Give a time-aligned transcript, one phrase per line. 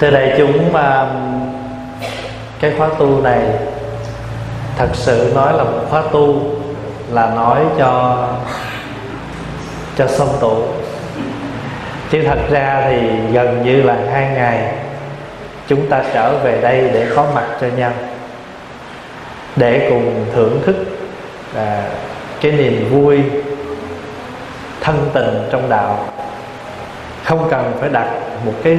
[0.00, 1.06] thưa đại chúng mà
[2.60, 3.40] cái khóa tu này
[4.76, 6.42] thật sự nói là một khóa tu
[7.12, 8.26] là nói cho
[9.96, 10.62] cho xong tụ.
[12.10, 13.00] Chứ thật ra thì
[13.32, 14.72] gần như là hai ngày
[15.68, 17.92] chúng ta trở về đây để có mặt cho nhau
[19.56, 20.76] để cùng thưởng thức
[21.56, 21.82] à,
[22.40, 23.22] cái niềm vui
[24.80, 26.04] thân tình trong đạo.
[27.24, 28.08] Không cần phải đặt
[28.46, 28.78] một cái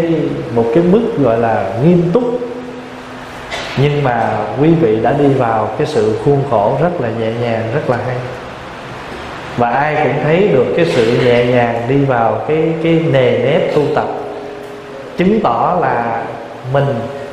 [0.56, 2.24] một cái mức gọi là nghiêm túc.
[3.78, 7.64] Nhưng mà quý vị đã đi vào cái sự khuôn khổ rất là nhẹ nhàng,
[7.74, 8.16] rất là hay.
[9.58, 13.76] Và ai cũng thấy được cái sự nhẹ nhàng đi vào cái cái nề nếp
[13.76, 14.06] tu tập.
[15.18, 16.24] Chứng tỏ là
[16.74, 16.86] mình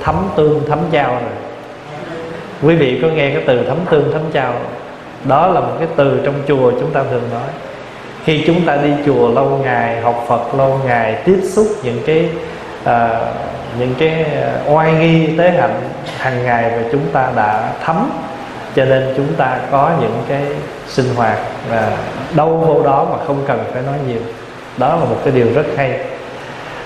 [0.02, 1.32] thấm tương thấm trao rồi.
[2.62, 4.54] Quý vị có nghe cái từ thấm tương thấm trao
[5.24, 7.48] đó là một cái từ trong chùa chúng ta thường nói
[8.28, 12.28] khi chúng ta đi chùa lâu ngày học phật lâu ngày tiếp xúc những cái
[12.84, 13.20] à,
[13.78, 15.80] những cái à, oai nghi tế hạnh
[16.18, 18.10] hàng ngày mà chúng ta đã thấm
[18.74, 20.42] cho nên chúng ta có những cái
[20.88, 21.38] sinh hoạt
[21.70, 21.90] và
[22.34, 24.20] đâu vô đó mà không cần phải nói nhiều.
[24.76, 26.00] Đó là một cái điều rất hay.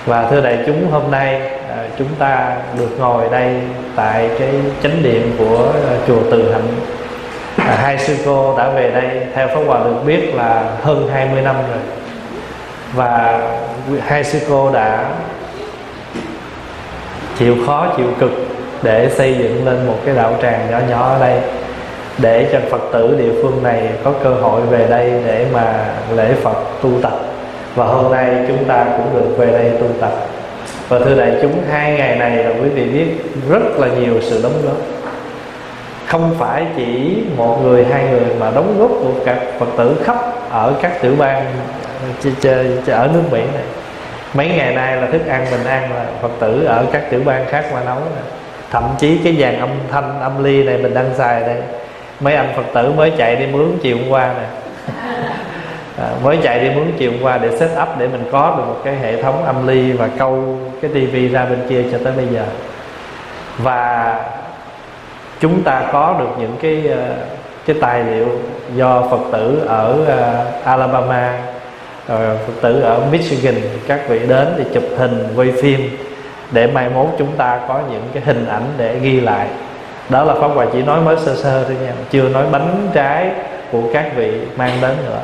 [0.06, 3.60] Và thưa đại chúng hôm nay à, chúng ta được ngồi đây
[3.96, 4.50] tại cái
[4.82, 6.68] chánh điện của à, chùa Từ Hạnh
[7.56, 11.42] à, hai sư cô đã về đây theo pháp hòa được biết là hơn 20
[11.42, 11.80] năm rồi.
[12.94, 13.40] Và
[14.00, 15.04] hai sư cô đã
[17.38, 18.30] chịu khó chịu cực
[18.82, 21.40] để xây dựng lên một cái đạo tràng nhỏ nhỏ ở đây
[22.18, 26.34] để cho phật tử địa phương này có cơ hội về đây để mà lễ
[26.42, 27.20] phật tu tập.
[27.74, 30.12] Và hôm nay chúng ta cũng được về đây tu tập.
[30.88, 33.06] Và thưa đại chúng hai ngày này là quý vị biết
[33.50, 34.76] rất là nhiều sự đóng góp
[36.12, 40.16] không phải chỉ một người hai người mà đóng góp của các phật tử khắp
[40.50, 41.44] ở các tiểu bang
[42.86, 43.64] ở nước mỹ này.
[44.34, 47.46] Mấy ngày nay là thức ăn mình ăn là phật tử ở các tiểu bang
[47.48, 48.22] khác qua nấu nè.
[48.70, 51.62] Thậm chí cái dàn âm thanh âm ly này mình đang xài đây.
[52.20, 54.46] Mấy anh phật tử mới chạy đi mướn chiều hôm qua nè.
[55.98, 58.64] À, mới chạy đi mướn chiều hôm qua để set up để mình có được
[58.66, 62.12] một cái hệ thống âm ly và câu cái tivi ra bên kia cho tới
[62.16, 62.44] bây giờ.
[63.58, 64.14] Và
[65.42, 67.14] chúng ta có được những cái ờ,
[67.66, 68.28] cái tài liệu
[68.74, 71.38] do phật tử ở ờ, Alabama
[72.08, 73.54] rồi phật tử ở Michigan
[73.86, 75.96] các vị đến thì chụp hình, quay phim
[76.52, 79.46] để mai mốt chúng ta có những cái hình ảnh để ghi lại.
[80.08, 83.30] Đó là pháp hòa chỉ nói mới sơ sơ thôi nha, chưa nói bánh trái
[83.72, 85.20] của các vị mang đến nữa.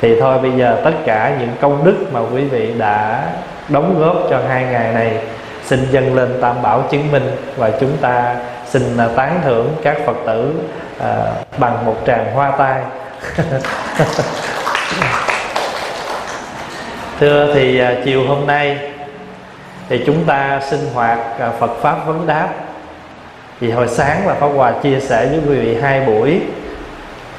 [0.00, 3.24] Thì thôi, bây giờ tất cả những công đức mà quý vị đã
[3.68, 5.18] đóng góp cho hai ngày này,
[5.64, 8.36] xin dâng lên tam bảo chứng minh và chúng ta
[8.74, 10.54] xin à, tán thưởng các phật tử
[11.00, 11.26] à,
[11.58, 12.82] bằng một tràng hoa tai.
[17.20, 18.78] Thưa thì à, chiều hôm nay
[19.88, 22.48] thì chúng ta sinh hoạt à, Phật pháp vấn đáp.
[23.60, 26.40] Thì hồi sáng là Pháp Hòa chia sẻ với quý vị hai buổi.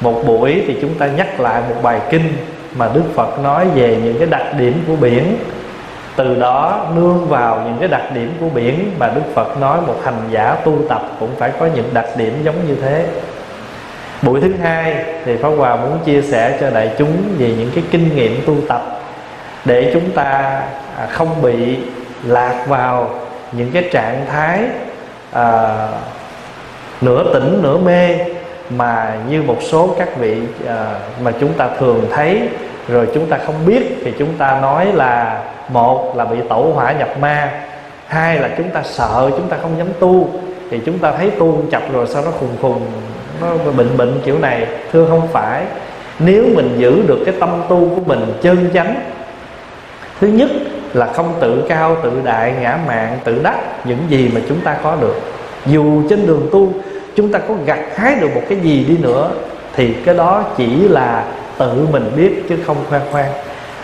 [0.00, 2.32] Một buổi thì chúng ta nhắc lại một bài kinh
[2.76, 5.36] mà Đức Phật nói về những cái đặc điểm của biển
[6.16, 9.96] từ đó nương vào những cái đặc điểm của biển mà Đức Phật nói một
[10.04, 13.06] hành giả tu tập cũng phải có những đặc điểm giống như thế.
[14.22, 17.84] Buổi thứ hai thì Pháp Hòa muốn chia sẻ cho đại chúng về những cái
[17.90, 18.82] kinh nghiệm tu tập
[19.64, 20.62] để chúng ta
[20.96, 21.78] à, không bị
[22.24, 23.10] lạc vào
[23.52, 24.60] những cái trạng thái
[25.32, 25.76] à,
[27.00, 28.18] nửa tỉnh nửa mê
[28.70, 30.86] mà như một số các vị à,
[31.22, 32.48] mà chúng ta thường thấy
[32.88, 36.92] rồi chúng ta không biết thì chúng ta nói là một là bị tẩu hỏa
[36.92, 37.50] nhập ma,
[38.06, 40.28] hai là chúng ta sợ, chúng ta không dám tu.
[40.70, 42.80] Thì chúng ta thấy tu chập rồi sau nó khùng khùng,
[43.40, 44.66] nó bệnh bệnh kiểu này.
[44.92, 45.62] Thưa không phải,
[46.18, 48.94] nếu mình giữ được cái tâm tu của mình chân chánh,
[50.20, 50.50] thứ nhất
[50.92, 53.54] là không tự cao, tự đại, ngã mạn tự đắc,
[53.84, 55.20] những gì mà chúng ta có được.
[55.66, 56.72] Dù trên đường tu,
[57.16, 59.30] chúng ta có gặt hái được một cái gì đi nữa,
[59.74, 61.24] thì cái đó chỉ là
[61.58, 63.32] tự mình biết chứ không khoe khoang.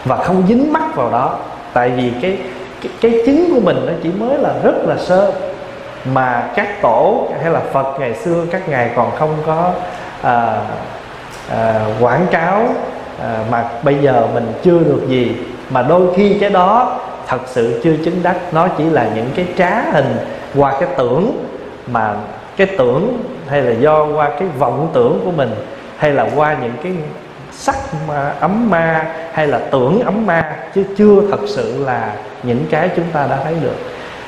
[0.04, 1.38] Và không dính mắc vào đó.
[1.72, 2.38] Tại vì cái
[2.82, 5.32] cái, cái chứng của mình nó chỉ mới là rất là sơ.
[6.12, 9.70] Mà các tổ hay là phật ngày xưa các ngài còn không có
[10.22, 10.60] à,
[11.50, 12.66] à, quảng cáo
[13.22, 15.36] à, mà bây giờ mình chưa được gì.
[15.70, 18.36] Mà đôi khi cái đó thật sự chưa chứng đắc.
[18.52, 20.16] Nó chỉ là những cái trá hình
[20.54, 21.44] qua cái tưởng
[21.86, 22.14] mà
[22.56, 23.18] cái tưởng
[23.48, 25.50] hay là do qua cái vọng tưởng của mình
[25.96, 26.92] hay là qua những cái
[27.52, 27.76] sắc
[28.08, 32.90] ma, ấm ma hay là tưởng ấm ma chứ chưa thật sự là những cái
[32.96, 33.76] chúng ta đã thấy được.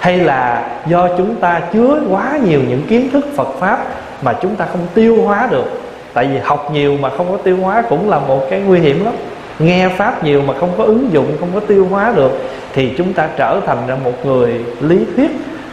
[0.00, 3.86] Hay là do chúng ta chứa quá nhiều những kiến thức Phật pháp
[4.22, 5.80] mà chúng ta không tiêu hóa được.
[6.14, 9.04] Tại vì học nhiều mà không có tiêu hóa cũng là một cái nguy hiểm
[9.04, 9.14] lắm.
[9.58, 12.32] Nghe pháp nhiều mà không có ứng dụng không có tiêu hóa được
[12.72, 15.30] thì chúng ta trở thành ra một người lý thuyết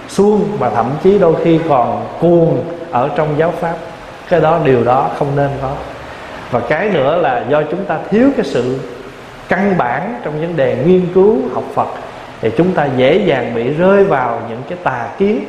[0.07, 3.73] suông mà thậm chí đôi khi còn cuồng ở trong giáo pháp.
[4.29, 5.71] Cái đó điều đó không nên có
[6.51, 8.79] và cái nữa là do chúng ta thiếu cái sự
[9.49, 11.87] căn bản trong vấn đề nghiên cứu, học Phật,
[12.41, 15.43] thì chúng ta dễ dàng bị rơi vào những cái tà kiến,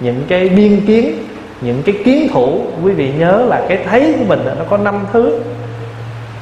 [0.00, 1.12] những cái biên kiến,
[1.60, 2.60] những cái kiến thủ.
[2.84, 5.38] Quý vị nhớ là cái thấy của mình nó có năm thứ,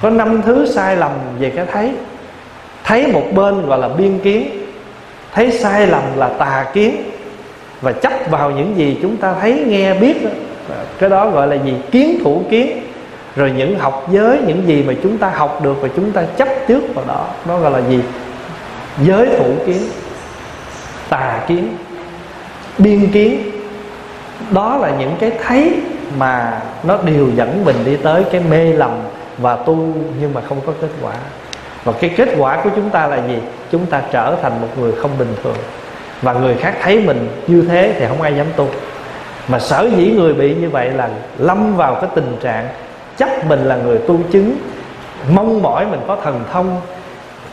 [0.02, 1.92] có năm thứ sai lầm về cái thấy.
[2.84, 4.48] Thấy một bên gọi là biên kiến,
[5.34, 6.96] thấy sai lầm là tà kiến.
[7.80, 10.30] Và chấp vào những gì chúng ta thấy, nghe, biết đó.
[10.98, 11.74] cái đó gọi là gì?
[11.90, 12.80] Kiến thủ kiến
[13.36, 16.48] rồi những học giới, những gì mà chúng ta học được và chúng ta chấp
[16.68, 18.00] trước vào đó nó gọi là gì?
[19.02, 19.82] Giới thủ kiến,
[21.08, 21.76] tà kiến,
[22.78, 23.50] biên kiến.
[24.50, 25.74] Đó là những cái thấy
[26.18, 28.90] mà nó điều dẫn mình đi tới cái mê lầm
[29.38, 31.12] và tu nhưng mà không có kết quả.
[31.84, 33.38] Và cái kết quả của chúng ta là gì?
[33.72, 35.56] Chúng ta trở thành một người không bình thường.
[36.22, 38.68] Và người khác thấy mình như thế thì không ai dám tu.
[39.48, 41.08] Mà sở dĩ người bị như vậy là
[41.38, 42.68] lâm vào cái tình trạng
[43.18, 44.56] chấp mình là người tu chứng.
[45.34, 46.80] Mong mỏi mình có thần thông.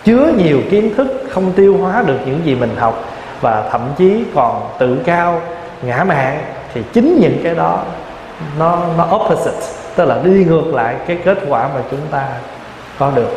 [0.03, 3.03] Chứa nhiều kiến thức, không tiêu hóa được những gì mình học.
[3.41, 5.41] Và thậm chí còn tự cao,
[5.81, 6.41] ngã mạn
[6.73, 7.79] thì chính những cái đó,
[8.59, 9.67] nó nó opposite.
[9.95, 12.27] Tức là đi ngược lại cái kết quả mà chúng ta
[13.00, 13.29] có được.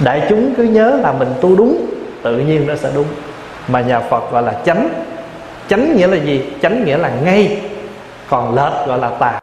[0.00, 1.86] Đại chúng cứ nhớ là mình tu đúng,
[2.22, 3.06] tự nhiên nó sẽ đúng.
[3.68, 4.88] Mà nhà phật gọi là chánh.
[5.68, 6.44] Chánh nghĩa là gì?
[6.62, 7.60] Chánh nghĩa là ngay.
[8.28, 9.40] Còn lệch gọi là tà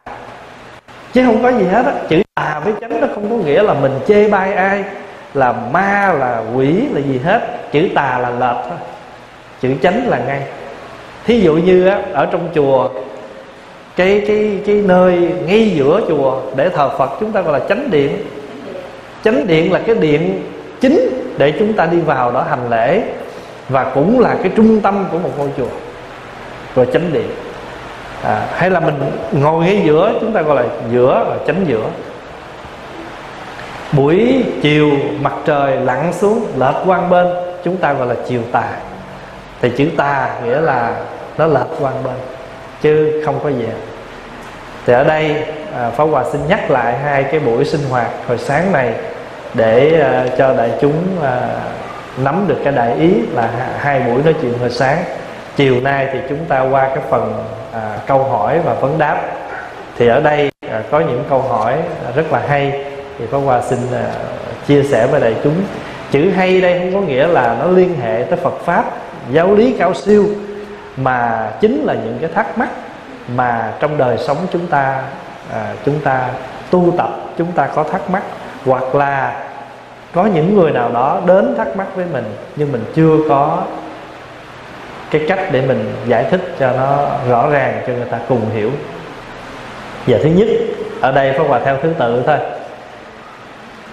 [1.14, 1.92] chứ không có gì hết á.
[2.08, 4.84] Chữ tà với chánh nó không có nghĩa là mình chê bai ai
[5.34, 7.40] là ma là quỷ là gì hết.
[7.72, 8.78] Chữ tà là lệch thôi.
[9.60, 10.42] Chữ chánh là ngay.
[11.26, 12.88] Thí dụ như á, ở trong chùa
[13.96, 17.90] cái cái cái nơi ngay giữa chùa để thờ Phật chúng ta gọi là chánh
[17.90, 18.16] điện.
[19.24, 20.42] Chánh điện là cái điện
[20.80, 23.02] chính để chúng ta đi vào đó hành lễ
[23.68, 25.68] và cũng là cái trung tâm của một ngôi chùa.
[26.76, 27.26] Rồi chánh điện
[28.24, 28.94] à, hay là mình
[29.32, 31.86] ngồi ngay giữa chúng ta gọi là giữa và chánh giữa.
[33.92, 34.90] Buổi chiều
[35.20, 37.26] mặt trời lặn xuống lệch quang bên
[37.64, 38.68] chúng ta gọi là chiều tà.
[39.60, 40.96] Thì chữ tà nghĩa là
[41.38, 42.14] nó lệch quang bên
[42.82, 43.66] chứ không có gì
[44.86, 45.36] thì ở đây
[45.76, 48.94] à, Pháp Hòa xin nhắc lại hai cái buổi sinh hoạt hồi sáng này
[49.54, 51.40] để à, cho đại chúng à,
[52.16, 55.04] nắm được cái đại ý là hai buổi nói chuyện hồi sáng
[55.56, 59.22] chiều nay thì chúng ta qua cái phần à, câu hỏi và vấn đáp.
[59.96, 61.72] Thì ở đây à, có những câu hỏi
[62.06, 62.84] à, rất là hay.
[63.18, 64.06] Thì Pháp Hòa xin à,
[64.66, 65.54] chia sẻ với đại chúng.
[66.10, 68.84] Chữ hay đây không có nghĩa là nó liên hệ tới Phật pháp
[69.32, 70.26] giáo lý cao siêu
[70.96, 72.68] mà chính là những cái thắc mắc
[73.28, 75.02] mà trong đời sống chúng ta
[75.52, 76.28] à, chúng ta
[76.70, 78.22] tu tập chúng ta có thắc mắc.
[78.66, 79.44] Hoặc là
[80.12, 82.24] có những người nào đó đến thắc mắc với mình
[82.56, 83.62] nhưng mình chưa có
[85.18, 88.70] cái cách để mình giải thích cho nó rõ ràng, cho người ta cùng hiểu.
[90.06, 90.48] Và thứ nhất,
[91.00, 92.36] ở đây phải hòa theo thứ tự thôi.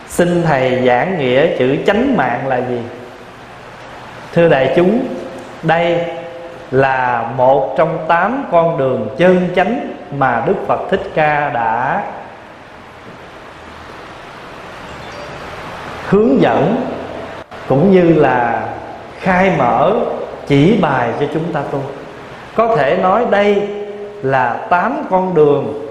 [0.08, 2.82] Xin thầy giảng nghĩa chữ chánh mạng là gì?
[4.34, 5.08] Thưa đại chúng,
[5.64, 6.06] đây
[6.72, 12.04] là một trong tám con đường chân chánh mà Đức Phật Thích Ca đã
[16.10, 16.75] hướng dẫn,
[17.68, 18.68] cũng như là
[19.20, 19.94] khai mở
[20.48, 21.79] chỉ bài cho chúng ta tu.
[22.55, 23.67] Có thể nói đây
[24.21, 25.88] là tám con đường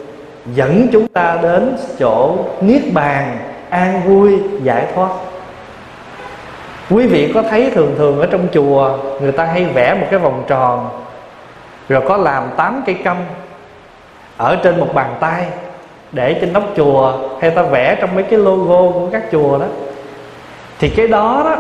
[0.55, 3.39] dẫn chúng ta đến chỗ niết bàn
[3.71, 5.09] an vui giải thoát.
[6.91, 10.21] Quý vị có thấy thường thường ở trong chùa, người ta hay vẽ một cái
[10.21, 10.89] vòng tròn,
[11.89, 13.17] rồi có làm tám cây câm
[14.37, 15.47] ở trên một bàn tay
[16.13, 19.67] để trên nóc chùa, hay ta vẽ trong mấy cái logo của các chùa đó.
[20.79, 21.57] Thì cái đó đó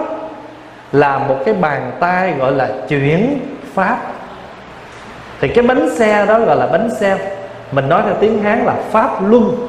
[0.92, 3.40] là một cái bàn tay gọi là chuyển
[3.75, 3.99] pháp.
[5.40, 7.18] Thì cái bánh xe đó gọi là bánh xe.
[7.73, 9.68] Mình nói theo tiếng hán là pháp luân.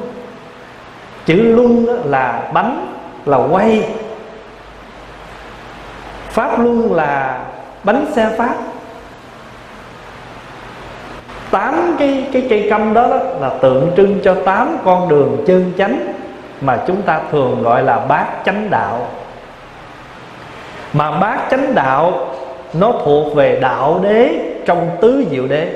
[1.26, 2.94] Chữ luân là bánh
[3.26, 3.88] là quay.
[6.30, 7.40] Pháp luân là
[7.84, 8.54] bánh xe pháp.
[11.50, 15.72] Tám cái cái cây câm đó, đó là tượng trưng cho tám con đường chân
[15.78, 16.12] chánh
[16.60, 19.06] mà chúng ta thường gọi là bát chánh đạo
[20.92, 22.28] mà bát chánh đạo
[22.74, 24.28] nó thuộc về đạo đế
[24.66, 25.68] trong tứ diệu đế.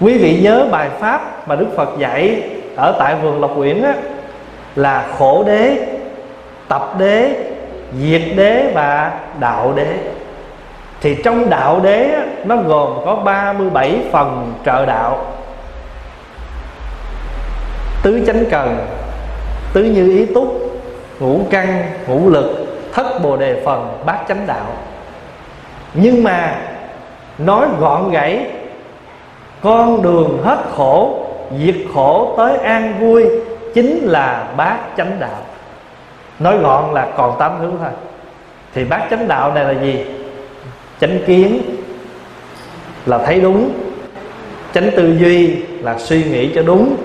[0.00, 2.42] Quý vị nhớ bài pháp mà đức phật dạy
[2.76, 3.94] ở tại vườn lộc uyển á
[4.76, 5.86] là khổ đế
[6.68, 7.44] tập đế
[8.00, 9.86] diệt đế và đạo đế.
[11.00, 15.26] Thì trong đạo đế á, nó gồm có 37 phần trợ đạo.
[18.02, 18.86] Tứ chánh cần
[19.72, 20.78] tứ như ý túc
[21.20, 22.61] ngũ căn ngũ lực
[22.92, 24.66] thất bồ đề phần bát chánh đạo.
[25.94, 26.56] Nhưng mà
[27.38, 28.46] nói gọn gãy
[29.60, 31.26] con đường hết khổ
[31.58, 33.26] diệt khổ tới an vui
[33.74, 35.40] chính là bát chánh đạo.
[36.38, 37.90] Nói gọn là còn tám thứ thôi.
[38.74, 40.04] Thì bát chánh đạo này là gì?
[41.00, 41.62] Chánh kiến
[43.06, 43.72] là thấy đúng
[44.74, 46.96] chánh tư duy là suy nghĩ cho đúng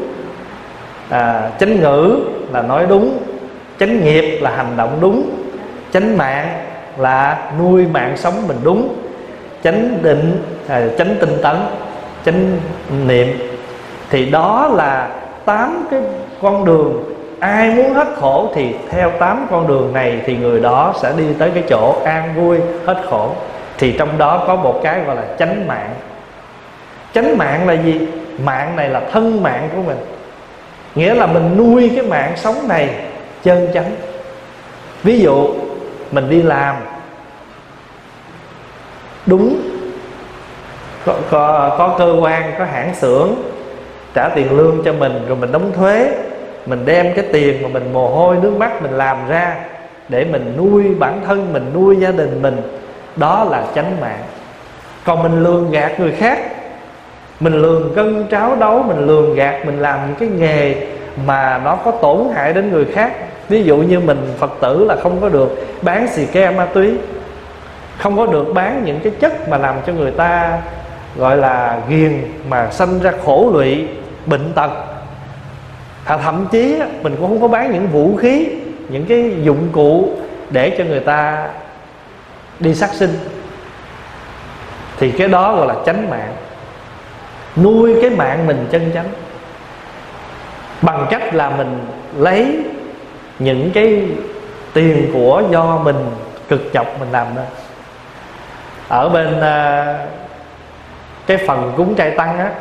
[1.10, 2.20] à, chánh ngữ
[2.54, 3.18] là nói đúng
[3.80, 5.30] chánh nghiệp là hành động đúng
[5.98, 6.48] chánh mạng
[6.98, 8.96] là nuôi mạng sống mình đúng.
[9.64, 11.56] Chánh định à, chánh tinh tấn
[12.26, 12.58] chánh
[13.08, 13.40] niệm.
[14.10, 15.08] Thì đó là
[15.46, 16.02] tám cái
[16.42, 17.04] con đường.
[17.40, 21.24] Ai muốn hết khổ thì theo tám con đường này thì người đó sẽ đi
[21.40, 23.30] tới cái chỗ an vui hết khổ.
[23.78, 25.90] Thì trong đó có một cái gọi là chánh mạng.
[27.14, 28.08] Chánh mạng là gì?
[28.44, 29.98] Mạng này là thân mạng của mình.
[30.96, 32.90] Nghĩa là mình nuôi cái mạng sống này
[33.44, 33.92] chân chánh.
[35.04, 35.48] Ví dụ
[36.12, 36.76] mình đi làm.
[39.26, 39.62] Đúng.
[41.06, 43.36] Có, có, có cơ quan có hãng xưởng
[44.14, 46.12] trả tiền lương cho mình rồi mình đóng thuế.
[46.66, 49.56] Mình đem cái tiền mà mình mồ hôi nước mắt mình làm ra
[50.10, 52.62] để mình nuôi bản thân mình nuôi gia đình mình.
[53.16, 54.24] Đó là chánh mạng.
[55.04, 56.40] Còn mình lường gạt người khác.
[57.40, 60.88] Mình lường cân tráo đấu mình lường gạt mình làm những cái nghề
[61.26, 63.12] mà nó có tổn hại đến người khác
[63.50, 66.94] ví dụ như mình phật tử là không có được bán xì ke ma túy,
[67.98, 70.62] không có được bán những cái chất mà làm cho người ta
[71.18, 73.88] gọi là ghiền mà sanh ra khổ lụy,
[74.26, 74.72] bệnh tật.
[76.06, 78.48] Thậm chí mình cũng không có bán những vũ khí,
[78.90, 80.10] những cái dụng cụ
[80.50, 81.50] để cho người ta
[82.60, 83.14] đi sát sinh.
[85.00, 86.34] Thì cái đó gọi là chánh mạng.
[87.56, 89.08] Nuôi cái mạng mình chân chánh.
[90.82, 91.86] Bằng cách là mình
[92.18, 92.60] lấy
[93.40, 94.04] những cái
[94.74, 96.12] tiền của do mình
[96.50, 97.44] cực nhọc mình làm ra
[98.88, 99.98] ở bên à,
[101.28, 102.52] cái phần cúng trai tăng á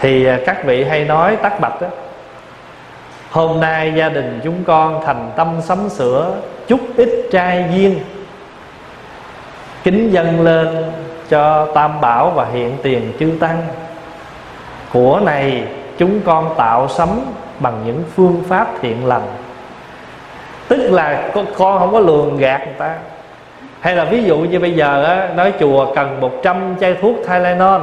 [0.00, 1.88] thì à, các vị hay nói tắc bạch á
[3.30, 6.36] hôm nay gia đình chúng con thành tâm sắm sửa
[6.68, 7.98] chút ít trai duyên
[9.84, 10.92] kính dâng lên
[11.28, 13.66] cho tam bảo và hiện tiền chư tăng.
[14.92, 15.64] Của này
[15.98, 17.08] chúng con tạo sắm
[17.60, 19.26] bằng những phương pháp thiện lành.
[20.68, 22.94] Tức là con, con không có lường gạt người ta.
[23.80, 27.82] Hay là ví dụ như bây giờ á, nói chùa cần 100 chai thuốc Tylenol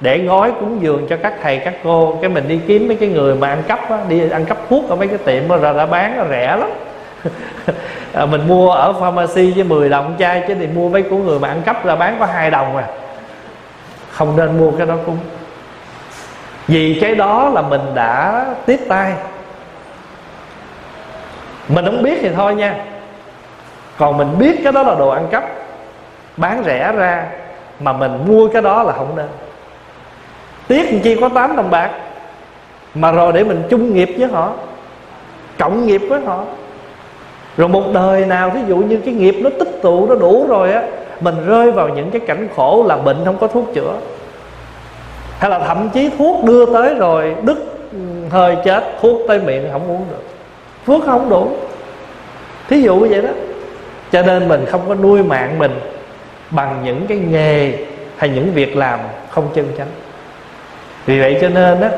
[0.00, 2.18] để gói cúng dường cho các thầy các cô.
[2.20, 4.88] Cái mình đi kiếm mấy cái người mà ăn cắp á, đi ăn cắp thuốc
[4.88, 6.70] ở mấy cái tiệm mà ra đã bán nó rẻ lắm.
[8.12, 11.38] À, mình mua ở pharmacy với 10 đồng chai chứ thì mua mấy của người
[11.38, 12.84] mà ăn cắp ra bán có hai đồng à.
[14.10, 15.16] Không nên mua cái đó cũng
[16.70, 19.12] vì cái đó là mình đã tiếp tay.
[21.68, 22.84] Mình không biết thì thôi nha.
[23.98, 25.44] Còn mình biết cái đó là đồ ăn cắp,
[26.36, 27.26] bán rẻ ra
[27.80, 29.28] mà mình mua cái đó là không nên.
[30.68, 31.90] Tiếc chi có 8 đồng bạc,
[32.94, 34.52] mà rồi để mình chung nghiệp với họ,
[35.58, 36.44] cộng nghiệp với họ.
[37.56, 40.72] Rồi một đời nào ví dụ như cái nghiệp nó tích tụ, nó đủ rồi
[40.72, 40.82] á,
[41.20, 43.92] mình rơi vào những cái cảnh khổ là bệnh không có thuốc chữa
[45.40, 47.58] hay là thậm chí thuốc đưa tới rồi, đứt
[47.92, 47.98] ừ,
[48.30, 50.24] hơi chết, thuốc tới miệng không uống được.
[50.86, 51.56] Phước không đủ.
[52.68, 53.28] Thí dụ như vậy đó.
[54.12, 55.80] Cho nên mình không có nuôi mạng mình
[56.50, 57.74] bằng những cái nghề
[58.16, 59.86] hay những việc làm không chân chánh.
[61.06, 61.88] Vì vậy cho nên đó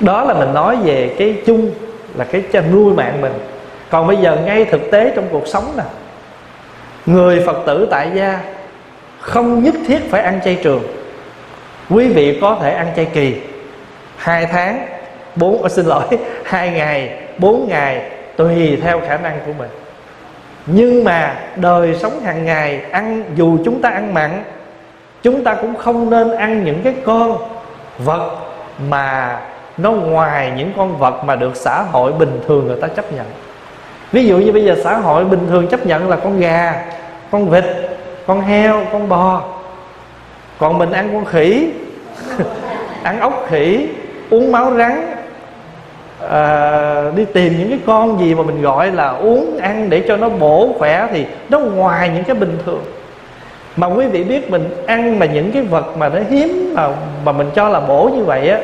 [0.00, 1.70] đó là mình nói về cái chung,
[2.14, 3.32] là cái nuôi mạng mình.
[3.90, 5.84] Còn bây giờ ngay thực tế trong cuộc sống nè,
[7.06, 8.40] người phật tử tại gia
[9.20, 10.82] không nhất thiết phải ăn chay trường
[11.90, 13.36] quý vị có thể ăn chay kỳ.
[14.16, 14.86] Hai tháng,
[15.36, 16.04] bốn ờ, xin lỗi,
[16.44, 19.70] hai ngày, bốn ngày, tùy theo khả năng của mình.
[20.66, 24.44] Nhưng mà đời sống hàng ngày, ăn dù chúng ta ăn mặn,
[25.22, 27.38] chúng ta cũng không nên ăn những cái con
[27.98, 28.36] vật
[28.88, 29.38] mà
[29.76, 33.26] nó ngoài những con vật mà được xã hội bình thường người ta chấp nhận.
[34.12, 36.84] Ví dụ như bây giờ xã hội bình thường chấp nhận là con gà,
[37.30, 37.64] con vịt,
[38.26, 39.42] con heo, con bò
[40.58, 41.70] còn mình ăn con khỉ
[43.02, 43.88] ăn ốc khỉ
[44.30, 45.14] uống máu rắn
[46.30, 50.16] à, đi tìm những cái con gì mà mình gọi là uống ăn để cho
[50.16, 52.82] nó bổ khỏe thì nó ngoài những cái bình thường.
[53.76, 56.88] Mà quý vị biết mình ăn mà những cái vật mà nó hiếm mà
[57.24, 58.58] mà mình cho là bổ như vậy á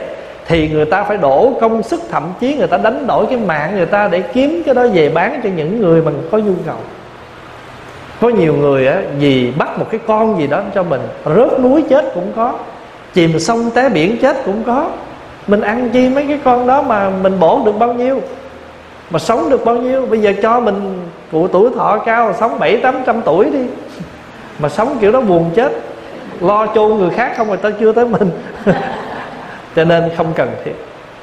[0.46, 3.76] thì người ta phải đổ công sức thậm chí người ta đánh đổi cái mạng
[3.76, 6.76] người ta để kiếm cái đó về bán cho những người mà có nhu cầu
[8.20, 11.84] có nhiều người á, vì bắt một cái con gì đó cho mình, rớt núi
[11.88, 12.52] chết cũng có,
[13.14, 14.90] chìm sông té biển chết cũng có.
[15.46, 18.20] Mình ăn chi mấy cái con đó mà mình bổ được bao nhiêu,
[19.10, 20.06] mà sống được bao nhiêu?
[20.06, 23.58] Bây giờ cho mình cụ tuổi thọ cao, sống bảy, tám trăm tuổi đi.
[24.58, 25.72] Mà sống kiểu đó buồn chết,
[26.40, 28.30] lo chôn người khác không rồi ta chưa tới mình.
[29.76, 30.72] Cho nên không cần thiết.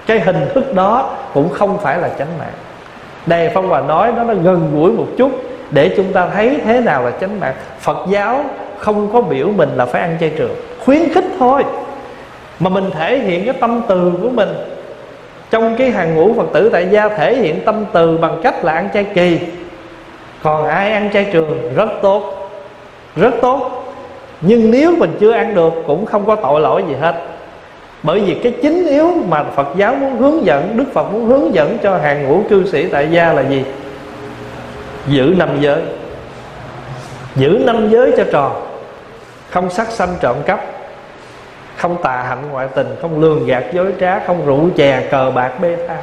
[0.08, 2.54] Cái hình thức đó cũng không phải là chánh mạng.
[3.26, 5.32] Đây phong hòa nói nó nó gần gũi một chút
[5.76, 7.54] để chúng ta thấy thế nào là chánh mạng.
[7.80, 8.44] Phật giáo
[8.78, 10.56] không có biểu mình là phải ăn chay trường.
[10.86, 11.64] Khuyến khích thôi.
[12.60, 14.50] Mà mình thể hiện cái tâm từ của mình.
[15.52, 18.74] Trong cái hàng ngũ phật tử tại gia thể hiện tâm từ bằng cách là
[18.74, 19.40] ăn chay kỳ.
[20.44, 22.50] Còn ai ăn chay trường rất tốt.
[23.16, 23.86] Rất tốt.
[24.42, 27.16] Nhưng nếu mình chưa ăn được cũng không có tội lỗi gì hết.
[28.04, 31.54] Bởi vì cái chính yếu mà Phật giáo muốn hướng dẫn, Đức Phật muốn hướng
[31.54, 33.64] dẫn cho hàng ngũ cư sĩ tại gia là gì?
[35.08, 35.82] Giữ năm giới.
[37.36, 38.68] Giữ năm giới cho tròn.
[39.50, 40.66] Không sát sanh trộm cắp.
[41.78, 42.96] Không tà hạnh ngoại tình.
[43.02, 44.20] Không lường gạt dối trá.
[44.28, 45.98] Không rượu chè cờ bạc bê tha.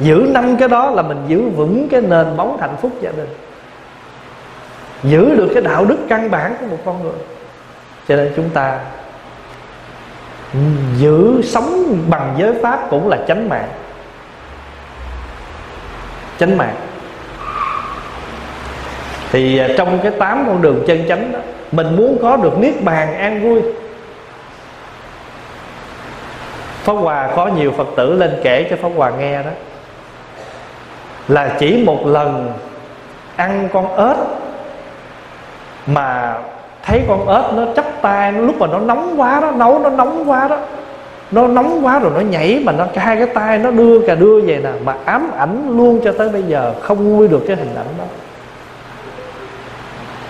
[0.00, 3.28] Giữ năm cái đó là mình giữ vững cái nền móng hạnh phúc gia đình.
[5.02, 7.18] Giữ được cái đạo đức căn bản của một con người.
[8.08, 8.78] Cho nên chúng ta
[10.96, 13.68] giữ sống bằng giới pháp cũng là chánh mạng.
[16.38, 16.74] Chánh mạng
[19.32, 21.38] thì à, trong cái tám con đường chân chánh đó,
[21.72, 23.62] mình muốn có được niết bàn an vui.
[26.82, 29.50] Pháp Hòa có nhiều Phật tử lên kể cho Pháp Hòa nghe đó.
[31.28, 32.52] Là chỉ một lần
[33.36, 34.16] ăn con ếch
[35.86, 36.38] Mà
[36.82, 40.30] thấy con ếch nó chắp tay Lúc mà nó nóng quá đó, Nấu nó nóng
[40.30, 40.58] quá đó,
[41.30, 44.40] Nó nóng quá rồi nó nhảy Mà nó hai cái tay nó đưa cà đưa
[44.40, 47.74] về nè, Mà ám ảnh luôn cho tới bây giờ, Không nguôi được cái hình
[47.76, 48.04] ảnh đó.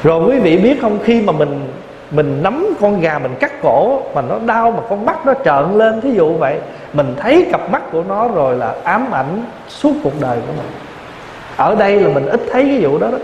[0.02, 1.68] Rồi quý vị biết không, Khi mà mình
[2.11, 5.78] mình nắm con gà mình cắt cổ mà nó đau mà con mắt nó trợn
[5.78, 6.59] lên, thí dụ vậy,
[6.92, 10.66] mình thấy cặp mắt của nó rồi là ám ảnh suốt cuộc đời của mình.
[11.57, 13.18] Ở đây là mình ít thấy cái vụ đó đó.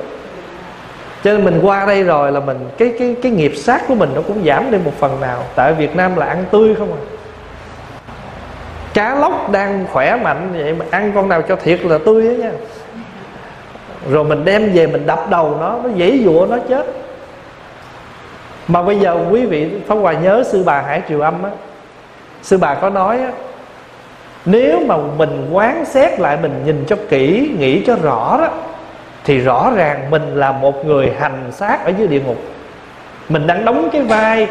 [1.25, 4.11] Cho nên mình qua đây rồi là mình, cái cái cái nghiệp sát của mình
[4.15, 5.43] nó cũng giảm đi một phần nào.
[5.55, 7.01] Tại Việt Nam là ăn tươi không à.
[8.95, 12.35] Cá lóc đang khỏe mạnh, vậy mà ăn con nào cho thiệt là tươi á
[12.35, 12.51] nha
[14.11, 16.87] rồi mình đem về mình đập đầu nó nó dễ dụa nó chết.
[18.69, 21.51] Mà bây giờ quý vị Pháp Hòa nhớ sư bà Hải Triều Âm á.
[22.43, 23.33] Sư bà có nói á,
[24.45, 28.49] Nếu mà mình quán xét lại Mình nhìn cho kỹ, Nghĩ cho rõ đó,
[29.25, 32.39] Thì rõ ràng mình là một người hành xác Ở dưới địa ngục.
[33.29, 34.47] Mình đang đóng cái vai,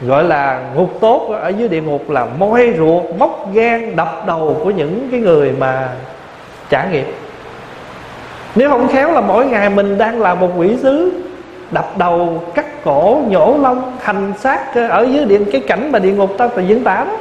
[0.00, 4.60] Gọi là ngục tốt Ở dưới địa ngục là môi ruột, Móc gan, đập đầu
[4.64, 5.88] của những cái người mà
[6.70, 7.06] Trả nghiệp.
[8.54, 11.12] Nếu không khéo là mỗi ngày Mình đang là một quỷ sứ,
[11.70, 15.98] đập đầu, cắt cổ, nhổ lông, hành xác ờ, ở dưới điện, cái cảnh mà
[15.98, 17.16] địa ngục ta phải diễn tả đó.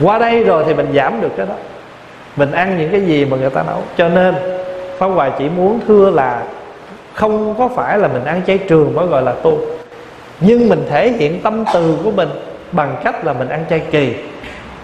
[0.00, 1.54] Qua đây rồi thì mình giảm được cái đó.
[2.36, 3.82] Mình ăn những cái gì mà người ta nấu.
[3.96, 4.34] Cho nên,
[4.98, 6.42] pháp hòa chỉ muốn thưa là
[7.14, 9.58] không có phải là mình ăn chay trường mới gọi là tu.
[10.40, 12.28] Nhưng mình thể hiện tâm từ của mình
[12.72, 14.14] bằng cách là mình ăn chay kỳ.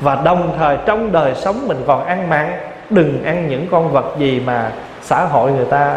[0.01, 2.53] Và đồng thời trong đời sống mình còn ăn mặn
[2.95, 5.97] đừng ăn những con vật gì mà xã hội người ta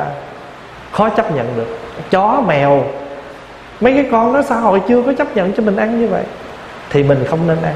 [0.92, 1.78] khó chấp nhận được.
[2.10, 2.84] Chó, mèo,
[3.80, 6.24] mấy cái con đó xã hội chưa có chấp nhận cho mình ăn như vậy
[6.90, 7.74] thì mình không nên ăn.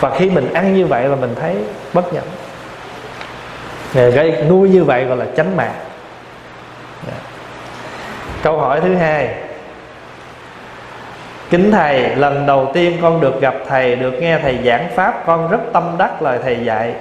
[0.00, 1.56] Và khi mình ăn như vậy là mình thấy
[1.92, 2.24] bất nhẫn.
[3.92, 5.74] Gây nuôi như vậy gọi là chánh mạng.
[7.06, 7.12] Dạ.
[8.42, 9.34] Câu hỏi thứ hai.
[11.50, 15.50] Kính thầy, lần đầu tiên con được gặp thầy, được nghe thầy giảng pháp, con
[15.50, 16.94] rất tâm đắc lời thầy dạy.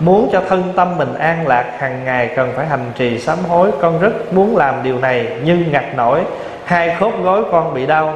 [0.00, 3.70] Muốn cho thân tâm mình an lạc hàng ngày cần phải hành trì sám hối.
[3.80, 6.20] Con rất muốn làm điều này nhưng ngặt nổi
[6.64, 8.14] Hai khớp gối con bị đau.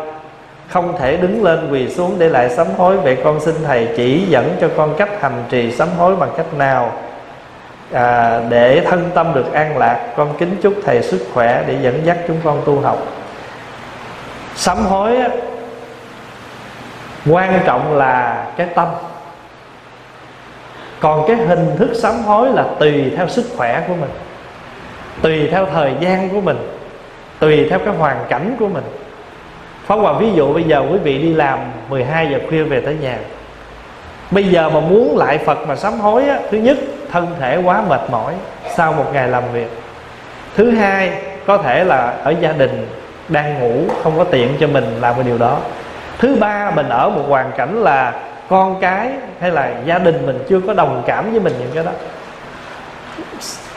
[0.68, 2.96] Không thể đứng lên quỳ xuống để lại sám hối.
[2.96, 6.54] Vậy con xin Thầy chỉ dẫn cho con cách hành trì sám hối bằng cách
[6.54, 6.92] nào?
[7.92, 12.02] À, Để thân tâm được an lạc Con kính chúc Thầy sức khỏe để dẫn
[12.04, 12.98] dắt chúng con tu học.
[14.54, 15.16] Sám hối
[17.30, 18.88] Quan trọng là cái tâm
[21.02, 24.10] còn cái hình thức sám hối là tùy theo sức khỏe của mình
[25.22, 26.56] tùy theo thời gian của mình
[27.42, 28.84] tùy theo cái hoàn cảnh của mình.
[29.86, 32.96] Pháp Hòa ví dụ bây giờ quý vị đi làm 12 giờ khuya về tới
[33.00, 33.18] nhà.
[34.30, 36.76] Bây giờ mà muốn lại Phật mà sám hối á, Thứ nhất
[37.10, 38.34] thân thể quá mệt mỏi
[38.76, 39.68] Sau một ngày làm việc.
[40.56, 41.12] Thứ hai
[41.46, 42.88] có thể là ở gia đình
[43.28, 45.58] đang ngủ Không có tiện cho mình làm cái điều đó.
[46.18, 48.12] Thứ ba mình ở một hoàn cảnh là
[48.52, 49.10] con cái
[49.40, 51.90] hay là gia đình mình chưa có đồng cảm với mình những cái đó?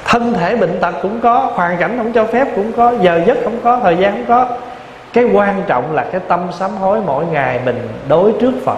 [0.05, 3.37] Thân thể bệnh tật cũng có, hoàn cảnh không cho phép cũng có, giờ giấc
[3.43, 4.47] không có, thời gian không có.
[5.13, 8.77] Cái quan trọng là cái tâm sám hối mỗi ngày mình đối trước phật.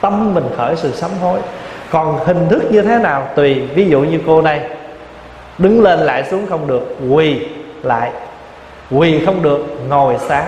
[0.00, 1.40] Tâm mình khởi sự sám hối.
[1.90, 3.28] Còn hình thức như thế nào?
[3.34, 4.60] Tùy, ví dụ như cô này
[5.58, 7.48] đứng lên lại xuống không được, quỳ
[7.82, 8.10] lại.
[8.90, 10.44] Quỳ không được, ngồi sát.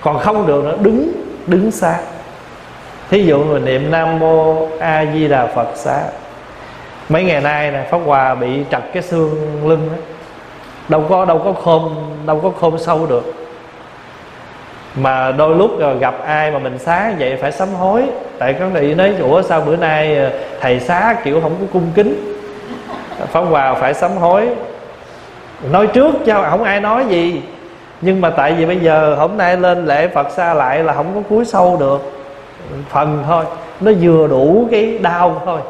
[0.00, 1.12] Còn không được nữa, đứng
[1.46, 1.98] đứng sát
[3.12, 6.02] thí dụ mình niệm nam mô a di đà phật xá.
[7.08, 9.36] Mấy ngày nay nè, pháp hòa bị trật cái xương
[9.68, 9.98] lưng đó.
[10.88, 11.94] đâu có đâu có khôn
[12.26, 13.34] đâu có khôn sâu được.
[14.94, 15.70] Mà đôi lúc
[16.00, 18.02] gặp ai mà mình xá vậy phải sám hối.
[18.38, 21.90] Tại có người nói, ủa, sao bữa nay ờ, thầy xá kiểu không có cung
[21.94, 22.36] kính?
[23.26, 24.48] Pháp hòa phải sám hối.
[25.70, 27.42] Nói trước cho không ai nói gì.
[28.00, 31.12] Nhưng mà tại vì bây giờ hôm nay lên lễ phật xa lại là không
[31.14, 32.21] có cúi sâu được
[32.88, 33.44] phần thôi,
[33.80, 35.60] nó vừa đủ cái đau thôi.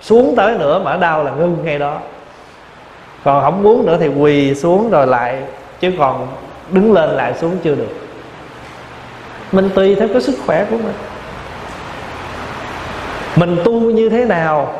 [0.00, 1.98] Xuống tới nữa mà đau là ngưng ngay đó.
[3.24, 5.42] Còn không muốn nữa thì quỳ xuống rồi lại,
[5.80, 6.28] chứ còn
[6.70, 7.96] đứng lên lại xuống chưa được.
[9.52, 10.94] Mình tùy theo cái sức khỏe của mình.
[13.36, 14.74] Mình tu như thế nào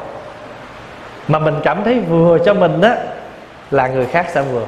[1.28, 2.96] mà mình cảm thấy vừa cho mình á,
[3.70, 4.66] là người khác sẽ vừa.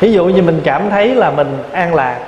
[0.00, 2.18] Ví dụ như mình cảm thấy là mình an lạc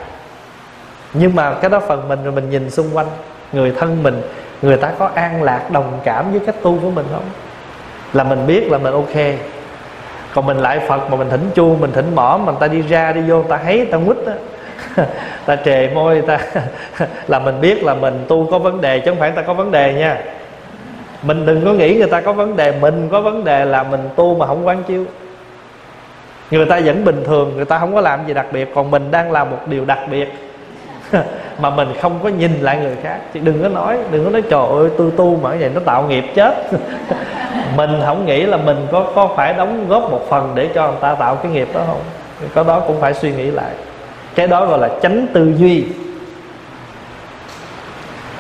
[1.19, 3.07] nhưng mà cái đó phần mình rồi mình nhìn xung quanh
[3.53, 4.23] người thân mình,
[4.63, 7.25] người ta có an lạc, đồng cảm với cách tu của mình không?
[8.13, 9.39] Là mình biết là mình ok.
[10.35, 12.83] Còn mình lại phật mà mình thỉnh chu mình thỉnh mỏ, mà người ta đi
[12.83, 14.35] ra, đi vô, người ta thấy, người ta quýt á.
[15.47, 16.39] Ta trề môi ta
[17.29, 19.71] là mình biết là mình tu có vấn đề, chứ không phải ta có vấn
[19.71, 20.19] đề nha.
[21.23, 24.09] Mình đừng có nghĩ người ta có vấn đề, mình có vấn đề là mình
[24.17, 25.05] tu mà không quán chiếu.
[26.51, 29.11] Người ta vẫn bình thường, người ta không có làm gì đặc biệt, còn mình
[29.11, 30.46] đang làm một điều đặc biệt.
[31.59, 33.19] mà mình không có nhìn lại người khác.
[33.33, 36.03] Thì đừng có nói, đừng có nói, trời ơi, tôi tu mà vậy nó tạo
[36.03, 36.55] nghiệp chết.
[37.77, 41.01] Mình không nghĩ là mình có có phải đóng góp một phần để cho người
[41.01, 42.01] ta tạo cái nghiệp đó không?
[42.55, 43.71] Có đó cũng phải suy nghĩ lại.
[44.35, 45.85] Cái đó gọi là tránh tư duy.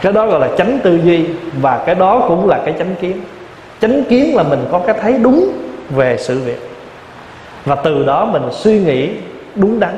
[0.00, 1.26] Cái đó gọi là tránh tư duy
[1.61, 3.20] và cái đó cũng là cái chánh kiến.
[3.81, 5.52] Chánh kiến là mình có cái thấy đúng
[5.90, 6.70] về sự việc.
[7.64, 9.11] Và từ đó mình suy nghĩ
[9.55, 9.94] đúng đắn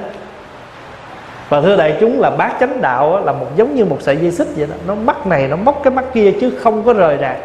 [1.48, 4.30] và thưa đại chúng là bát chánh đạo là một giống như một sợi dây
[4.30, 4.74] xích vậy đó.
[4.86, 7.36] Nó mắt này, nó móc cái mắt kia chứ không có rời rạc.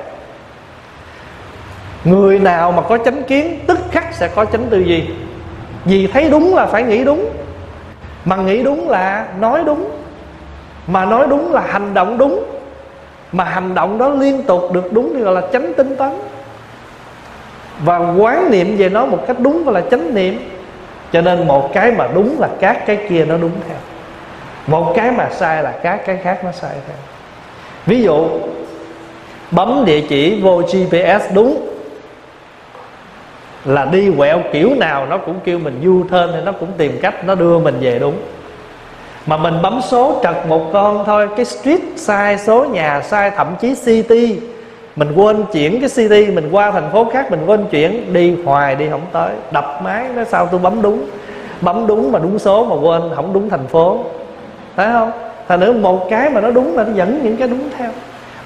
[2.03, 5.03] Người nào mà có chánh kiến, tức khắc sẽ có chánh tư duy.
[5.85, 7.29] Vì thấy đúng là phải nghĩ đúng.
[8.25, 9.89] Mà nghĩ đúng là nói đúng.
[10.87, 12.43] Mà nói đúng là hành động đúng.
[13.31, 16.11] Mà hành động đó liên tục được đúng thì gọi là chánh tinh tấn.
[17.79, 20.39] Và quán niệm về nó một cách đúng gọi là chánh niệm.
[21.11, 23.77] Cho nên một cái mà đúng là các cái kia nó đúng theo
[24.67, 26.95] một cái mà sai là các cái khác nó sai theo.
[27.85, 28.25] Ví dụ,
[29.51, 31.69] bấm địa chỉ vô gps đúng
[33.65, 36.99] là đi quẹo kiểu nào nó cũng kêu mình du thên thì nó cũng tìm
[37.01, 38.15] cách nó đưa mình về đúng.
[39.25, 43.55] Mà mình bấm số trật một con thôi, cái street sai số nhà sai, thậm
[43.61, 44.39] chí city.
[44.95, 48.75] Mình quên chuyển cái city, mình qua thành phố khác mình quên chuyển, đi hoài
[48.75, 49.31] đi không tới.
[49.51, 51.05] Đập máy nói sao tôi bấm đúng.
[51.61, 53.99] Bấm đúng mà đúng số mà quên không đúng thành phố
[54.75, 55.11] phải không?
[55.47, 57.91] Thành nữa một cái mà nó đúng là nó dẫn những cái đúng theo.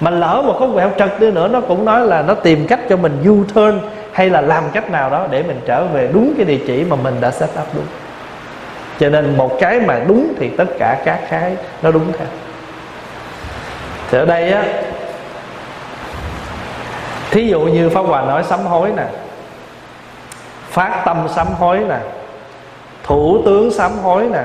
[0.00, 2.80] Mà lỡ mà có quẹo trật đi nữa, nó cũng nói là nó tìm cách
[2.88, 3.80] cho mình u turn
[4.12, 6.96] hay là làm cách nào đó để mình trở về đúng cái địa chỉ mà
[6.96, 7.84] mình đã set up đúng.
[8.98, 12.26] Cho nên một cái mà đúng thì tất cả các cái nó đúng theo.
[14.10, 14.64] Thì ở đây á,
[17.30, 19.04] thí dụ như pháp hòa nói sám hối nè,
[20.70, 21.98] phát tâm sám hối nè,
[23.04, 24.42] thủ tướng sám hối nè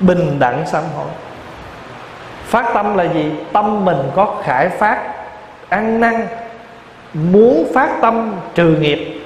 [0.00, 1.08] bình đẳng sám hối.
[2.44, 3.32] Phát tâm là gì?
[3.52, 5.02] Tâm mình có khải phát,
[5.68, 6.26] ăn năn,
[7.14, 9.20] muốn phát tâm trừ nghiệp.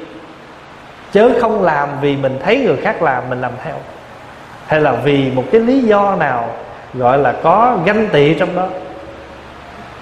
[1.12, 3.74] Chớ không làm vì mình thấy người khác làm, mình làm theo.
[4.66, 6.48] Hay là vì một cái lý do nào
[6.94, 8.66] gọi là có ganh tị trong đó.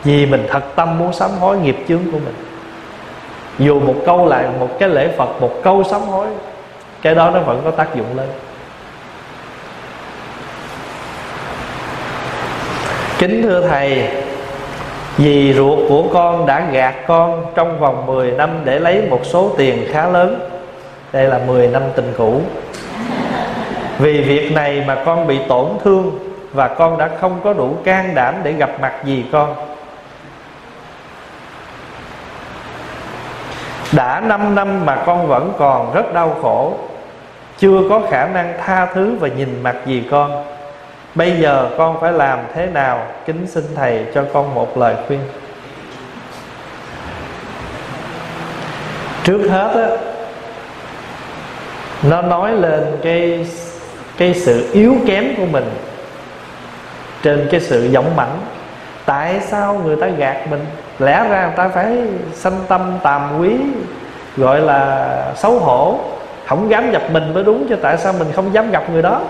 [0.05, 2.35] Vì mình thật tâm muốn sám hối nghiệp chướng của mình.
[3.59, 6.27] Dù một câu lại, một cái lễ phật, một câu sám hối,
[7.03, 8.29] cái đó nó vẫn có tác dụng lên.
[13.21, 14.09] Kính thưa thầy,
[15.17, 19.51] vì ruột của con đã gạt con trong vòng 10 năm để lấy một số
[19.57, 20.41] tiền khá lớn.
[21.13, 22.41] Đây là 10 năm tình cũ.
[23.99, 26.19] Vì việc này mà con bị tổn thương
[26.53, 29.55] và con đã không có đủ can đảm để gặp mặt gì con.
[33.93, 36.75] Đã 5 năm mà con vẫn còn rất đau khổ,
[37.59, 40.45] chưa có khả năng tha thứ và nhìn mặt gì con
[41.15, 45.21] bây giờ con phải làm thế nào kính xin thầy cho con một lời khuyên?
[49.25, 49.89] Trước hết á,
[52.03, 53.47] nó nói lên cái
[54.17, 55.71] cái sự yếu kém của mình
[57.23, 58.39] trên cái sự giọng mảnh.
[59.07, 60.67] Tại sao người ta gạt mình?
[60.99, 61.99] Lẽ ra người ta phải
[62.33, 63.57] sanh tâm tàm quý,
[64.37, 65.99] gọi là xấu hổ,
[66.47, 69.21] không dám gặp mình mới đúng chứ tại sao mình không dám gặp người đó?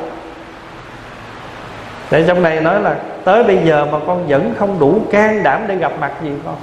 [2.11, 5.65] Để trong này nói là tới bây giờ mà con vẫn không đủ can đảm
[5.67, 6.55] để gặp mặt gì con.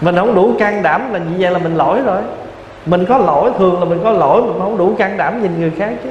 [0.00, 2.22] Mình không đủ can đảm là như vậy là mình lỗi rồi.
[2.86, 5.72] Mình có lỗi thường là mình có lỗi, mình không đủ can đảm nhìn người
[5.78, 6.08] khác chứ.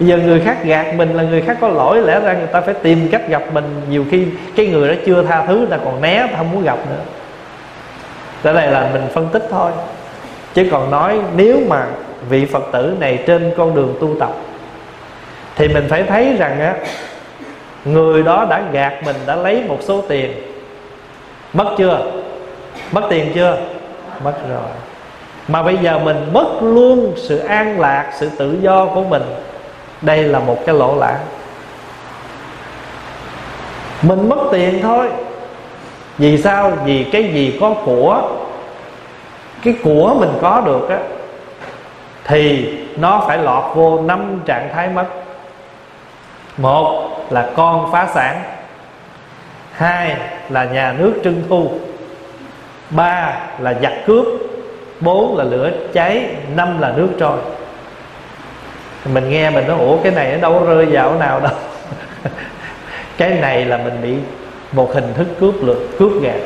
[0.00, 2.60] Bây giờ người khác gạt mình là người khác có lỗi, lẽ ra người ta
[2.60, 3.64] phải tìm cách gặp mình.
[3.90, 6.78] Nhiều khi cái người đó chưa tha thứ ta còn né ta không muốn gặp
[6.90, 7.02] nữa.
[8.42, 9.70] Cái này là mình phân tích thôi.
[10.54, 11.86] Chứ còn nói nếu mà
[12.28, 14.30] vị phật tử này trên con đường tu tập
[15.56, 16.74] thì mình phải thấy rằng á,
[17.84, 20.32] người đó đã gạt mình, đã lấy một số tiền.
[21.52, 22.12] Mất chưa?
[22.92, 23.58] Mất tiền chưa?
[24.24, 24.70] Mất rồi.
[25.48, 29.22] Mà bây giờ mình mất luôn sự an lạc, sự tự do của mình.
[30.02, 31.18] Đây là một cái lỗ lãng
[34.02, 35.08] mình mất tiền thôi.
[36.18, 36.72] Vì sao?
[36.84, 38.22] Vì cái gì có của,
[39.62, 40.98] cái của mình có được á,
[42.24, 45.06] thì nó phải lọt vô năm trạng thái mất
[46.56, 48.42] một là con phá sản.
[49.72, 50.16] Hai
[50.48, 51.70] là nhà nước trưng thu.
[52.90, 54.26] Ba là giặc cướp.
[55.00, 56.26] Bốn là lửa cháy.
[56.56, 57.38] Năm là nước trôi.
[59.04, 61.52] Mình nghe mình nói, ủa, cái này nó đâu rơi vào nào đâu.
[63.16, 64.14] Cái này là mình bị
[64.72, 66.40] một hình thức cướp lượt cướp gạt.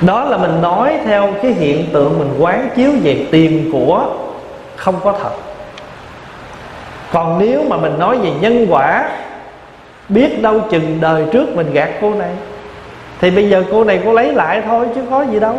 [0.00, 4.06] Đó là mình nói theo cái hiện tượng mình quán chiếu về tiền của
[4.76, 5.49] không có thật
[7.12, 9.08] còn nếu mà mình nói về nhân quả,
[10.08, 12.30] biết đâu chừng đời trước mình gạt cô này.
[13.20, 15.54] Thì bây giờ cô này cô lấy lại thôi, chứ có gì đâu.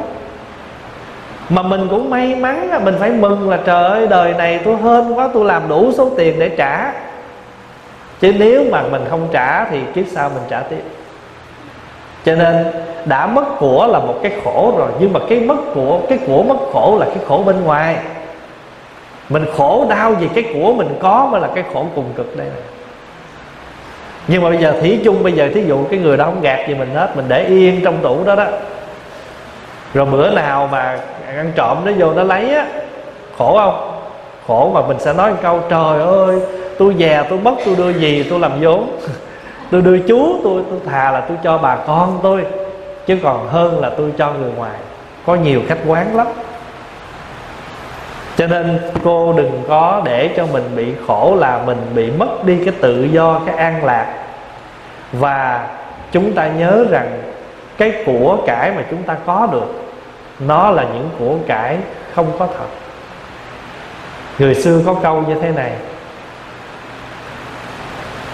[1.50, 4.76] Mà mình cũng may mắn là mình phải mừng là trời ơi, đời này tôi
[4.76, 6.94] hên quá, tôi làm đủ số tiền để trả.
[8.20, 10.84] Chứ nếu mà mình không trả thì kiếp sau mình trả tiếp.
[12.26, 12.66] Cho nên
[13.06, 16.44] đã mất của là một cái khổ rồi, nhưng mà cái mất của, cái của
[16.44, 17.96] mất khổ là cái khổ bên ngoài
[19.32, 22.48] mình khổ đau vì cái của mình có mới là cái khổ cùng cực đây
[22.48, 22.64] này.
[24.28, 26.68] Nhưng mà bây giờ thí chung, bây giờ thí dụ cái người đó không gạt
[26.68, 28.46] gì mình hết, mình để yên trong tủ đó đó.
[29.94, 32.68] Rồi bữa nào mà ăn trộm nó vô nó lấy á,
[33.38, 34.02] khổ không?
[34.48, 36.40] Khổ mà mình sẽ nói một câu, trời ơi,
[36.78, 38.92] tôi già, tôi mất, tôi đưa gì, tôi làm vốn.
[39.72, 42.46] Tôi đưa chú, tôi tôi thà là tôi cho bà con tôi,
[43.06, 44.72] chứ còn hơn là tôi cho người ngoài.
[45.26, 46.28] Có nhiều khách quán lắm
[48.42, 52.58] cho nên cô đừng có để cho mình bị khổ là mình bị mất đi
[52.66, 54.14] cái tự do, cái an lạc.
[55.12, 55.68] Và
[56.12, 57.22] chúng ta nhớ rằng
[57.78, 59.84] cái của cải mà chúng ta có được,
[60.40, 61.78] nó là những của cải
[62.16, 62.66] không có thật.
[64.40, 65.72] Người xưa có câu như thế này,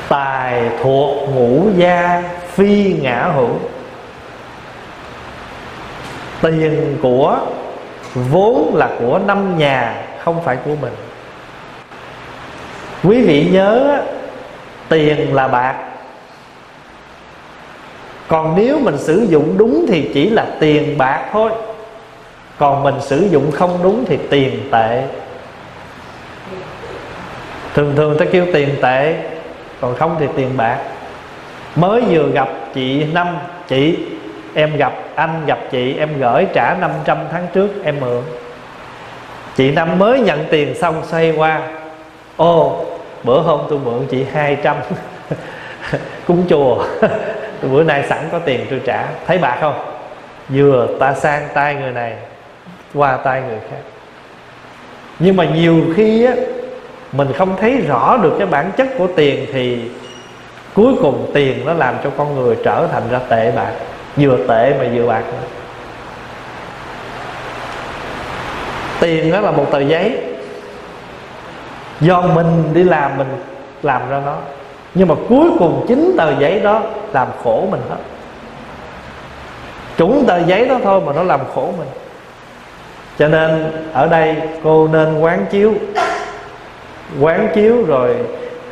[0.09, 3.59] tài thuộc ngũ gia phi ngã hữu,
[6.41, 7.39] tiền của
[8.31, 10.93] vốn là của năm nhà, không phải của mình.
[13.03, 14.01] Quý vị nhớ,
[14.89, 15.75] tiền là bạc.
[18.27, 21.51] Còn nếu mình sử dụng đúng thì chỉ là tiền bạc thôi.
[22.57, 25.03] Còn mình sử dụng không đúng thì tiền tệ.
[27.73, 29.15] Thường thường ta kêu tiền tệ,
[29.81, 30.77] còn không thì tiền bạc.
[31.75, 33.27] Mới vừa gặp chị năm,
[33.67, 33.97] chị
[34.53, 38.23] em gặp anh, gặp chị, em gửi trả 500 tháng trước, em mượn.
[39.55, 41.61] Chị năm mới nhận tiền xong xoay qua.
[42.37, 42.85] Ô,
[43.23, 44.75] bữa hôm tôi mượn chị 200
[46.27, 46.85] cúng chùa.
[47.61, 49.07] Bữa nay sẵn có tiền tôi trả.
[49.27, 49.79] Thấy bạc không?
[50.49, 52.13] Vừa ta sang tay người này,
[52.93, 53.81] qua tay người khác.
[55.19, 56.33] Nhưng mà nhiều khi á,
[57.11, 59.81] mình không thấy rõ được cái bản chất của tiền thì
[60.73, 63.71] cuối cùng tiền nó làm cho con người trở thành ra tệ bạc
[64.17, 65.23] vừa tệ mà vừa bạc.
[68.99, 70.17] Tiền đó là một tờ giấy.
[72.01, 73.27] Do mình đi làm, mình
[73.83, 74.35] làm ra nó.
[74.93, 76.81] Nhưng mà cuối cùng chính tờ giấy đó
[77.13, 77.97] làm khổ mình hết.
[79.97, 81.87] Chúng tờ giấy đó thôi mà nó làm khổ mình.
[83.19, 85.73] Cho nên ở đây cô nên quán chiếu.
[87.19, 88.15] Quán chiếu rồi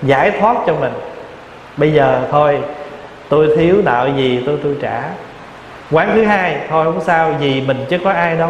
[0.03, 0.93] giải thoát cho mình.
[1.77, 2.60] Bây giờ thôi,
[3.29, 5.03] tôi thiếu nợ gì tôi tôi trả
[5.91, 8.50] quán thứ hai, thôi không sao gì mình chứ có ai đâu.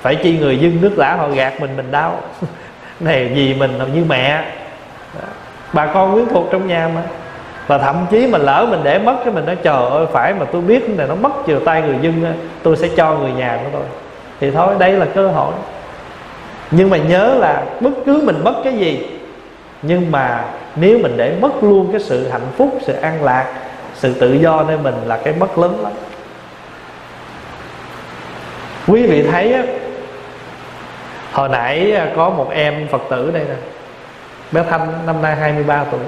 [0.00, 2.20] Phải chi người dưng nước lã họ gạt mình mình đau.
[3.00, 4.44] Này gì mình như mẹ.
[5.72, 7.02] Bà con quyến thuộc trong nhà mà.
[7.66, 10.46] Và thậm chí mà lỡ mình để mất cái mình nói, trời ơi, phải mà
[10.52, 13.58] tôi biết là này nó mất chiều tay người dân tôi sẽ cho người nhà
[13.64, 13.82] của tôi
[14.40, 15.54] thì thôi, đây là cơ hội.
[16.70, 19.06] Nhưng mà nhớ là bất cứ mình mất cái gì,
[19.82, 20.44] nhưng mà
[20.76, 23.54] nếu mình để mất luôn cái sự hạnh phúc, sự an lạc,
[23.94, 25.92] sự tự do nơi mình là cái mất lớn lắm
[28.86, 29.62] quý vị thấy á,
[31.32, 33.54] hồi nãy có một em phật tử đây nè,
[34.52, 36.00] bé thanh, năm nay 23 tuổi.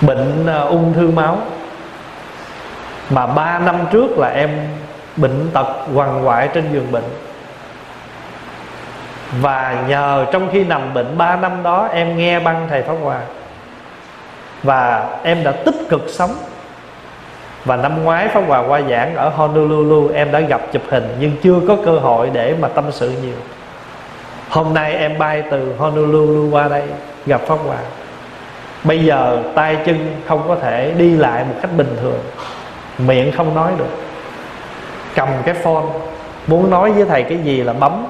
[0.00, 1.38] Bệnh ờ, ung thư máu.
[3.10, 4.50] Mà ba năm trước là em
[5.16, 7.04] bệnh tật quằn quại trên giường bệnh.
[9.40, 13.20] Và nhờ trong khi nằm bệnh 3 năm đó, em nghe băng thầy Pháp Hòa.
[14.62, 16.30] Và em đã tích cực sống
[17.68, 21.32] và năm ngoái Pháp Hòa qua giảng ở Honolulu, em đã gặp chụp hình nhưng
[21.42, 23.36] chưa có cơ hội để mà tâm sự nhiều.
[24.48, 26.82] Hôm nay em bay từ Honolulu qua đây
[27.26, 27.76] gặp Pháp Hòa.
[28.84, 32.18] Bây giờ tay chân không có thể đi lại một cách bình thường.
[32.98, 33.96] Miệng không nói được.
[35.14, 35.86] Cầm cái phone,
[36.46, 38.06] muốn nói với thầy cái gì là bấm.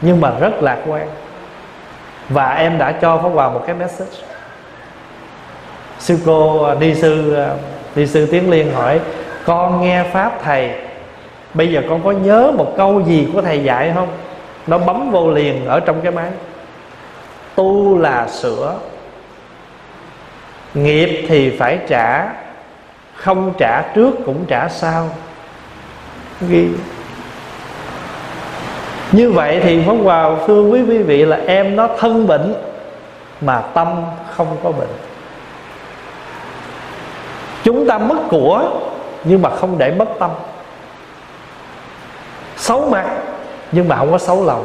[0.00, 1.08] Nhưng mà rất lạc quan.
[2.28, 4.16] Và em đã cho Pháp Hòa một cái message.
[5.98, 7.50] Sư cô à, ni sư à,
[7.94, 9.00] thì sư Tiến Liên hỏi,
[9.44, 10.70] con nghe pháp thầy,
[11.54, 14.08] bây giờ con có nhớ một câu gì của thầy dạy không?
[14.66, 16.30] Nó bấm vô liền ở trong cái máy
[17.54, 18.74] tu là sửa,
[20.74, 22.28] nghiệp thì phải trả,
[23.14, 25.08] không trả trước cũng trả sau.
[26.48, 26.68] Ghi.
[29.12, 32.54] Như vậy thì Pháp Hòa thưa quý quý vị là em nó thân bệnh
[33.40, 34.88] mà tâm không có bệnh
[37.64, 38.70] chúng ta mất của,
[39.24, 40.30] nhưng mà không để mất tâm.
[42.56, 43.06] Xấu mặt,
[43.72, 44.64] nhưng mà không có xấu lòng.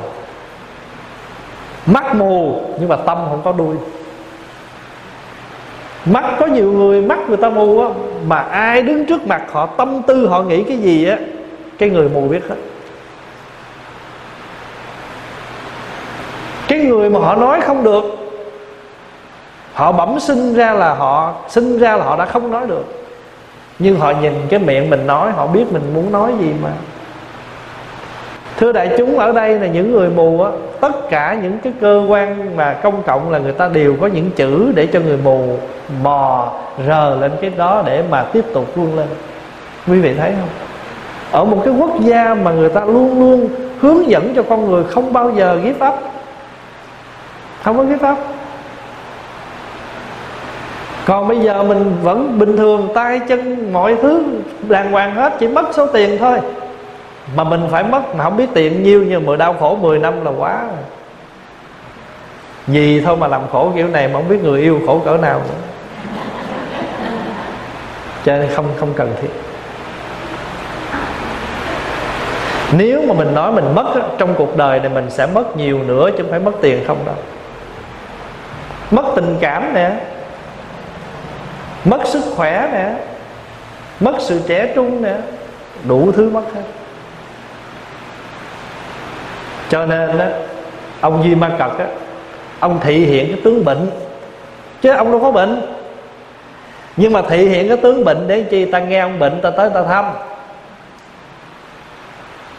[1.85, 3.75] Mắt mù, nhưng mà tâm không có đuôi.
[6.05, 7.89] Mắt có nhiều người, mắt người ta mù á,
[8.27, 11.17] mà ai đứng trước mặt họ, tâm tư họ nghĩ cái gì á,
[11.77, 12.55] cái người mù biết hết.
[16.67, 18.24] Cái người mà họ nói không được
[19.75, 22.85] họ bẩm sinh ra là họ sinh ra là họ đã không nói được.
[23.79, 26.69] Nhưng họ nhìn cái miệng mình nói họ biết mình muốn nói gì mà.
[28.57, 30.51] Thưa đại chúng ở đây là những người mù á.
[30.79, 34.31] Tất cả những cái cơ quan mà công cộng là người ta đều có những
[34.31, 35.57] chữ để cho người mù
[36.03, 36.51] mò
[36.87, 39.07] rờ lên cái đó để mà tiếp tục vươn lên.
[39.87, 40.49] Quý vị thấy không?
[41.31, 44.83] Ở một cái quốc gia mà người ta luôn luôn hướng dẫn cho con người
[44.83, 45.95] không bao giờ ghép ấp,
[47.63, 48.15] không có ghép ấp
[51.05, 54.23] còn bây giờ mình vẫn bình thường, tay chân, mọi thứ
[54.67, 56.39] đàng hoàng hết, chỉ mất số tiền thôi.
[57.35, 60.25] Mà mình phải mất, mà không biết tiền nhiêu, nhưng mà đau khổ 10 năm
[60.25, 60.83] là quá rồi.
[62.67, 65.39] Gì thôi mà làm khổ kiểu này mà không biết người yêu khổ cỡ nào
[65.39, 65.59] nữa.
[68.25, 69.29] Cho nên không không cần thiết.
[72.77, 73.85] Nếu mà mình nói mình mất
[74.17, 76.97] trong cuộc đời này mình sẽ mất nhiều nữa chứ không phải mất tiền không
[77.05, 77.15] đâu.
[78.91, 79.91] Mất tình cảm nè
[81.85, 82.93] mất sức khỏe nè
[83.99, 85.17] mất sự trẻ trung nè
[85.83, 86.61] đủ thứ mất hết.
[89.69, 90.25] Cho nên đó
[91.01, 91.85] ông duy ma cật á
[92.59, 93.89] ông thị hiện cái tướng bệnh.
[94.81, 95.61] Chứ ông đâu có bệnh.
[96.97, 98.65] Nhưng mà thị hiện cái tướng bệnh để chi?
[98.65, 100.05] Ta nghe ông bệnh ta tới ta thăm.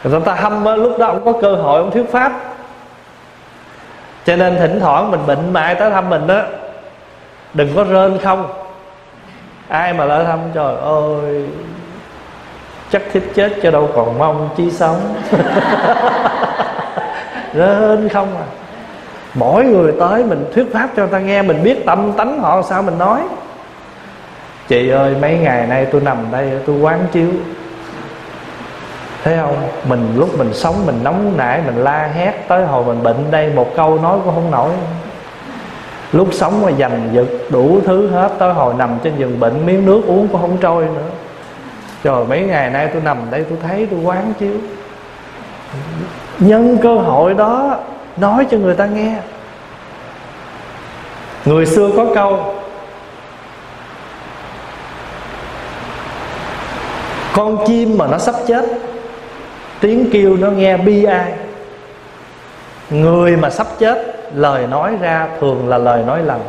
[0.05, 2.33] Rồi ta thăm á, lúc đó ông có cơ hội ông thuyết pháp.
[4.27, 6.43] Cho nên thỉnh thoảng mình bệnh mà ai tới thăm mình á
[7.55, 8.65] đừng có rên không
[9.68, 11.44] ai mà lỡ thăm, trời ơi,
[12.90, 15.14] chắc thích chết cho đâu còn mong chi sống.
[17.52, 18.44] Lên không à.
[19.35, 22.62] Mỗi người tới mình thuyết pháp cho người ta nghe, mình biết tâm tánh họ
[22.62, 23.20] sao mình nói.
[24.68, 27.29] Chị ơi, mấy ngày nay tôi nằm đây, tôi quán chiếu.
[29.24, 29.57] Thấy không?
[29.88, 33.52] Mình lúc mình sống, mình nóng nảy, mình la hét tới hồi mình bệnh đây,
[33.55, 34.70] một câu nói cũng không nổi
[36.16, 39.87] lúc sống mà giành giật đủ thứ hết, tới hồi nằm trên giường bệnh, miếng
[39.87, 41.11] nước uống cũng không trôi nữa.
[42.02, 44.52] Trời, mấy ngày nay tôi nằm đây tôi thấy tôi quán chiếu.
[46.38, 47.79] Nhân cơ hội đó,
[48.17, 49.17] nói cho người ta nghe.
[51.44, 52.54] Người xưa có câu,
[57.33, 58.64] con chim mà nó sắp chết,
[59.81, 61.33] tiếng kêu nó nghe bi ai.
[62.90, 66.40] Người mà sắp chết lời nói ra thường là lời nói lầm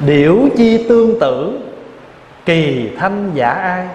[0.00, 1.58] điểu chi tương tử,
[2.44, 3.86] kỳ thanh giả ai?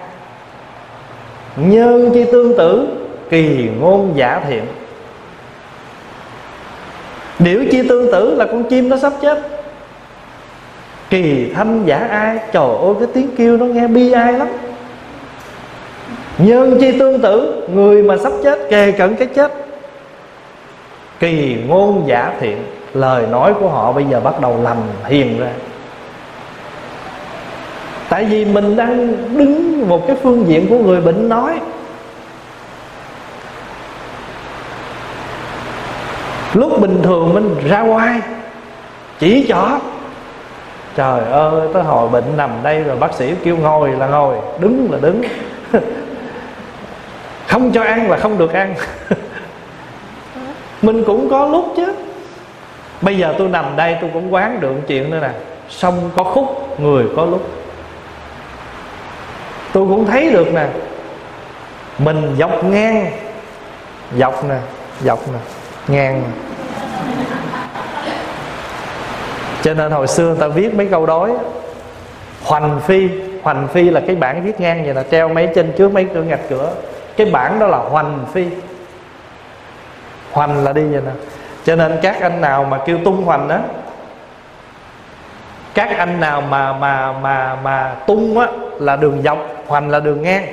[1.56, 2.86] Nhân chi tương tử,
[3.30, 4.64] kỳ ngôn giả thiện.
[7.38, 9.38] Điểu chi tương tử là con chim nó sắp chết.
[11.10, 12.38] Kỳ thanh giả ai?
[12.52, 14.48] Trời ơi, cái tiếng kêu nó nghe bi ai lắm.
[16.38, 19.52] Nhân chi tương tử, người mà sắp chết, kề cận cái chết
[21.24, 22.64] kỳ ngôn giả thiện,
[22.94, 25.50] lời nói của họ bây giờ bắt đầu lầm hiền ra.
[28.08, 31.60] Tại vì mình đang đứng một cái phương diện của người bệnh nói.
[36.54, 38.20] Lúc bình thường mình ra ngoài,
[39.18, 39.80] chỉ chó.
[40.96, 44.88] trời ơi, tới hồi bệnh nằm đây rồi bác sĩ kêu ngồi là ngồi, đứng
[44.92, 45.22] là đứng.
[47.48, 48.74] Không cho ăn là không được ăn.
[50.86, 51.92] mình cũng có lúc chứ.
[53.00, 55.30] Bây giờ tôi nằm đây tôi cũng quán được chuyện nữa nè.
[55.68, 57.48] Sông có khúc, người có lúc.
[59.72, 60.66] Tôi cũng thấy được nè.
[61.98, 63.10] Mình dọc ngang.
[64.18, 64.56] Dọc nè
[65.02, 65.38] dọc nè,
[65.88, 66.28] ngang nè.
[69.62, 71.30] Cho nên hồi xưa người ta viết mấy câu đối
[72.42, 73.08] hoành phi
[73.42, 76.22] hoành phi là cái bảng viết ngang vậy là treo mấy trên trước mấy cửa
[76.22, 76.72] ngạch cửa.
[77.16, 78.44] Cái bảng đó là hoành phi
[80.34, 81.12] hoành là đi vậy nè.
[81.64, 83.58] Cho nên các anh nào mà kêu tung hoành đó
[85.74, 88.46] các anh nào mà mà mà mà tung á
[88.78, 90.46] là đường dọc, hoành là đường ngang.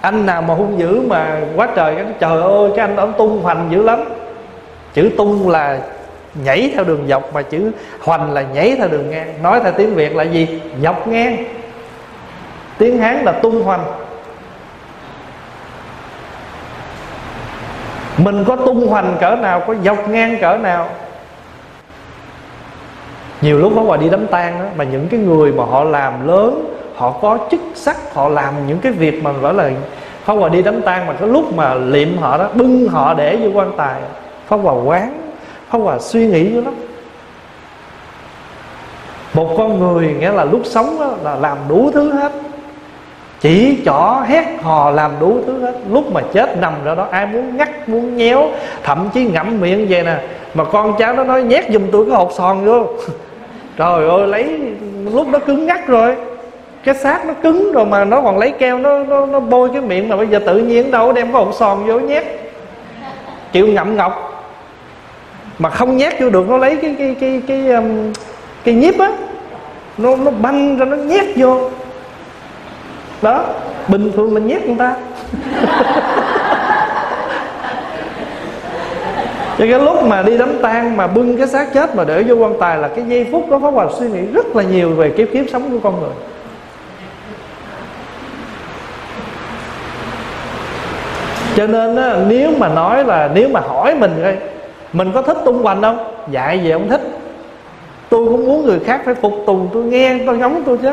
[0.00, 3.42] Anh nào mà hung dữ mà quá trời cái trời ơi cái anh đó tung
[3.42, 4.04] hoành dữ lắm.
[4.94, 5.78] Chữ tung là
[6.34, 7.70] nhảy theo đường dọc mà chữ
[8.00, 9.42] hoành là nhảy theo đường ngang.
[9.42, 10.62] Nói theo tiếng việt là gì?
[10.82, 11.44] Dọc ngang.
[12.78, 13.84] Tiếng hán là tung hoành.
[18.18, 20.88] Mình có tung hoành cỡ nào có dọc ngang cỡ nào.
[23.40, 26.26] Nhiều lúc nó qua đi đám tang đó mà những cái người mà họ làm
[26.26, 29.70] lớn họ có chức sắc họ làm những cái việc mà gọi là
[30.24, 33.36] Pháp Hòa đi đám tang mà cái lúc mà liệm họ đó Bưng họ để
[33.36, 34.00] vô quan tài.
[34.46, 35.20] Pháp Hòa quán
[35.70, 36.74] Pháp Hòa suy nghĩ dữ lắm
[39.34, 42.32] Một con người nghĩa là lúc sống đó, là làm đủ thứ hết.
[43.44, 45.72] Chỉ chỏ hét hò làm đủ thứ hết.
[45.90, 48.48] Lúc mà chết nằm ra đó Ai muốn ngắt muốn nhéo
[48.82, 50.16] Thậm chí ngậm miệng vậy nè.
[50.54, 52.86] Mà con cháu nó nói nhét giùm tôi cái hột sòn vô.
[53.78, 54.60] Trời ơi lấy
[55.12, 56.16] Lúc đó cứng ngắt rồi.
[56.84, 59.80] Cái xác nó cứng rồi mà nó còn lấy keo nó nó, nó bôi cái
[59.80, 62.24] miệng mà bây giờ tự nhiên đâu đem cái hột sòn vô nhét.
[63.52, 64.44] Chịu ngậm ngọc.
[65.58, 67.82] Mà không nhét vô được nó lấy cái cái cái cái cái,
[68.64, 69.12] cái nhíp á
[69.98, 71.70] nó nó banh ra nó nhét vô
[73.24, 73.44] đó
[73.88, 74.96] bình thường mình nhét người ta.
[79.58, 82.34] Cho cái lúc mà đi đám tang mà bưng cái xác chết mà để vô
[82.34, 85.10] quan tài là cái giây phút đó Pháp Hòa suy nghĩ rất là nhiều về
[85.10, 86.10] kiếp kiếp sống của con người.
[91.56, 94.36] Cho nên á, nếu mà nói là nếu mà hỏi mình coi
[94.92, 96.14] mình có thích tung hoành không?
[96.30, 97.00] Dạy gì không thích.
[98.08, 100.92] Tôi cũng muốn người khác phải phục tùng tôi nghe tôi ngóng tôi chứ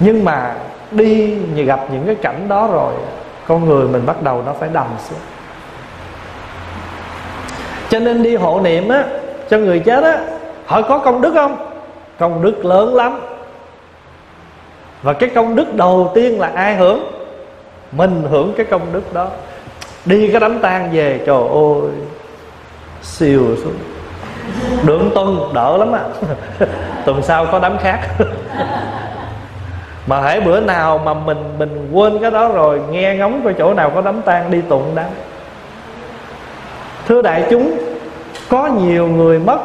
[0.00, 0.54] nhưng mà
[0.90, 2.94] đi như gặp những cái cảnh đó rồi,
[3.46, 5.18] con người mình bắt đầu nó phải đầm xuống.
[7.88, 9.04] Cho nên đi hộ niệm á,
[9.50, 10.20] cho người chết á
[10.66, 11.56] họ có công đức không?
[12.18, 13.20] Công đức lớn lắm.
[15.02, 17.12] Và cái công đức đầu tiên là ai hưởng?
[17.92, 19.28] Mình hưởng cái công đức đó.
[20.04, 21.90] Đi cái đám tang về, trời ơi,
[23.02, 23.78] siêu xuống.
[24.84, 26.04] Được tuần đỡ lắm à
[27.04, 28.00] tuần sau có đám khác.
[30.10, 33.74] mà hãy bữa nào mà mình mình quên cái đó rồi, nghe ngóng coi chỗ
[33.74, 35.06] nào có đám tang đi tụng đám
[37.06, 37.78] thưa đại chúng,
[38.48, 39.58] có nhiều người mất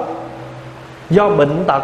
[1.10, 1.84] do bệnh tật,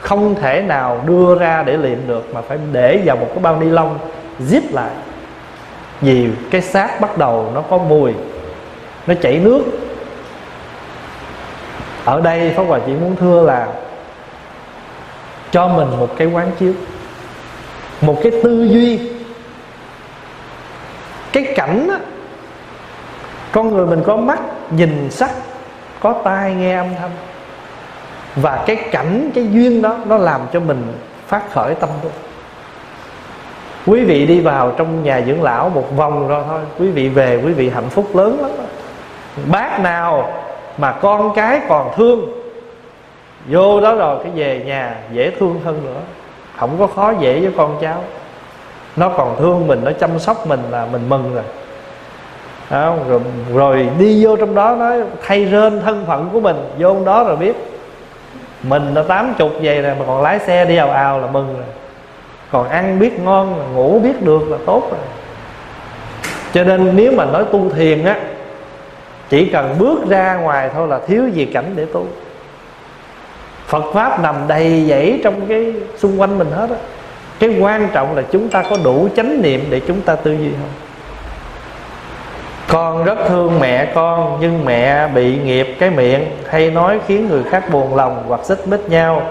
[0.00, 3.60] không thể nào đưa ra để liệm được mà phải để vào một cái bao
[3.60, 3.98] ni lông,
[4.40, 4.90] zip lại.
[6.00, 8.12] Vì cái xác bắt đầu nó có mùi,
[9.06, 9.62] nó chảy nước.
[12.04, 13.66] Ở đây pháp hòa chỉ muốn thưa là
[15.50, 16.72] cho mình một cái quán chiếu
[18.00, 19.00] một cái tư duy.
[21.32, 21.98] Cái cảnh á,
[23.52, 24.38] con người mình có mắt,
[24.70, 25.30] nhìn sắc,
[26.00, 27.10] có tai nghe âm thanh.
[28.36, 30.92] Và cái cảnh, cái duyên đó, nó làm cho mình
[31.26, 32.10] phát khởi tâm tu
[33.88, 36.60] quý vị đi vào trong nhà dưỡng lão một vòng rồi thôi.
[36.78, 38.64] Quý vị về, quý vị hạnh phúc lớn lắm đó.
[39.46, 40.32] bác nào
[40.78, 42.42] mà con cái còn thương,
[43.48, 46.00] vô đó rồi cái về nhà dễ thương hơn nữa
[46.58, 48.04] không có khó dễ với con cháu.
[48.96, 51.44] Nó còn thương mình nó chăm sóc mình là mình mừng rồi.
[52.70, 53.20] Đó, rồi,
[53.54, 56.56] rồi đi vô trong đó nói thay rên thân phận của mình.
[56.78, 57.56] Vô đó rồi biết.
[58.62, 61.54] Mình nó tám chục vậy rồi mà còn lái xe đi ào ào là mừng
[61.54, 61.66] rồi.
[62.50, 65.00] Còn ăn biết ngon ngủ biết được là tốt rồi.
[66.52, 68.16] Cho nên nếu mà nói tu thiền á
[69.28, 72.06] chỉ cần bước ra ngoài thôi là thiếu gì cảnh để tu.
[73.68, 76.76] Phật Pháp nằm đầy dẫy trong cái xung quanh mình hết á.
[77.38, 80.50] Cái quan trọng là chúng ta có đủ chánh niệm để chúng ta tư duy
[80.50, 80.70] không
[82.68, 87.42] Con rất thương mẹ con, Nhưng mẹ bị nghiệp cái miệng, Hay nói khiến người
[87.50, 89.22] khác buồn lòng hoặc xích mích nhau.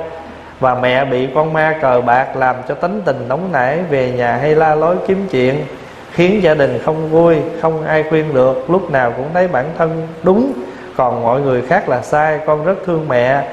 [0.60, 4.36] Và mẹ bị con ma cờ bạc làm cho tánh tình nóng nảy, về nhà
[4.36, 5.66] hay la lối kiếm chuyện,
[6.12, 10.08] khiến gia đình không vui, không ai khuyên được, lúc nào cũng thấy bản thân
[10.24, 10.52] đúng.
[10.96, 13.44] Còn mọi người khác là sai, con rất thương mẹ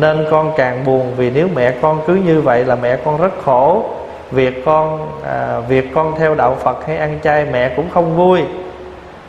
[0.00, 3.32] nên con càng buồn vì nếu mẹ con cứ như vậy là mẹ con rất
[3.44, 3.84] khổ.
[4.30, 8.40] Việc con à, việc con theo đạo Phật hay ăn chay mẹ cũng không vui.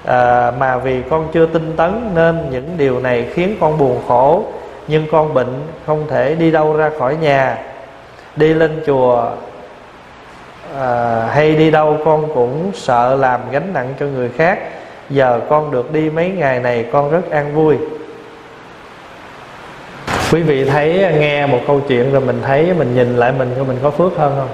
[0.06, 4.44] À, mà vì con chưa tinh tấn nên những điều này khiến con buồn khổ.
[4.88, 7.58] Nhưng con bệnh không thể đi đâu ra khỏi nhà.
[8.36, 9.26] Đi lên chùa
[10.80, 14.60] à, hay đi đâu con cũng sợ làm gánh nặng cho người khác.
[15.10, 17.78] Giờ con được đi mấy ngày này con rất an vui
[20.34, 23.56] quý vị thấy à, nghe một câu chuyện rồi mình thấy, mình nhìn lại mình
[23.68, 24.50] mình có phước hơn không?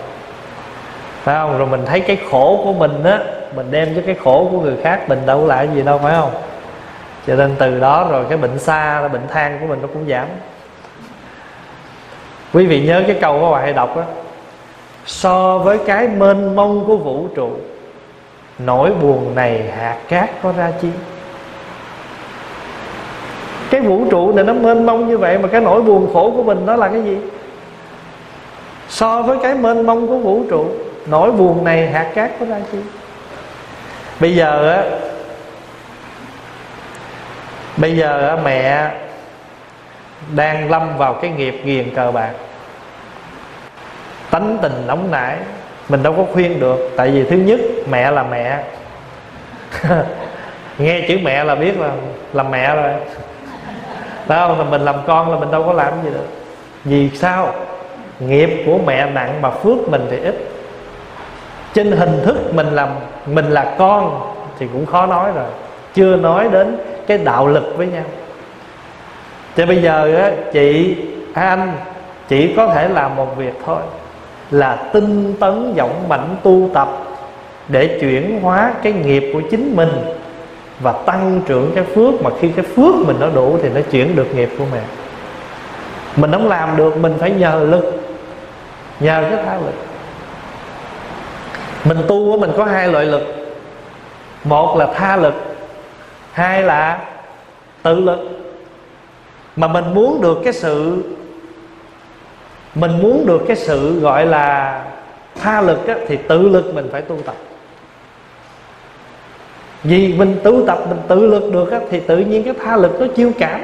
[1.23, 1.57] Phải không?
[1.57, 3.19] Rồi mình thấy cái khổ của mình á,
[3.55, 6.31] mình đem cho cái khổ của người khác mình đâu lại gì đâu, phải không?
[7.27, 10.27] Cho nên từ đó rồi cái bệnh xa bệnh than của mình nó cũng giảm.
[12.53, 14.03] Quý vị nhớ cái câu của bạn hay đọc đó
[15.05, 17.49] so với cái mênh mông của vũ trụ,
[18.59, 20.89] nỗi buồn này hạt cát có ra chi?
[23.69, 26.43] Cái vũ trụ này nó mênh mông như vậy mà cái nỗi buồn khổ của
[26.43, 27.17] mình nó là cái gì?
[28.89, 30.65] So với cái mênh mông của vũ trụ,
[31.05, 32.77] nỗi buồn này hạt cát có ra chi?
[34.19, 34.83] Bây giờ á,
[37.77, 38.91] bây giờ á mẹ
[40.35, 42.31] đang lâm vào cái nghiệp ghiền cờ bạc.
[44.31, 45.37] Tánh tình nóng nảy,
[45.89, 46.91] mình đâu có khuyên được.
[46.97, 47.59] Tại vì thứ nhất,
[47.89, 48.63] mẹ là mẹ.
[50.77, 51.91] Nghe chữ mẹ là biết là
[52.33, 52.93] là mẹ rồi
[54.29, 56.27] phải không là mình làm con là mình đâu có làm gì được.
[56.83, 57.53] Vì sao?
[58.19, 60.49] Nghiệp của mẹ nặng mà phước mình thì ít.
[61.73, 62.89] Trên hình thức mình làm,
[63.25, 64.21] mình là con
[64.59, 65.45] thì cũng khó nói rồi.
[65.93, 66.77] Chưa nói đến
[67.07, 68.03] cái đạo lực với nhau.
[69.55, 70.97] Thì bây giờ á, chị,
[71.33, 71.71] anh,
[72.27, 73.81] chỉ có thể làm một việc thôi.
[74.51, 76.89] Là tinh tấn vọng mạnh tu tập
[77.67, 79.89] để chuyển hóa cái nghiệp của chính mình
[80.79, 84.15] và tăng trưởng cái phước mà khi cái phước mình nó đủ thì nó chuyển
[84.15, 84.83] được nghiệp của mình
[86.15, 87.93] mình không làm được mình phải nhờ lực.
[88.99, 89.73] Nhờ cái tha lực.
[91.85, 93.21] Mình tu của mình có hai loại lực.
[94.43, 95.33] Một là tha lực
[96.31, 96.99] hai là
[97.83, 98.19] tự lực.
[99.55, 101.03] Mà mình muốn được cái sự
[102.75, 104.81] mình muốn được cái sự gọi là
[105.41, 107.35] tha lực á, thì tự lực mình phải tu tập
[109.83, 113.01] vì mình tu tập mình tự lực được á, thì tự nhiên cái tha lực
[113.01, 113.61] nó chiêu cảm.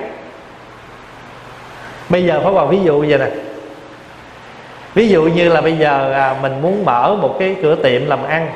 [2.09, 3.29] Bây giờ phải vào ví dụ vậy nè.
[4.93, 8.23] Ví dụ như là bây giờ à, mình muốn mở một cái cửa tiệm làm
[8.23, 8.49] ăn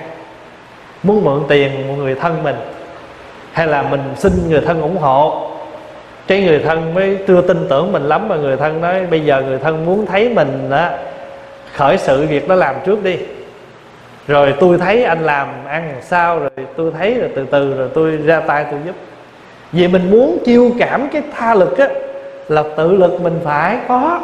[1.03, 2.55] muốn mượn tiền một người thân mình
[3.51, 5.49] hay là mình xin người thân ủng hộ
[6.27, 9.43] cái người thân mới chưa tin tưởng mình lắm mà người thân nói bây giờ
[9.47, 10.89] người thân muốn thấy mình đó
[11.73, 13.17] khởi sự việc đó làm trước đi
[14.29, 18.17] rồi tôi thấy anh làm ăn sao rồi tôi thấy rồi từ từ rồi tôi
[18.17, 18.95] ra tay tôi giúp.
[19.71, 21.87] Vì mình muốn chiêu cảm cái tha lực á
[22.47, 24.21] là tự lực mình phải có.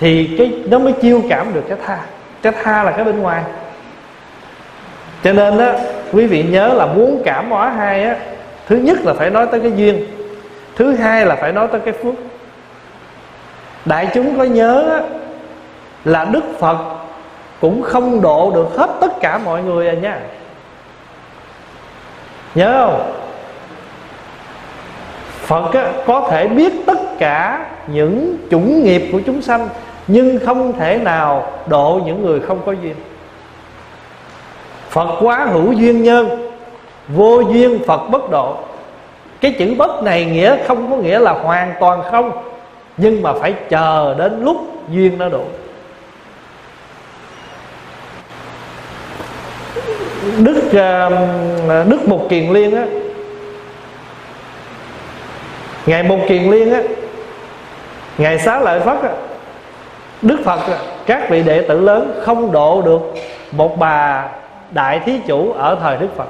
[0.00, 1.98] Thì cái nó mới chiêu cảm được cái tha.
[2.42, 3.42] Cái tha là cái bên ngoài.
[5.24, 5.74] Cho nên á
[6.12, 8.16] quý vị nhớ là muốn cảm hóa hai á
[8.66, 10.06] thứ nhất là phải nói tới cái duyên
[10.76, 12.14] thứ hai là phải nói tới cái phước.
[13.84, 15.00] Đại chúng có nhớ á,
[16.04, 16.76] là đức phật
[17.60, 20.20] cũng không độ được hết tất cả mọi người à nha.
[22.54, 23.12] Nhớ không?
[25.40, 29.68] Phật á, có thể biết tất cả những chủng nghiệp của chúng sanh
[30.06, 32.94] nhưng không thể nào độ những người không có duyên.
[34.88, 36.50] Phật quá hữu duyên nhân
[37.08, 38.56] vô duyên phật bất độ.
[39.40, 42.32] Cái chữ bất này nghĩa không có nghĩa là hoàn toàn không
[42.96, 44.56] nhưng mà phải chờ đến lúc
[44.90, 45.44] duyên nó đủ
[50.38, 51.10] đức ờ,
[51.68, 52.86] ờ, đức mục kiền liên á.
[55.86, 56.82] Ngày mục kiền liên á
[58.18, 59.10] ngày xá lợi phất á
[60.22, 63.00] đức phật á, các vị đệ tử lớn không độ được
[63.52, 64.28] một bà
[64.70, 66.28] đại thí chủ ở thời đức phật.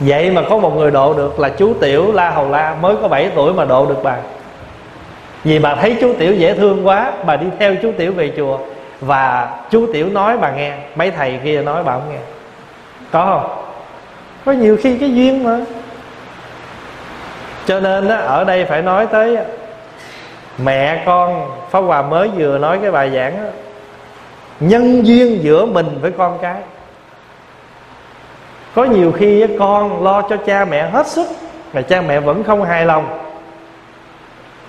[0.00, 3.08] Vậy mà có một người độ được là chú tiểu la hầu la mới có
[3.08, 4.16] 7 tuổi mà độ được bà.
[5.44, 8.58] Vì bà thấy chú tiểu dễ thương quá bà đi theo chú tiểu về chùa
[9.00, 12.18] và chú tiểu nói bà nghe mấy thầy kia nói bà không nghe.
[13.10, 13.64] Có không?
[14.44, 15.58] Có nhiều khi cái duyên mà.
[17.66, 19.38] Cho nên đó ở đây phải nói tới
[20.58, 23.48] mẹ con pháp hòa mới vừa nói cái bài giảng đó,
[24.60, 26.56] nhân duyên giữa mình với con cái.
[28.74, 31.28] Có nhiều khi con lo cho cha mẹ hết sức
[31.72, 33.25] mà cha mẹ vẫn không hài lòng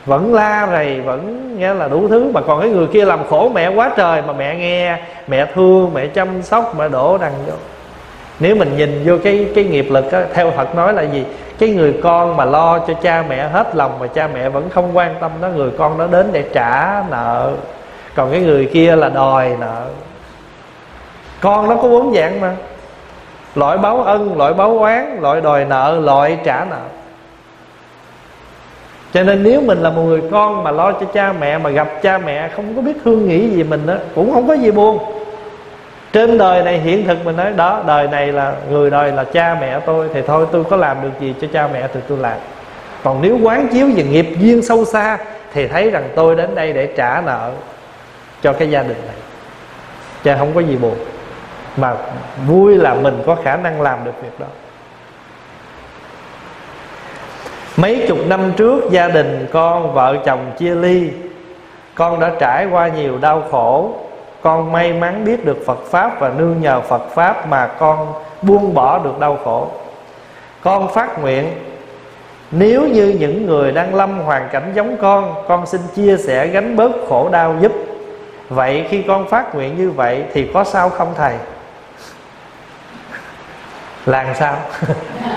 [0.07, 2.31] vẫn la rầy vẫn nghe là đủ thứ.
[2.33, 4.97] Mà còn cái người kia làm khổ mẹ quá trời mà mẹ nghe
[5.27, 7.53] mẹ thương mẹ chăm sóc mẹ đổ đằng vô.
[8.39, 11.25] Nếu mình nhìn vô cái cái nghiệp lực á, theo Phật nói là gì?
[11.59, 14.97] Cái người con mà lo cho cha mẹ hết lòng mà cha mẹ vẫn không
[14.97, 17.51] quan tâm đó người con đó đến để trả nợ.
[18.15, 19.85] Còn cái người kia là đòi nợ.
[21.41, 22.55] Con nó có bốn dạng mà.
[23.55, 26.81] Loại báo ân loại báo oán loại đòi nợ loại trả nợ
[29.13, 31.87] cho nên nếu mình là một người con mà lo cho cha mẹ, mà gặp
[32.01, 34.99] cha mẹ không có biết thương nghĩ gì mình đó, cũng không có gì buồn.
[36.13, 39.57] Trên đời này hiện thực mình nói, đó, đời này là, người đời là cha
[39.61, 42.37] mẹ tôi, thì thôi tôi có làm được gì cho cha mẹ thì tôi làm.
[43.03, 45.17] Còn nếu quán chiếu về nghiệp duyên sâu xa,
[45.53, 47.51] thì thấy rằng tôi đến đây để trả nợ
[48.41, 49.15] cho cái gia đình này.
[50.23, 50.95] Cha không có gì buồn,
[51.77, 51.93] mà
[52.47, 54.47] vui là mình có khả năng làm được việc đó.
[57.77, 61.09] Mấy chục năm trước, gia đình con, vợ chồng chia ly.
[61.95, 63.91] Con đã trải qua nhiều đau khổ.
[64.41, 68.73] Con may mắn biết được Phật Pháp và nương nhờ Phật Pháp mà con buông
[68.73, 69.67] bỏ được đau khổ.
[70.61, 71.51] Con phát nguyện,
[72.51, 76.75] Nếu như những người đang lâm hoàn cảnh giống con Con xin chia sẻ gánh
[76.75, 77.71] bớt khổ đau giúp.
[78.49, 81.33] Vậy khi con phát nguyện như vậy Thì có sao không thầy?
[84.05, 84.55] Làm sao?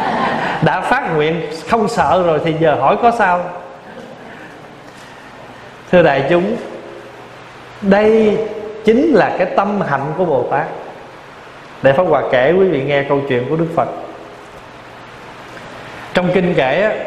[0.62, 3.44] Đã phát nguyện, không sợ rồi Thì giờ hỏi có sao?
[5.90, 6.56] Thưa đại chúng,
[7.80, 8.38] Đây
[8.84, 10.66] chính là cái tâm hạnh của bồ tát.
[11.82, 13.88] Để pháp hòa kể quý vị nghe câu chuyện của đức phật.
[16.14, 17.04] Trong kinh kể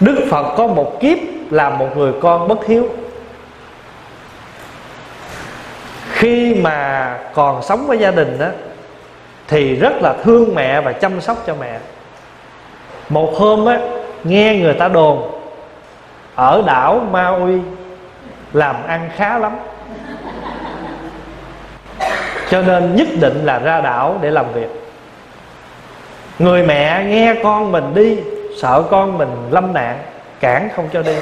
[0.00, 1.18] đức phật có một kiếp
[1.50, 2.88] là một người con bất hiếu.
[6.12, 8.46] Khi mà còn sống với gia đình đó
[9.48, 11.78] thì rất là thương mẹ và chăm sóc cho mẹ.
[13.08, 13.78] Một hôm á,
[14.24, 15.30] nghe người ta đồn,
[16.34, 17.60] ở đảo Maui
[18.52, 19.58] làm ăn khá lắm.
[22.50, 24.68] Cho nên nhất định là ra đảo để làm việc.
[26.38, 28.18] Người mẹ nghe con mình đi,
[28.60, 29.98] sợ con mình lâm nạn,
[30.40, 31.14] cản không cho đi.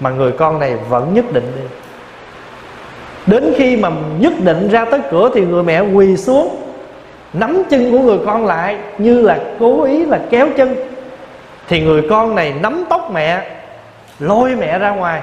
[0.00, 1.62] Mà người con này vẫn nhất định đi.
[3.26, 6.65] Đến khi mà nhất định ra tới cửa thì người mẹ quỳ xuống
[7.38, 10.76] nắm chân của người con lại như là cố ý là kéo chân.
[11.68, 13.42] Thì người con này nắm tóc mẹ,
[14.18, 15.22] lôi mẹ ra ngoài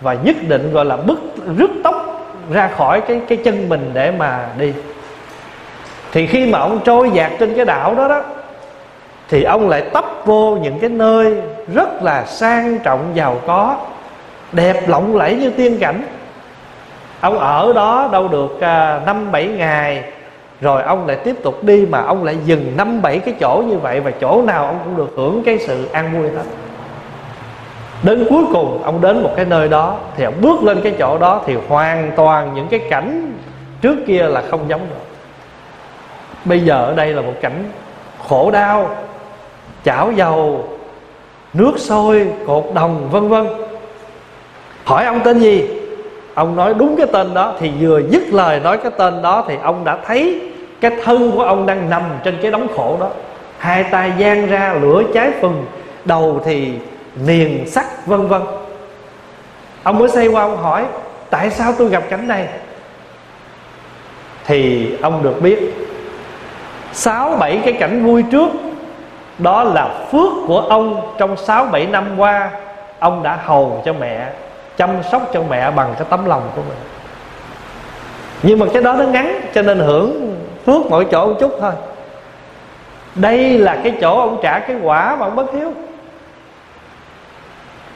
[0.00, 1.18] và nhất định, gọi là bứt
[1.56, 4.72] rứt tóc ra khỏi cái cái chân mình để mà đi.
[6.12, 8.22] Thì khi mà ông trôi dạt trên cái đảo đó đó,
[9.28, 11.42] thì ông lại tấp vô những cái nơi
[11.74, 13.76] rất là sang trọng giàu có,
[14.52, 16.02] đẹp lộng lẫy như tiên cảnh.
[17.20, 20.04] Ông ở đó đâu được à, năm, bảy ngày
[20.64, 23.78] rồi ông lại tiếp tục đi mà ông lại dừng năm bảy cái chỗ như
[23.78, 26.42] vậy và chỗ nào ông cũng được hưởng cái sự an vui hết.
[28.02, 31.18] Đến cuối cùng ông đến một cái nơi đó thì ông bước lên cái chỗ
[31.18, 33.32] đó thì hoàn toàn những cái cảnh
[33.80, 35.04] trước kia là không giống được.
[36.44, 37.64] Bây giờ ở đây là một cảnh
[38.28, 38.96] khổ đau,
[39.84, 40.68] chảo dầu,
[41.54, 43.46] nước sôi, cột đồng, vân vân.
[44.84, 45.68] Hỏi ông tên gì?
[46.34, 49.56] Ông nói đúng cái tên đó thì vừa dứt lời nói cái tên đó thì
[49.62, 50.50] ông đã thấy
[50.90, 53.08] cái thân của ông đang nằm trên cái đống khổ đó.
[53.58, 55.66] Hai tay giang ra, lửa cháy phừng,
[56.04, 56.72] đầu thì
[57.14, 58.42] niền sắt, vân vân.
[59.82, 60.84] Ông mới xây qua, ông hỏi,
[61.30, 62.46] tại sao tôi gặp cảnh này?
[64.46, 65.58] Thì ông được biết,
[66.92, 68.48] sáu bảy cái cảnh vui trước,
[69.38, 72.50] đó là phước của ông trong sáu bảy năm qua,
[72.98, 74.28] ông đã hầu cho mẹ,
[74.76, 76.78] chăm sóc cho mẹ bằng cái tấm lòng của mình.
[78.42, 80.36] Nhưng mà cái đó nó ngắn cho nên hưởng
[80.66, 81.72] phước mỗi chỗ một chút thôi.
[83.14, 85.72] Đây là cái chỗ ông trả cái quả mà ông bất hiếu.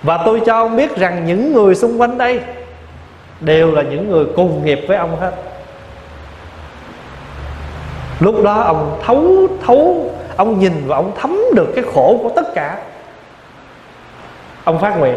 [0.03, 2.41] Và tôi cho ông biết rằng những người xung quanh đây
[3.41, 5.33] đều là những người cùng nghiệp với ông hết.
[8.21, 12.55] Lúc đó ông thấu thấu, ông nhìn và ông thấm được cái khổ của tất
[12.55, 12.79] cả.
[14.65, 15.17] Ông phát nguyện,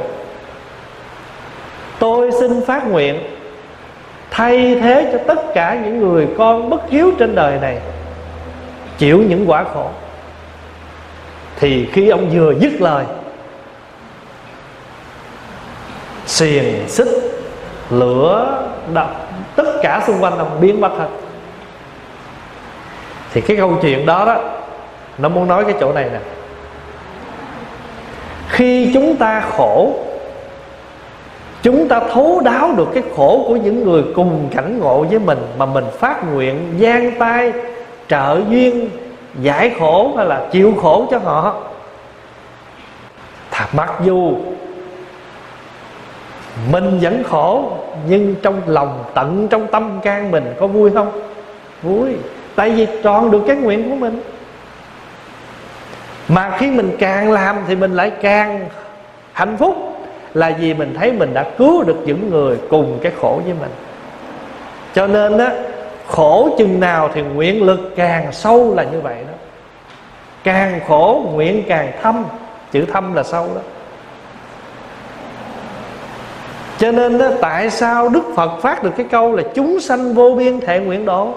[2.00, 3.31] tôi xin phát nguyện
[4.32, 7.78] thay thế cho tất cả những người con bất hiếu trên đời này,
[8.98, 9.90] chịu những quả khổ.
[11.60, 13.06] Thì khi ông vừa dứt lời,
[16.26, 17.08] xiềng xích,
[17.90, 18.64] lửa
[18.94, 21.08] đập, tất cả xung quanh ông biến mất hết.
[23.34, 24.38] Thì cái câu chuyện đó đó,
[25.18, 26.20] nó muốn nói cái chỗ này nè.
[28.50, 29.94] Khi chúng ta khổ
[31.64, 35.40] chúng ta thấu đáo được cái khổ của những người cùng cảnh ngộ với mình
[35.58, 37.54] mà mình phát nguyện giang tay,
[38.08, 38.90] trợ duyên,
[39.42, 41.56] giải khổ hay là chịu khổ cho họ.
[43.74, 44.34] Mặc dù
[46.72, 47.72] mình vẫn khổ,
[48.08, 51.24] nhưng trong lòng tận trong tâm can mình có vui không?
[51.84, 52.16] Vui,
[52.56, 54.22] tại vì tròn được cái nguyện của mình.
[56.28, 58.70] Mà khi mình càng làm thì mình lại càng
[59.34, 59.76] hạnh phúc
[60.34, 63.72] là vì mình thấy mình đã cứu được những người cùng cái khổ với mình.
[64.94, 65.48] Cho nên đó
[66.08, 69.34] khổ chừng nào thì nguyện lực càng sâu là như vậy đó.
[70.44, 72.26] Càng khổ nguyện càng thâm
[72.72, 73.62] chữ thâm là sâu đó.
[76.78, 80.36] Cho nên đó, tại sao đức phật phát được cái câu là chúng sanh vô
[80.38, 81.34] biên thệ nguyện độ?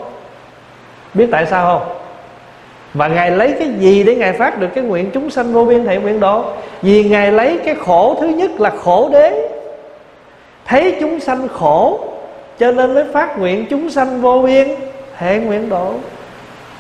[1.15, 2.04] Biết tại sao không?
[2.95, 5.85] Và ngài lấy cái gì để ngài phát được cái nguyện chúng sanh vô biên
[5.85, 6.45] thệ nguyện độ?
[6.83, 9.49] Vì ngài lấy cái khổ thứ nhất là khổ đế.
[10.65, 12.01] Thấy chúng sanh khổ
[12.59, 14.69] cho nên mới phát nguyện chúng sanh vô biên
[15.19, 15.93] thệ nguyện độ.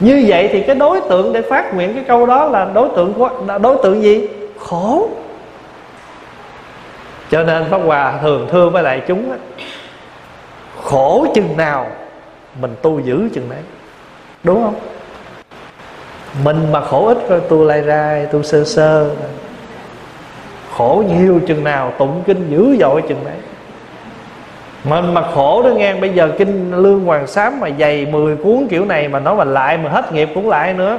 [0.00, 3.14] Như vậy thì cái đối tượng để phát nguyện cái câu đó là đối tượng
[3.14, 3.30] của
[3.62, 4.28] đối tượng gì?
[4.58, 5.08] Khổ.
[7.30, 9.38] Cho nên pháp hòa thường thương với lại chúng á,
[10.82, 11.86] khổ chừng nào
[12.60, 13.60] mình tu giữ chừng đấy.
[14.42, 14.74] Đúng không?
[16.42, 19.10] Mình mà khổ ít rồi tu lai rai tu sơ sơ.
[20.76, 23.36] Khổ nhiều chừng nào, tụng kinh dữ dội chừng đấy.
[24.84, 28.66] Mình mà khổ đó nghe, bây giờ kinh lương hoàng sám mà dày 10 cuốn
[28.70, 30.98] kiểu này mà nói mà lại mà hết nghiệp cũng lại nữa.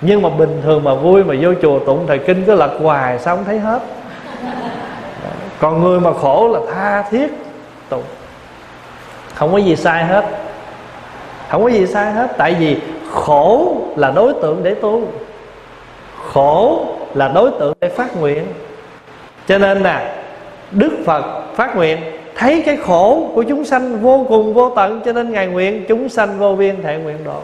[0.00, 3.18] Nhưng mà bình thường mà vui mà vô chùa tụng thời kinh cứ lật hoài,
[3.18, 3.78] sao không thấy hết.
[5.58, 7.32] Còn người mà khổ là tha thiết
[7.88, 8.02] tụng.
[9.34, 10.24] Không có gì sai hết.
[11.48, 12.76] Không có gì sai hết, tại vì
[13.14, 15.02] khổ là đối tượng để tu.
[16.32, 18.44] Khổ là đối tượng để phát nguyện.
[19.46, 20.14] Cho nên là
[20.70, 21.98] đức phật phát nguyện,
[22.36, 26.08] thấy cái khổ của chúng sanh vô cùng, vô tận, cho nên ngài nguyện chúng
[26.08, 27.40] sanh vô biên thệ nguyện độ.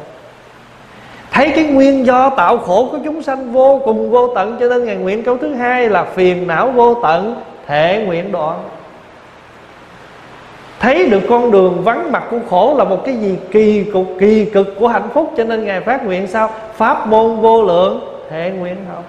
[1.31, 4.85] Thấy cái nguyên do tạo khổ của chúng sanh vô cùng, vô tận, cho nên
[4.85, 8.59] ngài nguyện câu thứ hai là phiền não vô tận thể nguyện đoạn
[10.81, 14.45] thấy được con đường vắng mặt của khổ là một cái gì kỳ cục, kỳ
[14.45, 15.33] cực của hạnh phúc.
[15.37, 16.51] Cho nên ngài phát nguyện sao?
[16.75, 18.01] Pháp môn vô lượng
[18.31, 19.05] thể nguyện học.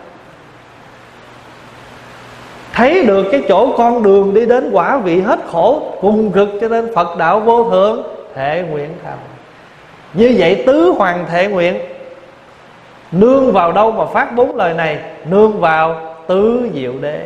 [2.73, 6.67] Thấy được cái chỗ con đường đi đến quả vị hết khổ, cùng cực, cho
[6.67, 8.03] nên phật đạo vô thượng
[8.35, 9.17] thể nguyện thành
[10.13, 11.75] như vậy tứ hoàng thể nguyện,
[13.11, 14.99] nương vào đâu mà phát bốn lời này?
[15.29, 17.19] Nương vào tứ diệu đế.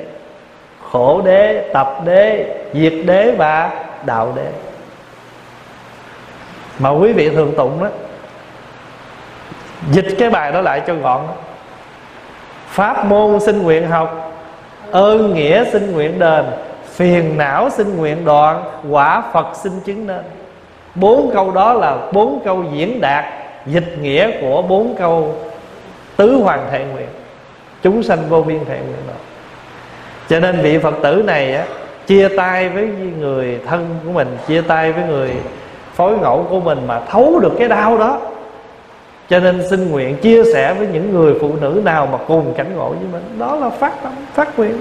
[0.91, 4.47] Khổ đế, tập đế, diệt đế và đạo đế.
[6.79, 7.89] Mà quý vị thường tụng đó,
[9.91, 11.33] dịch cái bài đó lại cho gọn đó.
[12.67, 14.31] pháp môn sinh nguyện học,
[14.91, 16.45] ơn nghĩa sinh nguyện đền,
[16.93, 20.21] phiền não sinh nguyện đoạn, quả phật sinh chứng nên.
[20.95, 23.25] Bốn câu đó là bốn câu diễn đạt
[23.65, 25.35] dịch nghĩa của bốn câu
[26.15, 27.07] tứ hoàng thệ nguyện,
[27.83, 29.13] chúng sanh vô biên thệ nguyện đó.
[30.29, 31.65] Cho nên vị phật tử này á
[32.07, 32.89] chia tay với
[33.19, 35.31] người thân của mình, chia tay với người
[35.93, 38.19] phối ngẫu của mình mà thấu được cái đau đó.
[39.29, 42.75] Cho nên xin nguyện chia sẻ với những người phụ nữ nào mà cùng cảnh
[42.75, 43.39] ngộ với mình.
[43.39, 44.79] Đó là phát tâm, phát nguyện.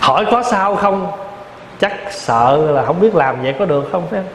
[0.00, 1.06] Hỏi có sao không?
[1.80, 4.32] Chắc sợ là không biết làm vậy có được không, phải không?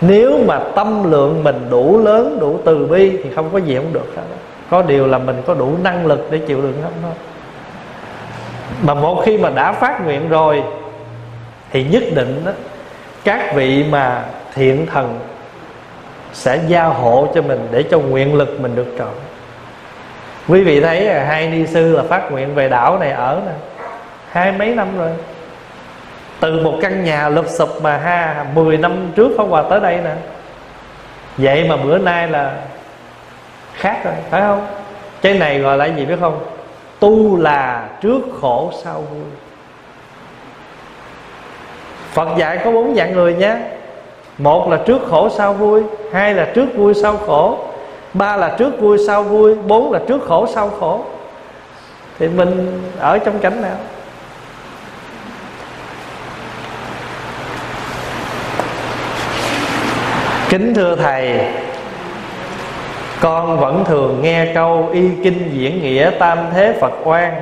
[0.00, 3.92] Nếu mà tâm lượng mình đủ lớn, đủ từ bi thì không có gì không
[3.92, 4.22] được hết.
[4.70, 7.12] Có điều là mình có đủ năng lực để chịu đựng không thôi
[8.82, 10.62] mà một khi mà đã phát nguyện rồi
[11.70, 12.52] thì nhất định đó,
[13.24, 15.20] các vị mà thiện thần
[16.32, 19.14] sẽ gia hộ cho mình để cho nguyện lực mình được trọn.
[20.48, 23.52] Quý vị thấy là hai ni sư là phát nguyện về đảo này ở nè
[24.30, 25.10] hai mấy năm rồi.
[26.40, 29.98] Từ một căn nhà lụp sụp mà ha 10 năm trước Pháp Hòa tới đây
[30.04, 30.14] nè.
[31.36, 32.54] Vậy mà bữa nay là
[33.74, 34.66] khác rồi phải không?
[35.22, 36.53] Cái này gọi là gì biết không?
[37.04, 39.24] Tu là trước khổ sau vui.
[42.12, 43.56] Phật dạy có bốn dạng người nhé.
[44.38, 45.82] Một là trước khổ sau vui,
[46.12, 47.58] Hai là trước vui sau khổ,
[48.14, 51.04] Ba là trước vui sau vui, Bốn là trước khổ sau khổ.
[52.18, 53.76] Thì mình ở trong cảnh nào?
[60.48, 61.40] Kính thưa Thầy
[63.24, 67.34] con vẫn thường nghe câu Y kinh diễn nghĩa tam thế Phật quan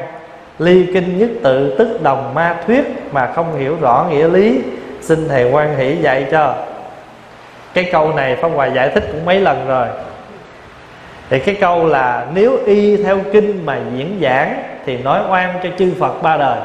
[0.58, 4.60] Ly kinh nhất tự tức đồng ma thuyết Mà không hiểu rõ nghĩa lý.
[5.00, 6.54] Xin Thầy quan hỷ dạy cho.
[7.74, 9.86] Cái câu này Pháp Hòa giải thích cũng mấy lần rồi.
[11.30, 15.68] Thì cái câu là, Nếu y theo kinh mà diễn giảng Thì nói oan cho
[15.78, 16.58] chư Phật ba đời.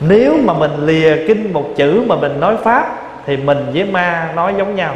[0.00, 2.86] Nếu mà mình lìa kinh một chữ mà mình nói Pháp
[3.26, 4.94] Thì mình với ma nói giống nhau.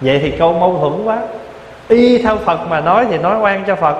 [0.00, 1.18] Vậy thì câu mâu thuẫn quá.
[1.88, 3.96] Y theo Phật mà nói thì nói oan cho Phật.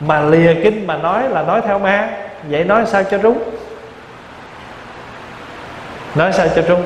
[0.00, 2.10] Mà lìa kinh mà nói là nói theo ma.
[2.50, 3.38] Vậy nói sao cho đúng?
[6.14, 6.82] Nói sao cho đúng?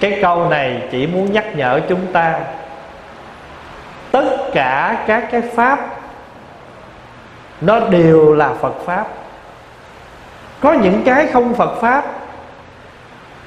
[0.00, 2.40] Cái câu này chỉ muốn nhắc nhở chúng ta
[4.10, 5.86] tất cả các cái pháp,
[7.60, 9.06] nó đều là phật pháp.
[10.60, 12.04] Có những cái không phật pháp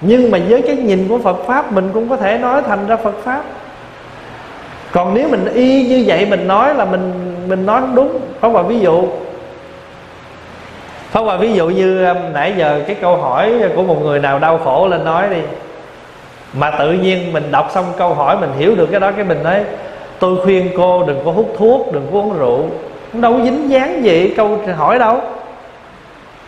[0.04, 2.96] nhưng mà với cái nhìn của phật pháp, mình cũng có thể nói thành ra
[2.96, 3.44] phật pháp.
[4.92, 7.12] Còn nếu mình y như vậy, mình nói là mình
[7.48, 8.20] mình nói đúng.
[8.42, 9.04] Có Hòa ví dụ,
[11.12, 14.40] Pháp Hòa ví dụ như um, nãy giờ cái câu hỏi của một người nào
[14.40, 15.42] đau khổ lên nói đi.
[16.54, 19.44] Mà tự nhiên mình đọc xong câu hỏi, mình hiểu được cái đó, Cái mình
[19.44, 19.64] nói,
[20.20, 22.66] tôi khuyên cô đừng có hút thuốc, đừng có uống rượu.
[23.14, 25.22] Đâu có dính dáng gì câu hỏi đâu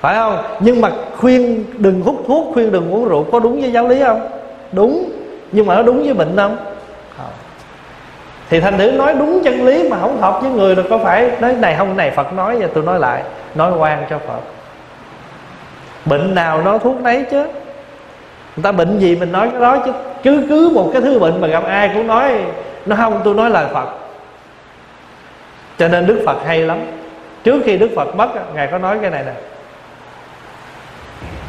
[0.06, 0.44] phải không?
[0.60, 4.04] Nhưng mà khuyên đừng hút thuốc, khuyên đừng uống rượu, có đúng với giáo lý
[4.04, 4.28] không?
[4.72, 5.10] Đúng.
[5.52, 6.58] Nhưng mà nó đúng với bệnh không?
[8.50, 11.32] Thì thành thử nói đúng chân lý mà không hợp với người rồi có phải
[11.40, 13.24] nói, này không này phật nói và tôi nói lại,
[13.56, 14.40] nói quan cho phật.
[16.06, 17.44] Bệnh nào nói thuốc nấy chứ.
[18.56, 19.92] Người ta bệnh gì mình nói cái đó chứ.
[20.24, 22.32] Cứ cứ một cái thứ bệnh mà gặp ai cũng nói,
[22.86, 23.90] nó không, tôi nói lời phật.
[25.78, 26.78] Cho nên đức phật hay lắm.
[27.44, 29.34] Trước khi đức phật mất ngài có nói cái này nè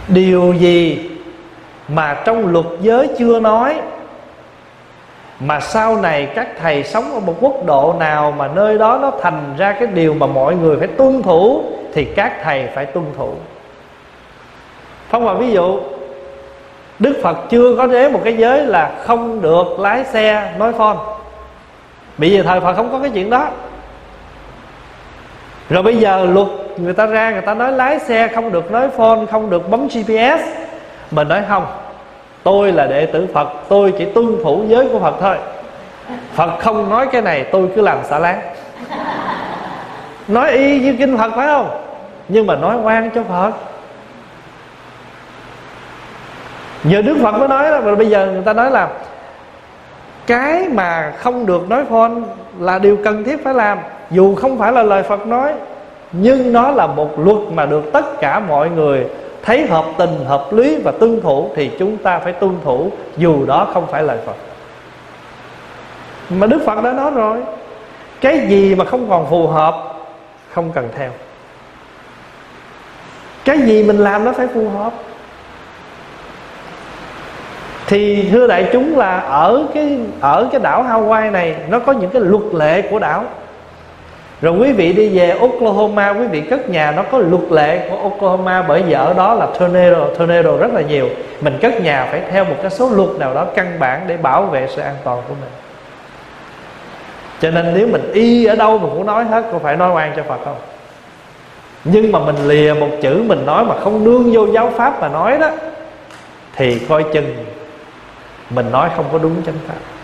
[0.08, 1.10] điều gì
[1.88, 3.74] mà trong luật giới chưa nói,
[5.40, 9.12] mà sau này các thầy sống ở một quốc độ nào mà nơi đó nó
[9.22, 13.04] thành ra cái điều mà mọi người phải tuân thủ, thì các thầy phải tuân
[13.16, 13.30] thủ.
[15.08, 15.80] Phong hòa ví dụ,
[16.98, 20.96] đức phật chưa có đế một cái giới là không được lái xe nói phone.
[22.18, 23.48] Bây giờ thời phật không có cái chuyện đó.
[25.70, 26.48] Rồi bây giờ luật
[26.78, 29.88] người ta ra người ta nói lái xe không được nói phone, không được bấm
[29.88, 30.42] gps
[31.10, 31.66] mình nói không,
[32.42, 35.36] tôi là đệ tử phật, tôi chỉ tuân thủ giới của phật thôi.
[36.34, 38.40] Phật không nói cái này, tôi cứ làm xả láng.
[40.28, 41.82] Nói y như kinh phật phải không?
[42.28, 43.52] Nhưng mà nói quan cho phật.
[46.84, 48.88] Giờ đức phật mới nói là rồi bây giờ người ta nói là
[50.26, 52.12] cái mà không được nói phone
[52.58, 53.78] là điều cần thiết phải làm,
[54.10, 55.52] dù không phải là lời phật nói
[56.12, 59.06] nhưng nó là một luật mà được tất cả mọi người
[59.42, 63.46] thấy hợp tình, hợp lý và tuân thủ thì chúng ta phải tuân thủ, dù
[63.46, 64.36] đó không phải lời phật.
[66.30, 67.38] Mà đức phật đã nói rồi,
[68.20, 69.74] cái gì mà không còn phù hợp,
[70.52, 71.10] không cần theo.
[73.44, 74.92] Cái gì mình làm nó phải phù hợp.
[77.86, 82.10] Thì thưa đại chúng là ở cái ở cái đảo Hawaii này, nó có những
[82.10, 83.24] cái luật lệ của đảo
[84.40, 87.96] rồi quý vị đi về Oklahoma, quý vị cất nhà, nó có luật lệ của
[87.96, 91.08] Oklahoma bởi vì ở đó là tornado tornado rất là nhiều.
[91.40, 94.42] Mình cất nhà phải theo một cái số luật nào đó căn bản để bảo
[94.42, 95.50] vệ sự an toàn của mình.
[97.40, 100.12] Cho nên nếu mình y ở đâu mình cũng nói hết, có phải nói oan
[100.16, 100.56] cho Phật không?
[101.84, 105.08] Nhưng mà mình lìa một chữ mình nói mà không nương vô giáo pháp mà
[105.08, 105.50] nói đó,
[106.56, 107.44] thì coi chừng
[108.50, 109.95] mình nói không có đúng chánh pháp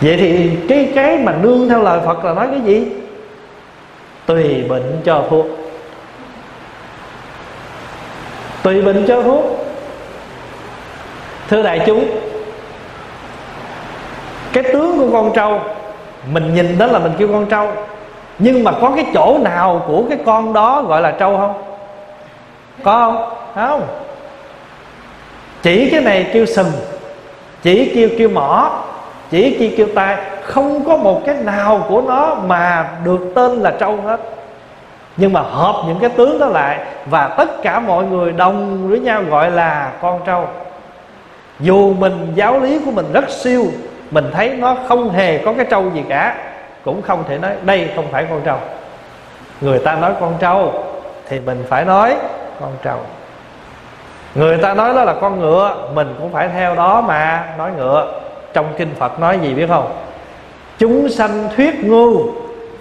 [0.00, 2.86] vậy thì cái cái mà nương theo lời phật là nói cái gì?
[4.26, 5.46] Tùy bệnh cho thuốc.
[8.62, 9.44] Tùy bệnh cho thuốc.
[11.48, 12.04] Thưa đại chúng,
[14.52, 15.60] cái tướng của con trâu,
[16.32, 17.72] mình nhìn đó là mình kêu con trâu,
[18.38, 21.62] nhưng mà có cái chỗ nào của cái con đó gọi là trâu không?
[22.82, 23.38] Có không?
[23.54, 23.82] Không.
[25.62, 26.70] Chỉ cái này kêu sừng,
[27.62, 28.82] chỉ kêu kêu mỏ
[29.30, 33.70] chỉ chi kêu tai, không có một cái nào của nó mà được tên là
[33.70, 34.20] trâu hết.
[35.16, 39.00] Nhưng mà hợp những cái tướng đó lại, và tất cả mọi người đồng với
[39.00, 40.46] nhau gọi là con trâu.
[41.60, 43.64] Dù mình giáo lý của mình rất siêu,
[44.10, 46.36] mình thấy nó không hề có cái trâu gì cả,
[46.84, 48.56] cũng không thể nói đây không phải con trâu.
[49.60, 50.84] Người ta nói con trâu
[51.28, 52.16] thì mình phải nói
[52.60, 52.98] con trâu.
[54.34, 58.20] Người ta nói đó là con ngựa, mình cũng phải theo đó mà nói ngựa
[58.58, 59.92] trong kinh phật nói gì biết không?
[60.78, 62.30] Chúng sanh thuyết ngu,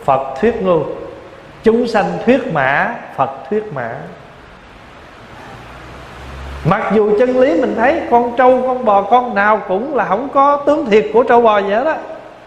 [0.06, 0.80] phật thuyết ngu.
[1.64, 3.96] Chúng sanh thuyết mã, phật thuyết mã.
[6.66, 10.30] Mặc dù chân lý mình thấy con trâu, con bò, con nào cũng là không
[10.34, 11.96] có tướng thiệt của trâu bò vậy đó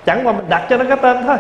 [0.07, 1.37] chẳng qua mình đặt cho nó cái tên thôi.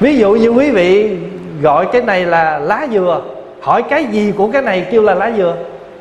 [0.00, 1.18] Ví dụ như quý vị
[1.62, 3.22] gọi cái này là lá dừa.
[3.62, 5.56] Hỏi cái gì của cái này kêu là lá dừa?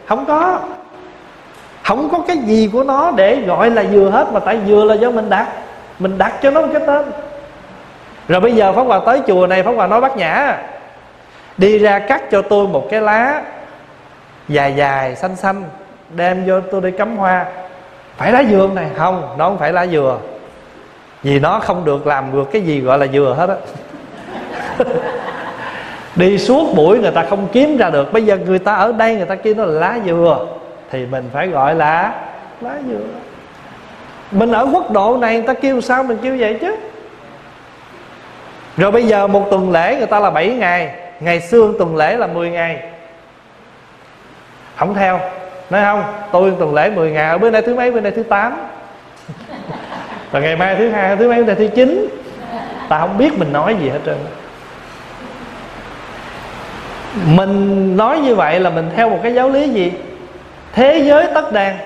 [0.06, 0.60] Không có
[1.90, 4.94] không có cái gì của nó để gọi là dừa hết, mà tại dừa là
[4.94, 5.48] do mình đặt.
[6.00, 7.06] Mình đặt cho nó một cái tên.
[8.28, 10.58] Rồi bây giờ pháp hòa tới chùa này, pháp hòa nói bác nhã.
[11.58, 13.44] Đi ra cắt cho tôi một cái lá
[14.48, 15.64] dài dài, xanh xanh,
[16.10, 17.46] đem vô tôi đi cắm hoa.
[18.18, 18.88] Phải lá dừa này?
[18.96, 20.18] Không, nó không phải lá dừa
[21.24, 23.56] vì nó không được làm được cái gì gọi là dừa hết á.
[26.16, 28.14] Đi suốt buổi người ta không kiếm ra được.
[28.14, 30.48] Bây giờ người ta ở đây, người ta kêu nó là lá dừa
[30.92, 32.14] thì mình phải gọi là
[32.62, 33.06] lá dừa.
[34.32, 36.76] Mình ở quốc độ này, người ta kêu sao mình kêu vậy chứ?
[38.78, 42.18] Rồi bây giờ một tuần lễ người ta là 7 ngày Ngày xưa tuần lễ
[42.18, 42.84] là 10 ngày.
[44.76, 45.20] Không theo,
[45.70, 48.54] Nói không, tôi tuần lễ 10 ngày bữa nay thứ mấy, bữa nay thứ 8
[50.32, 52.08] Và ngày mai thứ hai, thứ mấy, bữa nay thứ 9
[52.90, 54.18] Ta không biết mình nói gì hết trơn
[57.26, 59.92] Mình nói như vậy là mình theo một cái giáo lý gì?
[60.74, 61.78] Thế giới tất đàn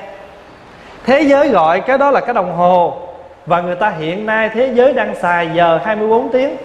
[1.05, 2.97] Thế giới gọi cái đó là cái đồng hồ.
[3.45, 6.57] Và người ta hiện nay thế giới đang xài giờ 24 tiếng.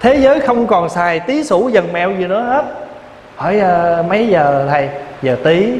[0.00, 2.64] Thế giới không còn xài tí sủ dần mẹo gì nữa hết.
[3.36, 4.88] Hỏi uh, mấy giờ thầy?
[5.22, 5.72] Giờ tí.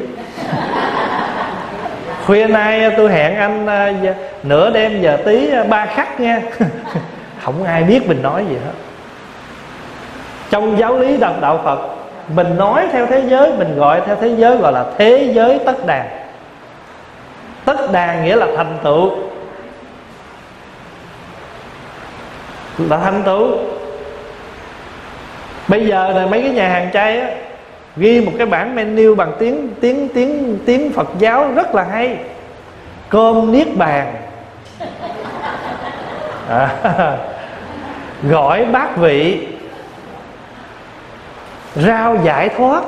[2.25, 6.41] Khuya nay tôi hẹn anh uh, nửa đêm giờ tí uh, ba khắc nha.
[7.43, 8.73] Không ai biết mình nói gì hết.
[10.49, 11.79] Trong giáo lý đạo, đạo phật
[12.27, 15.85] mình nói theo thế giới mình gọi theo thế giới gọi là thế giới tất
[15.85, 16.07] đàn.
[17.65, 19.11] Tất đàn nghĩa là thành tựu.
[22.77, 23.57] Là thành tựu.
[25.67, 27.29] Bây giờ là mấy cái nhà hàng chay á
[27.97, 32.17] ghi một cái bản menu bằng tiếng tiếng tiếng tiếng Phật giáo rất là hay.
[33.09, 34.15] Cơm niết bàn.
[36.49, 36.69] À,
[38.23, 39.47] gỏi bát vị
[41.75, 42.83] rau giải thoát.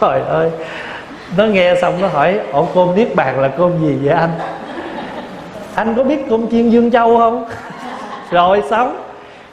[0.00, 0.50] Trời ơi.
[1.36, 4.30] Nó nghe xong nó hỏi ổ cơm niết bàn là cơm gì vậy anh?
[5.74, 7.48] Anh có biết cơm chiên dương châu không?
[8.30, 8.96] Rồi, xong.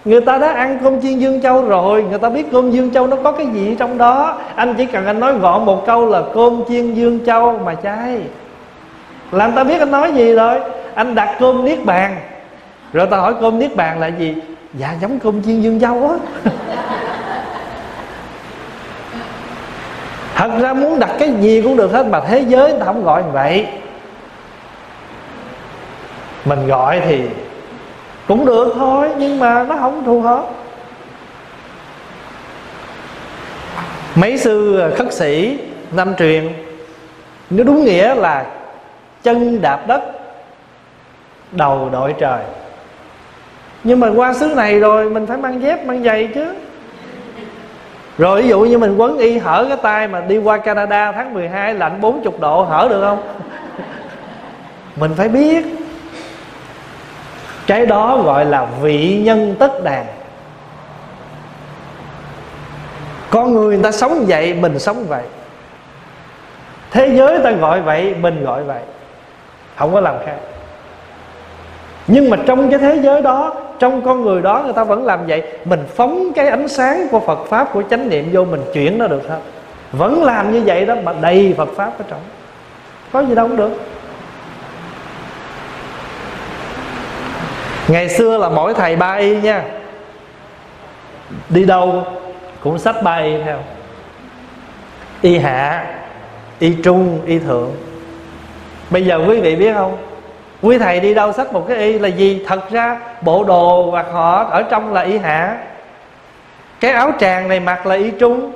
[0.05, 3.07] Người ta đã ăn cơm chiên dương châu rồi, người ta biết cơm dương châu
[3.07, 4.37] nó có cái gì trong đó.
[4.55, 8.21] Anh chỉ cần anh nói gọn một câu là cơm chiên dương châu mà chay.
[9.31, 10.59] Làm ta biết anh nói gì rồi.
[10.95, 12.17] Anh đặt cơm niết bàn.
[12.93, 14.35] Rồi ta hỏi cơm niết bàn là gì?
[14.73, 16.51] Dạ giống cơm chiên dương châu á.
[20.37, 23.23] Thật ra muốn đặt cái gì cũng được hết mà thế giới ta không gọi
[23.23, 23.67] như vậy.
[26.45, 27.21] Mình gọi thì
[28.27, 30.45] cũng được thôi, nhưng mà nó không phù hợp.
[34.15, 35.59] Mấy sư khất sĩ
[35.91, 36.53] năm truyền
[37.49, 38.45] nếu đúng nghĩa là
[39.23, 40.01] chân đạp đất,
[41.51, 42.43] đầu đội trời.
[43.83, 46.45] Nhưng mà qua xứ này rồi, mình phải mang dép, mang giày chứ
[48.17, 51.33] rồi ví dụ như mình quấn y hở cái tay mà đi qua Canada tháng
[51.33, 53.37] 12 lạnh 40 độ, hở được không?
[54.95, 55.65] Mình phải biết.
[57.67, 60.05] Cái đó gọi là vị nhân tất đàn.
[63.29, 65.23] Con người người ta sống vậy, mình sống vậy.
[66.91, 68.81] Thế giới ta gọi vậy, mình gọi vậy.
[69.75, 70.37] Không có làm khác
[72.07, 75.25] nhưng mà trong cái thế giới đó, trong con người đó người ta vẫn làm
[75.27, 75.43] vậy.
[75.65, 79.07] Mình phóng cái ánh sáng của phật pháp, của chánh niệm vô mình chuyển nó
[79.07, 79.39] được hết.
[79.91, 82.19] Vẫn làm như vậy đó, mà đầy phật pháp ở trong.
[83.11, 83.71] Có gì đâu cũng được.
[87.87, 89.63] Ngày xưa là mỗi thầy ba y nha.
[91.49, 92.05] Đi đâu
[92.59, 93.57] cũng sách ba y theo.
[95.21, 95.85] Y hạ,
[96.59, 97.71] y trung, y thượng.
[98.89, 99.97] Bây giờ quý vị biết không?
[100.61, 102.43] Quý thầy đi đâu sách một cái y là gì?
[102.47, 105.57] Thật ra bộ đồ và họ ở trong là y hạ.
[106.79, 108.51] Cái áo tràng này mặc là y trung.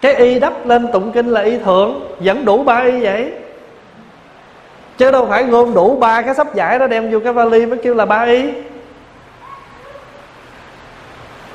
[0.00, 2.00] Cái y đắp lên tụng kinh là y thượng.
[2.20, 3.32] Vẫn đủ ba y vậy.
[4.98, 7.78] Chứ đâu phải gom đủ ba cái sắp giải đó đem vô cái vali mới
[7.82, 8.44] kêu là ba y.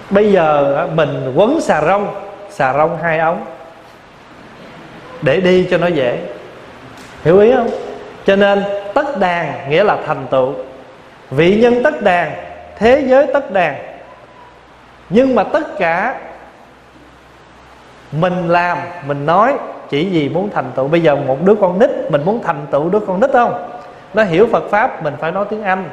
[0.09, 2.07] Bây giờ mình quấn xà rông
[2.49, 3.45] xà rông hai ống.
[5.21, 6.19] Để đi cho nó dễ.
[7.23, 7.69] Hiểu ý không?
[8.25, 8.63] Cho nên
[8.93, 10.53] tất đàn nghĩa là thành tựu.
[11.31, 12.31] Vị nhân tất đàn
[12.77, 13.75] thế giới tất đàn
[15.09, 16.15] nhưng mà tất cả
[18.11, 18.77] mình làm,
[19.07, 19.53] mình nói
[19.89, 20.87] chỉ vì muốn thành tựu.
[20.87, 23.69] Bây giờ một đứa con nít, mình muốn thành tựu đứa con nít không?
[24.13, 25.89] Nó hiểu phật pháp, mình phải nói tiếng anh.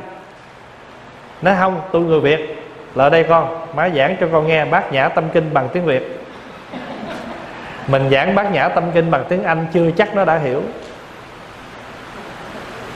[1.42, 2.64] Nói không, tôi người việt.
[2.94, 6.20] Lại đây con, má giảng cho con nghe bát nhã tâm kinh bằng tiếng việt.
[7.86, 10.62] Mình giảng bát nhã tâm kinh bằng tiếng anh chưa chắc nó đã hiểu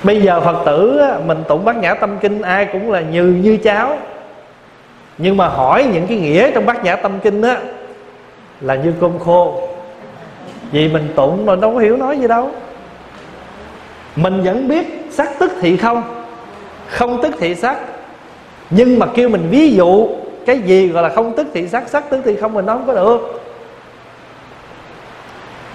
[0.04, 3.56] bây giờ phật tử mình tụng bát nhã tâm kinh ai cũng là như như
[3.56, 3.98] cháo
[5.18, 7.58] nhưng mà hỏi những cái nghĩa trong bát nhã tâm kinh á,
[8.60, 9.68] là như cơm khô.
[10.72, 12.50] Vì mình tụng mà đâu có hiểu nói gì đâu.
[14.16, 16.24] Mình vẫn biết sắc tức thị không
[16.88, 17.76] không tức thị sắc
[18.70, 20.08] nhưng mà kêu mình ví dụ
[20.46, 22.86] cái gì gọi là không tức thị sắc sắc tức thị không mình nói không
[22.86, 23.42] có được.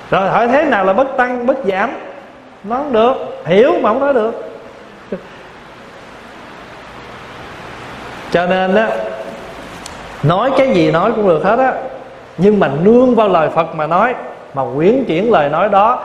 [0.10, 1.90] Rồi hỏi thế nào là bất tăng, bất giảm?
[2.64, 3.14] Nó không được.
[3.46, 4.52] Hiểu mà không nói được.
[8.32, 8.90] Cho nên á,
[10.24, 11.74] nói cái gì nói cũng được hết á.
[12.38, 14.16] Nhưng mà nương vào lời phật mà nói,
[14.54, 16.04] mà quyển chuyển lời nói đó,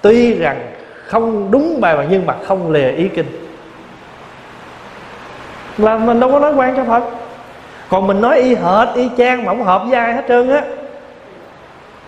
[0.00, 0.72] tuy rằng
[1.06, 3.26] không đúng bài mà nhưng mà không lìa ý kinh.
[5.78, 7.02] Là mình đâu có nói quan cho phật.
[7.88, 10.62] Còn mình nói y hệt, y chang mà không hợp với ai hết trơn á.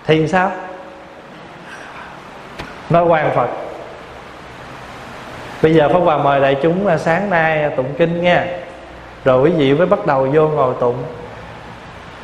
[0.07, 0.51] Thì sao?
[2.91, 3.49] Nói quan phật
[5.63, 8.47] bây giờ pháp hòa mời đại chúng là sáng nay tụng kinh nha.
[9.25, 10.95] Rồi quý vị mới bắt đầu vô ngồi tụng.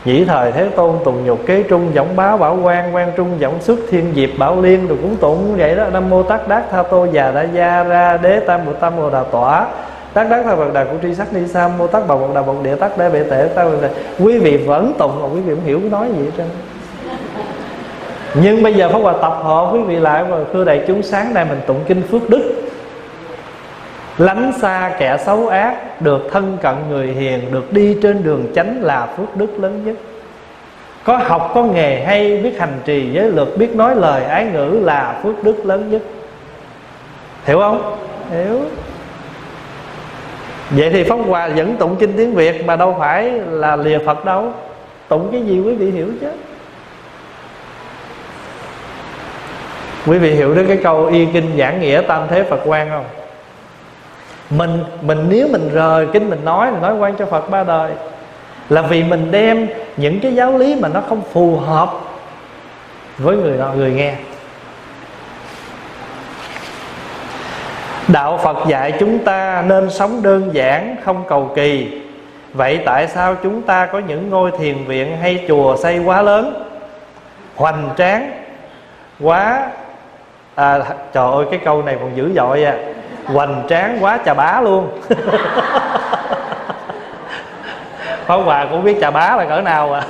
[0.05, 3.61] Nhĩ thời Thế Tôn tùng nhục kế trung Giọng báo bảo quan quan trung Giọng
[3.61, 5.57] xuất thiên diệp bảo liên Rồi cũng tụng.
[5.57, 8.73] Vậy đó, Nam mô tát đát tha tô già đa gia ra Đế tam bồ
[8.73, 9.67] tam bồ đà tỏa.
[10.13, 12.43] Tát đát tha bậc đà của tri sắc ni sam, Mô tát bồ bậc đà
[12.43, 13.67] bậc địa tát đế bệ tệ ta
[14.19, 16.47] Quý vị vẫn tụng, mà quý vị không hiểu nói gì hết trơn.
[18.35, 21.35] Nhưng bây giờ Pháp Hòa tập hợp quý vị lại và thưa đại chúng, sáng
[21.35, 22.58] nay mình tụng kinh Phước Đức.
[24.19, 28.83] Lánh xa kẻ xấu ác Được thân cận người hiền Được đi trên đường chánh
[28.83, 29.97] là phước đức lớn nhất.
[31.05, 34.81] Có học có nghề hay Biết hành trì giới luật Biết nói lời ái ngữ
[34.83, 36.03] là phước đức lớn nhất.
[37.45, 37.97] Hiểu không?
[38.31, 38.61] Hiểu.
[40.71, 44.25] Vậy thì Pháp Hòa vẫn tụng kinh tiếng Việt Mà đâu phải là lìa Phật
[44.25, 44.53] đâu.
[45.09, 46.31] Tụng cái gì quý vị hiểu chứ?
[50.07, 53.05] Quý vị hiểu đến cái câu y kinh giảng nghĩa tam thế Phật quan không?
[54.51, 57.93] Mình mình nếu mình rời kinh mình nói mình nói quan cho phật ba đời
[58.69, 61.91] là vì mình đem những cái giáo lý mà nó không phù hợp
[63.19, 64.15] với người đó người nghe.
[68.09, 72.01] Đạo phật dạy chúng ta nên sống đơn giản không cầu kỳ.
[72.53, 76.65] Vậy tại sao chúng ta có những ngôi thiền viện hay chùa xây quá lớn
[77.57, 78.31] hoành tráng
[79.21, 79.71] quá
[80.55, 80.79] à,
[81.13, 82.77] trời ơi cái câu này còn dữ dội à
[83.33, 85.01] hoành tráng quá chà bá luôn.
[88.27, 90.03] Pháp Hòa cũng biết chà bá là cỡ nào à.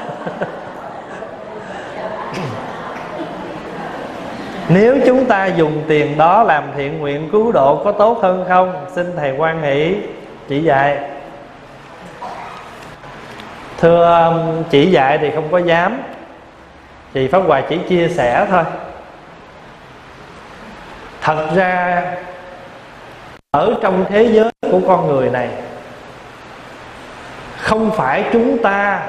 [4.68, 8.86] Nếu chúng ta dùng tiền đó làm thiện nguyện cứu độ có tốt hơn không?
[8.94, 9.96] Xin Thầy quan hỷ,
[10.48, 10.98] chỉ dạy.
[13.78, 16.02] Thưa um, chỉ dạy thì không có dám.
[17.14, 18.62] Thì Pháp Hòa chỉ chia sẻ thôi.
[21.22, 22.02] Thật ra
[23.50, 25.48] ở trong thế giới của con người này,
[27.56, 29.02] không phải chúng ta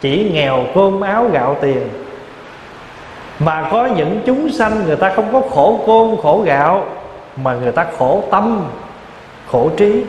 [0.00, 1.88] chỉ nghèo cơm áo gạo tiền,
[3.38, 6.86] mà có những chúng sanh người ta không có khổ cơm, khổ gạo,
[7.36, 8.68] mà người ta khổ tâm,
[9.50, 10.04] khổ trí.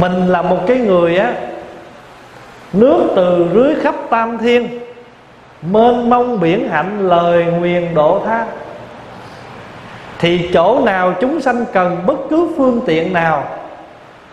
[0.00, 1.34] Mình là một cái người á,
[2.72, 4.80] nước từ rưới khắp tam thiên,
[5.62, 8.46] mênh mông biển hạnh, lời nguyền độ tha
[10.22, 13.44] thì chỗ nào chúng sanh cần bất cứ phương tiện nào,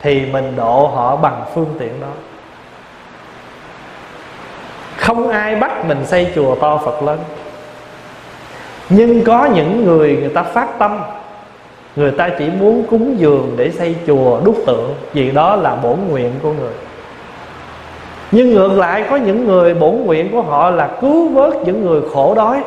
[0.01, 2.07] thì mình độ họ bằng phương tiện đó.
[4.97, 7.19] Không ai bắt mình xây chùa to phật lớn.
[8.89, 10.99] Nhưng có những người người ta phát tâm,
[11.95, 15.97] người ta chỉ muốn cúng dường để xây chùa đúc tượng, vì đó là bổn
[16.09, 16.73] nguyện của người.
[18.31, 22.01] Nhưng ngược lại, có những người bổn nguyện của họ là cứu vớt những người
[22.13, 22.63] khổ đói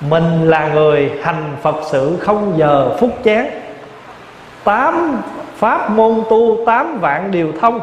[0.00, 3.50] mình là người hành phật sự không giờ phút chán.
[4.64, 5.22] Tám
[5.56, 7.80] pháp môn tu, tám vạn điều thông.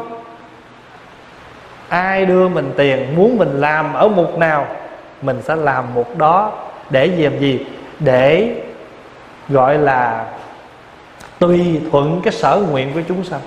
[1.88, 4.66] Ai đưa mình tiền, muốn mình làm ở mục nào,
[5.22, 6.52] mình sẽ làm mục đó
[6.90, 7.66] để làm gì?
[8.00, 8.54] Để
[9.48, 10.24] gọi là
[11.38, 13.40] tùy thuận cái sở nguyện của chúng sanh.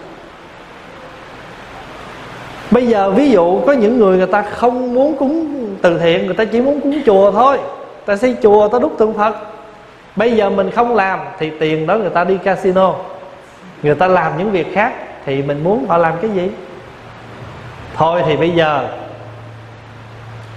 [2.72, 6.36] Bây giờ ví dụ có những người người ta không muốn cúng từ thiện, người
[6.36, 7.58] ta chỉ muốn cúng chùa thôi
[8.10, 9.36] ta xây chùa, ta đúc tượng phật.
[10.16, 12.96] Bây giờ mình không làm thì tiền đó người ta đi casino.
[13.84, 14.94] Người ta làm những việc khác
[15.26, 16.52] thì mình muốn họ làm cái gì?
[17.96, 18.88] Thôi thì bây giờ,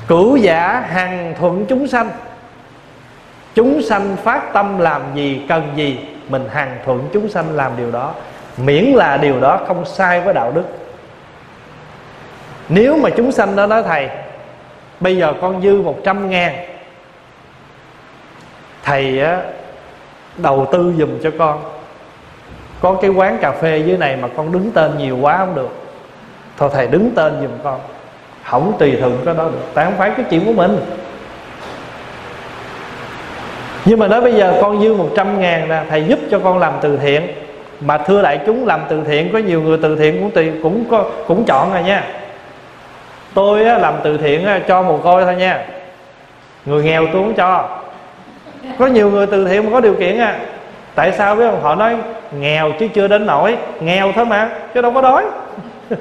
[0.09, 2.11] cửu giả hằng thuận chúng sanh.
[3.55, 5.99] Chúng sanh phát tâm làm gì, cần gì,
[6.29, 8.15] mình hằng thuận chúng sanh làm điều đó.
[8.57, 10.65] Miễn là điều đó không sai với đạo đức.
[12.69, 14.09] Nếu mà chúng sanh đó nói, thầy,
[15.01, 16.72] bây giờ con dư một trăm ngàn
[18.83, 19.41] thầy á
[20.37, 21.63] đầu tư dùm cho con.
[22.81, 25.69] Có cái quán cà phê dưới này mà con đứng tên nhiều quá không được.
[26.57, 27.81] Thôi thầy đứng tên dùm con.
[28.45, 29.67] Không tùy thuận cái đó được.
[29.75, 30.79] Tại không phải cái chuyện của mình.
[33.85, 36.73] Nhưng mà nói bây giờ con dư 100 ngàn nè Thầy giúp cho con làm
[36.81, 37.29] từ thiện.
[37.81, 40.85] Mà thưa đại chúng làm từ thiện Có nhiều người từ thiện cũng tùy, cũng
[40.91, 42.05] có, cũng chọn rồi nha.
[43.35, 45.67] Tôi á, làm từ thiện á, cho một coi thôi nha.
[46.65, 47.82] Người nghèo tôi cũng cho
[48.79, 50.39] có nhiều người từ thiện mà có điều kiện à.
[50.95, 51.63] Tại sao biết không?
[51.63, 51.97] Họ nói,
[52.41, 55.25] nghèo chứ chưa đến nổi nghèo thôi mà, chứ đâu có đói.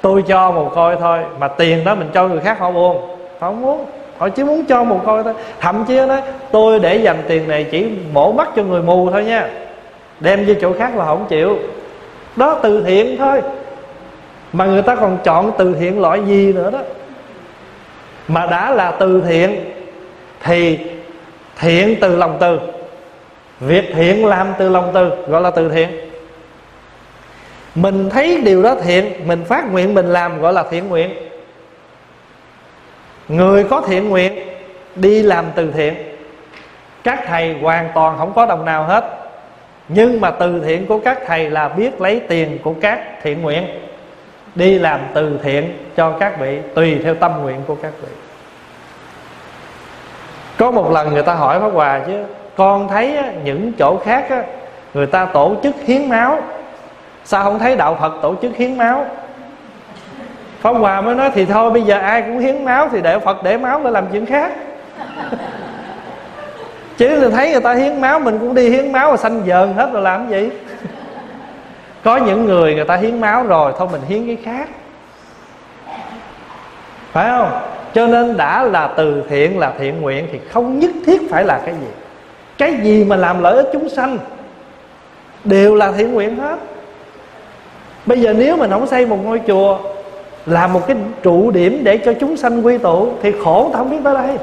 [0.00, 2.96] Tôi cho một coi thôi, mà tiền đó mình cho người khác họ buồn.
[3.40, 3.86] Họ không muốn,
[4.18, 5.34] họ chỉ muốn cho một coi thôi.
[5.60, 9.24] Thậm chí nói, tôi để dành tiền này chỉ mổ mắt cho người mù thôi
[9.24, 9.48] nha.
[10.20, 11.58] Đem vô chỗ khác là họ không chịu.
[12.36, 13.42] Đó, từ thiện thôi.
[14.52, 16.78] Mà người ta còn chọn từ thiện loại gì nữa đó?
[18.28, 19.60] Mà đã là từ thiện,
[20.42, 20.78] thì
[21.60, 22.60] thiện từ lòng từ.
[23.60, 25.90] Việc thiện làm từ lòng từ, gọi là từ thiện.
[27.74, 31.10] Mình thấy điều đó thiện, mình phát nguyện mình làm, gọi là thiện nguyện.
[33.28, 34.32] Người có thiện nguyện,
[34.94, 35.94] đi làm từ thiện.
[37.04, 39.04] Các thầy hoàn toàn không có đồng nào hết.
[39.88, 43.64] Nhưng mà từ thiện của các thầy là biết lấy tiền của các thiện nguyện.
[44.54, 48.19] Đi làm từ thiện cho các vị, tùy theo tâm nguyện của các vị
[50.60, 52.24] có một lần người ta hỏi pháp hòa chứ,
[52.56, 54.24] con thấy những chỗ khác
[54.94, 56.38] người ta tổ chức hiến máu.
[57.24, 59.06] Sao không thấy đạo phật tổ chức hiến máu?
[60.60, 63.42] Pháp hòa mới nói, thì thôi, bây giờ ai cũng hiến máu thì để phật
[63.42, 64.52] để máu để làm chuyện khác.
[66.96, 69.72] Chứ là thấy người ta hiến máu, mình cũng đi hiến máu và xanh dờn
[69.72, 70.50] hết rồi làm gì?
[72.04, 74.68] Có những người người ta hiến máu rồi, thôi mình hiến cái khác
[77.12, 77.50] phải không?
[77.94, 81.60] Cho nên đã là từ thiện, là thiện nguyện thì không nhất thiết phải là
[81.66, 81.86] cái gì.
[82.58, 84.18] Cái gì mà làm lợi ích chúng sanh
[85.44, 86.56] đều là thiện nguyện hết.
[88.06, 89.78] Bây giờ nếu mình không xây một ngôi chùa,
[90.46, 93.90] là một cái trụ điểm để cho chúng sanh quy tụ, thì khổ ta không
[93.90, 94.38] biết tới đây.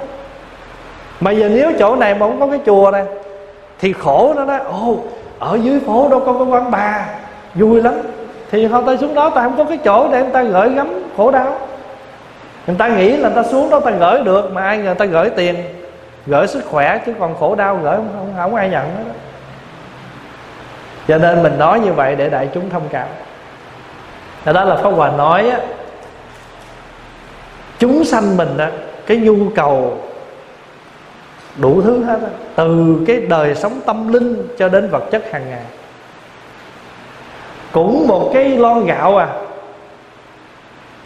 [1.20, 3.04] Mà giờ nếu chỗ này mà không có cái chùa này,
[3.80, 4.98] thì khổ nó nói, ồ,
[5.40, 7.06] ở dưới phố đâu có cái quán bà
[7.56, 7.94] vui lắm.
[8.52, 11.04] Thì họ ta xuống đó, ta không có cái chỗ để người ta gửi gắm
[11.18, 11.60] khổ đau
[12.68, 15.06] người ta nghĩ là người ta xuống đó ta gửi được mà ai người ta
[15.06, 15.56] gửi tiền
[16.26, 19.14] gửi sức khỏe chứ còn khổ đau gửi không, không, không ai nhận hết đó.
[21.08, 23.08] cho nên mình nói như vậy để đại chúng thông cảm
[24.46, 25.60] đó, đó là Pháp Hòa nói á,
[27.80, 28.72] chúng sanh mình á,
[29.06, 29.98] cái nhu cầu
[31.58, 35.50] đủ thứ hết á, từ cái đời sống tâm linh cho đến vật chất hàng
[35.50, 35.64] ngày
[37.72, 39.28] cũng một cái lon gạo à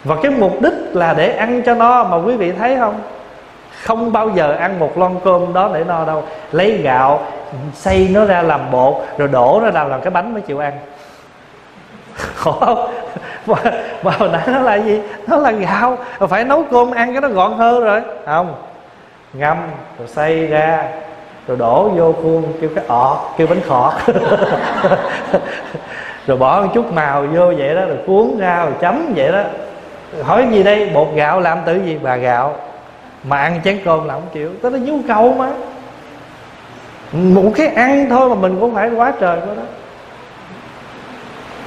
[0.04, 3.00] và cái mục đích là để ăn cho no mà quý vị thấy không?
[3.82, 6.24] Không bao giờ ăn một lon cơm đó để no đâu.
[6.52, 7.22] Lấy gạo
[7.74, 10.72] xay nó ra làm bột rồi đổ nó ra làm cái bánh mới chịu ăn.
[12.36, 12.90] Khổ không
[13.46, 13.56] mà,
[14.02, 15.00] mà hồi nãy nó là gì?
[15.26, 15.98] Nó là gạo.
[16.18, 18.00] Rồi phải nấu cơm ăn cái nó gọn hơn rồi.
[18.26, 18.54] Không.
[19.32, 19.56] Ngâm
[19.98, 20.84] rồi xay ra
[21.48, 23.92] rồi đổ vô khuôn kêu cái ọt kêu bánh khọt.
[26.26, 29.42] Rồi bỏ một chút màu vô vậy đó rồi cuốn ra rồi chấm vậy đó
[30.20, 30.90] hỏi gì đây?
[30.94, 31.98] Bột gạo làm từ gì?
[32.02, 32.56] Bà gạo.
[33.24, 34.50] Mà ăn chén cơm là không chịu.
[34.62, 35.48] Tức là nhu cầu mà.
[37.12, 39.62] Một cái ăn thôi mà mình cũng phải quá trời của đó.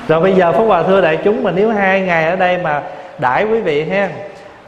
[0.07, 2.81] Rồi bây giờ Pháp Hòa thưa đại chúng mà nếu hai ngày ở đây mà
[3.17, 4.09] đãi quý vị ha.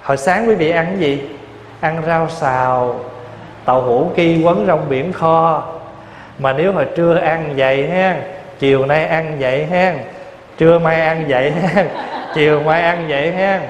[0.01, 1.29] Hồi sáng quý vị ăn cái gì?
[1.79, 2.99] Ăn rau xào,
[3.65, 5.63] Tàu hũ ki quấn rong biển kho.
[6.39, 8.15] Mà nếu hồi trưa ăn vậy ha,
[8.59, 9.93] Chiều nay ăn vậy ha,
[10.57, 11.85] Trưa mai ăn vậy ha
[12.37, 13.61] Chiều mai ăn vậy ha.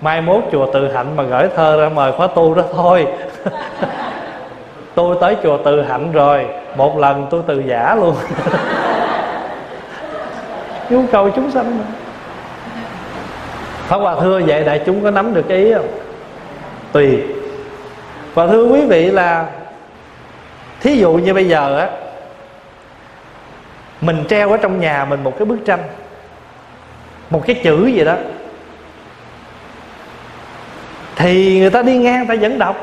[0.00, 3.06] Mai mốt chùa Từ Hạnh mà gửi thơ ra mời khóa tu đó thôi.
[4.94, 6.46] Tôi tới chùa Từ Hạnh rồi,
[6.76, 8.14] Một lần tôi từ giả luôn.
[10.90, 11.84] Nhu cầu chúng sanh mà.
[13.86, 15.88] Pháp Hòa thưa, vậy đại chúng có nắm được cái ý không?
[16.92, 17.22] Tùy.
[18.34, 19.46] Và thưa quý vị là,
[20.80, 21.88] Thí dụ như bây giờ á,
[24.00, 25.80] Mình treo ở trong nhà mình một cái bức tranh.
[27.30, 28.14] Một cái chữ gì đó.
[31.16, 32.76] Thì người ta đi ngang ta vẫn đọc.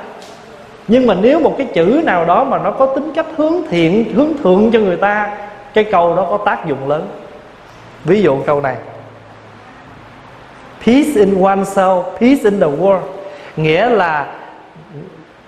[0.88, 4.14] Nhưng mà nếu một cái chữ nào đó Mà nó có tính cách hướng thiện,
[4.16, 5.38] Hướng thượng cho người ta,
[5.74, 7.08] Cái câu đó có tác dụng lớn.
[8.04, 8.76] Ví dụ câu này.
[10.86, 13.00] Peace in oneself, peace in the world.
[13.58, 14.26] Nghĩa là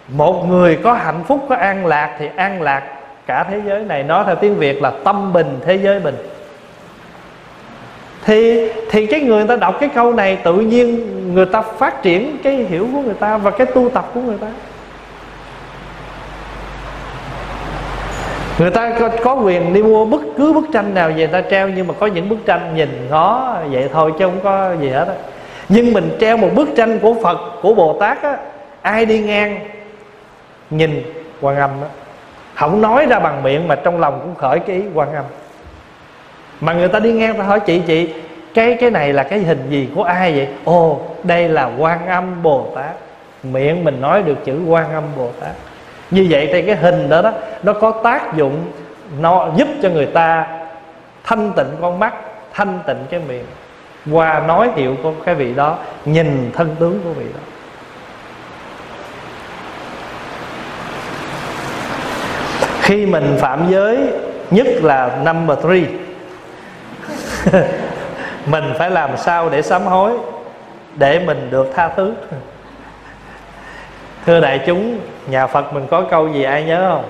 [0.07, 2.83] một người có hạnh phúc, có an lạc thì an lạc
[3.25, 4.03] cả thế giới này.
[4.03, 6.15] Nói theo tiếng việt là tâm bình, thế giới bình
[8.25, 12.37] thì thì cái người ta đọc cái câu này tự nhiên người ta phát triển
[12.43, 14.47] cái hiểu của người ta và cái tu tập của người ta.
[18.59, 21.41] Người ta có, có quyền đi mua bất cứ bức tranh nào về người ta
[21.41, 24.89] treo nhưng mà có những bức tranh nhìn ngó vậy thôi chứ không có gì
[24.89, 25.13] hết á.
[25.69, 28.37] Nhưng mình treo một bức tranh của phật của bồ tát á
[28.81, 29.59] ai đi ngang
[30.69, 31.03] nhìn
[31.41, 31.87] quan âm á?
[32.53, 35.25] Không nói ra bằng miệng mà trong lòng cũng khởi cái ý quan âm
[36.61, 38.13] mà người ta đi ngang ta hỏi, chị chị,
[38.53, 40.47] cái cái này là cái hình gì của ai vậy?
[40.63, 42.91] Ồ, đây là quan âm bồ tát.
[43.43, 45.51] Miệng mình nói được chữ quan âm bồ tát.
[46.11, 47.31] Như vậy thì cái hình đó đó,
[47.63, 48.65] nó có tác dụng,
[49.19, 50.47] nó giúp cho người ta
[51.23, 52.13] thanh tịnh con mắt,
[52.53, 53.45] thanh tịnh cái miệng,
[54.11, 57.39] qua nói hiệu của cái vị đó, nhìn thân tướng của vị đó.
[62.81, 63.97] Khi mình phạm giới,
[64.51, 65.83] nhất là number three
[68.45, 70.13] mình phải làm sao để sám hối,
[70.95, 72.13] để mình được tha thứ?
[74.25, 77.05] Thưa đại chúng, nhà phật mình có câu gì ai nhớ không?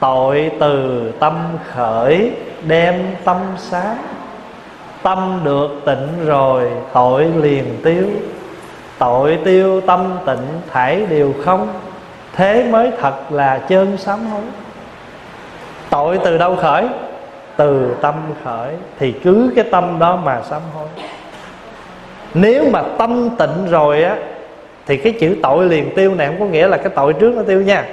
[0.00, 2.32] Tội từ tâm khởi,
[2.66, 3.96] đem tâm sáng.
[5.02, 8.04] Tâm được tịnh rồi, tội liền tiêu.
[8.98, 11.68] Tội tiêu tâm tịnh, thải đều không.
[12.32, 14.42] Thế mới thật là chân sám hối.
[15.90, 16.88] Tội từ đâu khởi?
[17.60, 18.14] Từ tâm
[18.44, 20.86] khởi thì cứ cái tâm đó mà sám hối.
[22.34, 24.16] Nếu mà tâm tịnh rồi á,
[24.86, 27.42] thì cái chữ tội liền tiêu này không có nghĩa là cái tội trước nó
[27.42, 27.84] tiêu nha.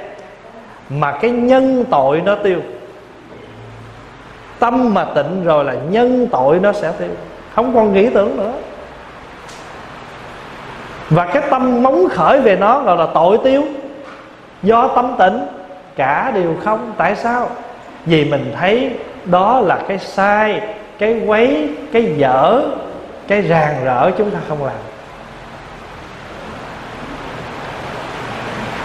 [0.89, 2.59] Mà cái nhân tội nó tiêu.
[4.59, 7.09] Tâm mà tịnh rồi là nhân tội nó sẽ tiêu.
[7.55, 8.53] Không còn nghĩ tưởng nữa.
[11.09, 13.63] Và cái tâm móng khởi về nó gọi là tội tiêu.
[14.63, 15.39] Do tâm tịnh,
[15.95, 16.93] cả đều không.
[16.97, 17.49] Tại sao?
[18.05, 18.91] Vì mình thấy
[19.29, 20.61] đó là cái sai,
[20.99, 22.61] cái quấy, cái dở,
[23.27, 24.75] cái ràng rỡ chúng ta không làm.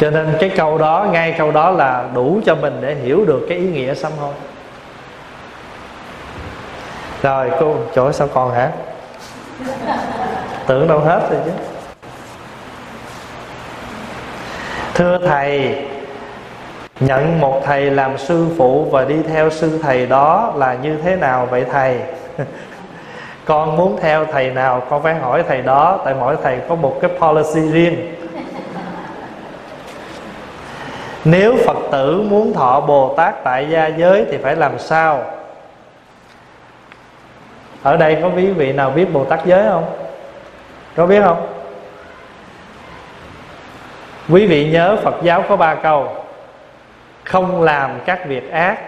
[0.01, 3.47] Cho nên cái câu đó, ngay câu đó là đủ cho mình để hiểu được
[3.49, 4.35] cái ý nghĩa sám hối.
[7.23, 8.71] Rồi, cô, chỗ sao còn hả?
[10.67, 11.51] Tưởng đâu hết rồi chứ.
[14.95, 15.77] Thưa thầy
[17.07, 21.17] nhận một thầy làm sư phụ và đi theo sư thầy đó là như thế
[21.17, 22.01] nào vậy thầy?
[23.45, 26.99] Con muốn theo thầy nào, con phải hỏi thầy đó, tại mỗi thầy có một
[27.01, 28.15] cái policy riêng.
[31.25, 35.25] Nếu phật tử muốn thọ bồ tát tại gia giới thì phải làm sao?
[37.83, 39.85] Ở đây có quý vị nào biết bồ tát giới không?
[40.97, 41.47] Có biết không?
[44.29, 46.22] Quý vị nhớ phật giáo có ba câu
[47.25, 48.79] không làm các việc ác,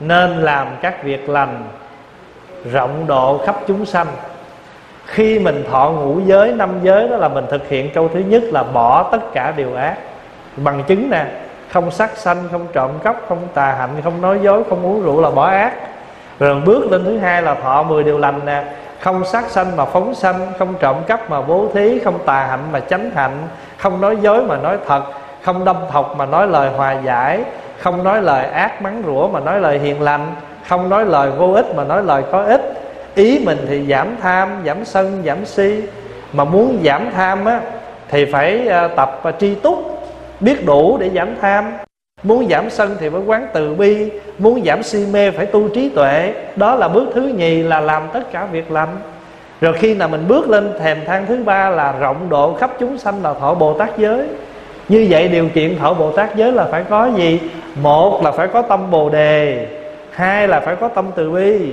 [0.00, 1.64] nên làm các việc lành,
[2.72, 4.06] rộng độ khắp chúng sanh.
[5.06, 8.42] Khi mình thọ ngũ giới, năm giới, đó là mình thực hiện câu thứ nhất
[8.42, 9.96] là bỏ tất cả điều ác.
[10.56, 11.24] Bằng chứng nè,
[11.70, 15.20] không sát sanh, không trộm cắp, không tà hạnh, không nói dối, không uống rượu
[15.20, 15.72] là bỏ ác.
[16.38, 18.64] Rồi bước lên thứ hai là thọ 10 điều lành nè.
[19.00, 22.72] Không sát sanh mà phóng sanh, không trộm cắp mà bố thí, không tà hạnh
[22.72, 25.02] mà chánh hạnh, không nói dối mà nói thật
[25.42, 27.40] không đâm thọc mà nói lời hòa giải,
[27.78, 30.34] không nói lời ác mắng rủa mà nói lời hiền lành,
[30.68, 32.72] không nói lời vô ích mà nói lời có ích.
[33.14, 35.82] Ý mình thì giảm tham, giảm sân, giảm si.
[36.32, 37.60] Mà muốn giảm tham á,
[38.08, 40.02] thì phải ờ, tập và tri túc,
[40.40, 41.72] biết đủ để giảm tham.
[42.22, 45.88] Muốn giảm sân thì phải quán từ bi, muốn giảm si mê phải tu trí
[45.88, 46.34] tuệ.
[46.56, 48.96] Đó là bước thứ nhì là làm tất cả việc lành.
[49.60, 52.98] Rồi khi nào mình bước lên thềm thang thứ ba là rộng độ khắp chúng
[52.98, 54.26] sanh là thọ bồ tát giới
[54.88, 57.40] như vậy điều kiện thọ bồ tát giới là phải có gì?
[57.82, 59.66] Một là phải có tâm bồ đề,
[60.10, 61.72] hai là phải có tâm từ bi.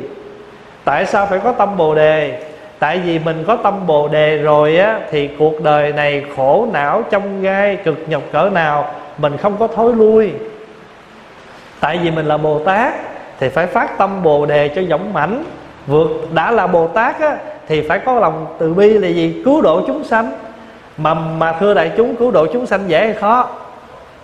[0.84, 2.42] Tại sao phải có tâm bồ đề?
[2.80, 7.04] Tại vì mình có tâm bồ đề rồi á, thì cuộc đời này khổ não
[7.10, 10.32] trong gai, cực nhọc cỡ nào, mình không có thối lui.
[11.80, 12.94] Tại vì mình là bồ tát,
[13.40, 15.44] thì phải phát tâm bồ đề cho dũng mãnh.
[15.88, 17.38] Vượt, đã là bồ tát á,
[17.68, 19.42] thì phải có lòng từ bi là gì?
[19.46, 20.32] Cứu độ chúng sanh
[20.98, 23.50] mà mà thưa đại chúng, cứu độ chúng sanh dễ hay khó?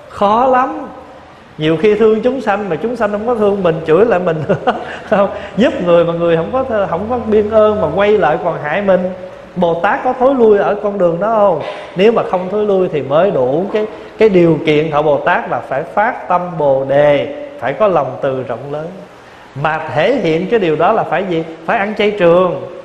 [0.09, 0.87] Khó lắm.
[1.57, 4.37] Nhiều khi thương chúng sanh mà chúng sanh không có thương mình, chửi lại mình.
[5.09, 8.57] Không, giúp người mà người không có không có biên ơn mà quay lại còn
[8.63, 8.99] hại mình.
[9.55, 11.61] Bồ Tát có thối lui ở con đường đó không?
[11.95, 13.85] Nếu mà không thối lui thì mới đủ cái
[14.17, 18.17] cái điều kiện thọ Bồ Tát là phải phát tâm Bồ Đề, Phải có lòng
[18.21, 18.87] từ rộng lớn.
[19.55, 21.43] Mà thể hiện cái điều đó là phải gì?
[21.65, 22.80] Phải ăn chay trường.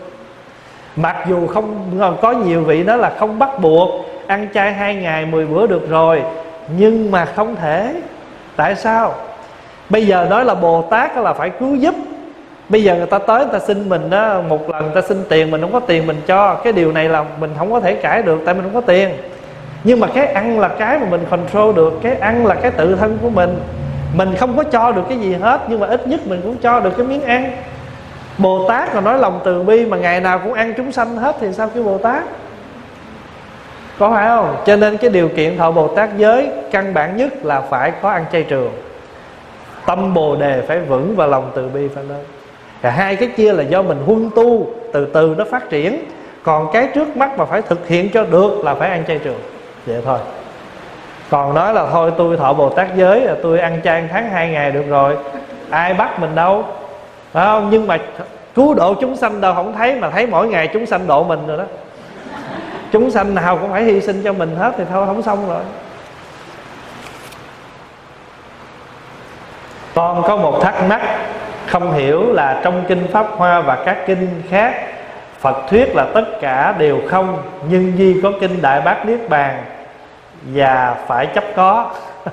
[0.97, 5.27] Mặc dù không có nhiều vị đó là không bắt buộc, Ăn chay hai ngày
[5.27, 6.23] 10 bữa được rồi,
[6.79, 7.95] Nhưng mà không thể.
[8.57, 9.15] Tại sao?
[9.91, 11.95] Bây giờ nói là Bồ Tát là phải cứu giúp.
[12.69, 15.25] Bây giờ người ta tới, người ta xin mình đó Một lần người ta xin
[15.29, 16.55] tiền, mình không có tiền mình cho.
[16.55, 19.11] Cái điều này là mình không có thể cãi được, Tại mình không có tiền.
[19.85, 22.97] Nhưng mà cái ăn là cái mà mình control được, Cái ăn là cái tự
[22.97, 23.59] thân của mình.
[24.17, 26.81] Mình không có cho được cái gì hết, Nhưng mà ít nhất mình cũng cho
[26.81, 27.51] được cái miếng ăn.
[28.39, 31.37] Bồ Tát mà nói lòng từ bi Mà ngày nào cũng ăn chúng sanh hết
[31.41, 32.25] Thì sao cái Bồ Tát
[33.99, 34.57] có phải không?
[34.67, 38.11] Cho nên cái điều kiện thọ bồ tát giới căn bản nhất là phải có
[38.11, 38.73] ăn chay trường.
[39.87, 42.25] Tâm bồ đề phải vững và lòng từ bi phải lớn
[42.83, 46.05] cả hai cái kia là do mình huân tu, từ từ nó phát triển.
[46.43, 49.41] Còn cái trước mắt mà phải thực hiện cho được là phải ăn chay trường.
[49.87, 50.19] Vậy thôi.
[51.31, 54.49] Còn nói là thôi, tôi thọ bồ tát giới là tôi ăn chay tháng hai
[54.49, 55.17] ngày được rồi.
[55.71, 56.65] Ai bắt mình đâu?
[57.33, 57.69] Phải không?
[57.71, 57.99] Nhưng mà
[58.55, 61.47] cứu độ chúng sanh đâu không thấy mà thấy mỗi ngày chúng sanh độ mình
[61.47, 61.65] rồi đó.
[62.93, 65.63] Chúng sanh nào cũng phải hy sinh cho mình hết thì thôi không xong rồi.
[69.95, 71.01] Con có một thắc mắc
[71.67, 74.75] không hiểu là trong kinh pháp hoa và các kinh khác
[75.41, 79.65] phật thuyết là tất cả đều không nhưng duy có kinh đại bác niết bàn
[80.43, 81.91] và phải chấp có.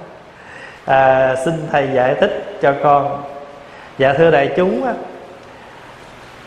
[0.86, 3.33] À, xin thầy giải thích cho con
[3.98, 4.88] dạ thưa đại chúng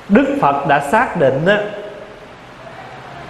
[0.08, 1.46] đức phật đã xác định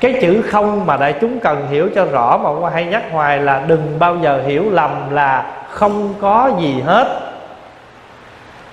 [0.00, 3.38] cái chữ không mà đại chúng cần hiểu cho rõ mà qua hay nhắc hoài
[3.38, 7.20] là đừng bao giờ hiểu lầm là không có gì hết.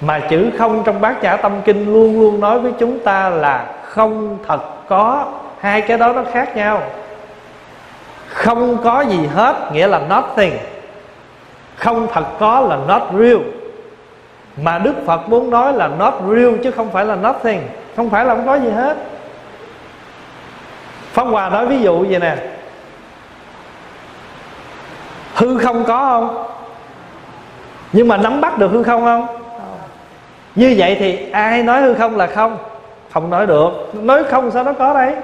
[0.02, 3.65] Mà chữ không trong bát nhã tâm kinh luôn luôn nói với chúng ta là
[3.84, 5.26] không thật có.
[5.60, 6.82] Hai cái đó nó khác nhau.
[8.28, 10.57] Không có gì hết, nghĩa là nothing.
[11.76, 13.38] Không thật có là not real
[14.58, 17.62] mà đức phật muốn nói là not real chứ không phải là nothing,
[17.96, 18.98] không phải là không có gì hết.
[21.12, 22.36] Pháp hòa nói ví dụ vậy nè.
[25.36, 26.46] Hư không có không?
[27.94, 29.28] Nhưng mà nắm bắt được hư không không?
[30.56, 32.58] Như vậy thì ai nói hư không là không?
[33.12, 33.70] Không nói được.
[33.94, 35.16] Nói không sao nó có đấy.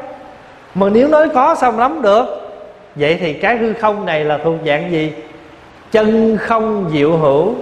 [0.75, 2.25] Mà nếu nói có sao nắm được?
[2.95, 5.13] Vậy thì cái hư không này là thuộc dạng gì?
[5.91, 7.55] Chân không diệu hữu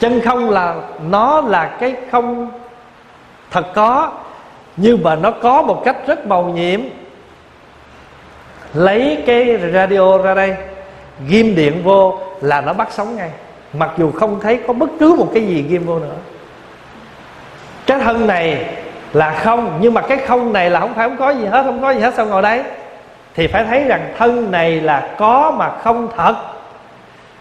[0.00, 0.74] chân không là,
[1.10, 2.50] nó là cái không
[3.50, 4.12] thật có,
[4.76, 6.80] nhưng mà nó có một cách rất màu nhiệm.
[8.74, 10.56] Lấy cái radio ra đây,
[11.28, 13.30] ghim điện vô là nó bắt sóng ngay.
[13.72, 16.16] Mặc dù không thấy có bất cứ một cái gì ghim vô nữa.
[17.86, 18.66] Cái thân này
[19.12, 21.82] là không, nhưng mà cái không này là không phải không có gì hết, không
[21.82, 22.62] có gì hết, sao ngồi đây?
[23.34, 26.34] Thì phải thấy rằng thân này là có mà không thật.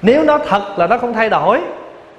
[0.01, 1.61] Nếu nó thật là nó không thay đổi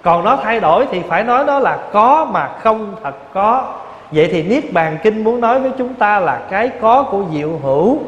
[0.02, 3.64] còn nó thay đổi thì phải nói nó là có mà không thật có.
[4.10, 7.58] Vậy thì niết bàn kinh muốn nói với chúng ta là cái có của diệu
[7.62, 7.98] hữu.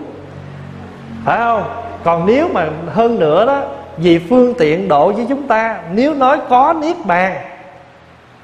[1.25, 1.65] Phải không?
[2.05, 3.61] Còn nếu mà hơn nữa đó,
[3.97, 7.37] vì phương tiện độ với chúng ta, nếu nói có niết bàn,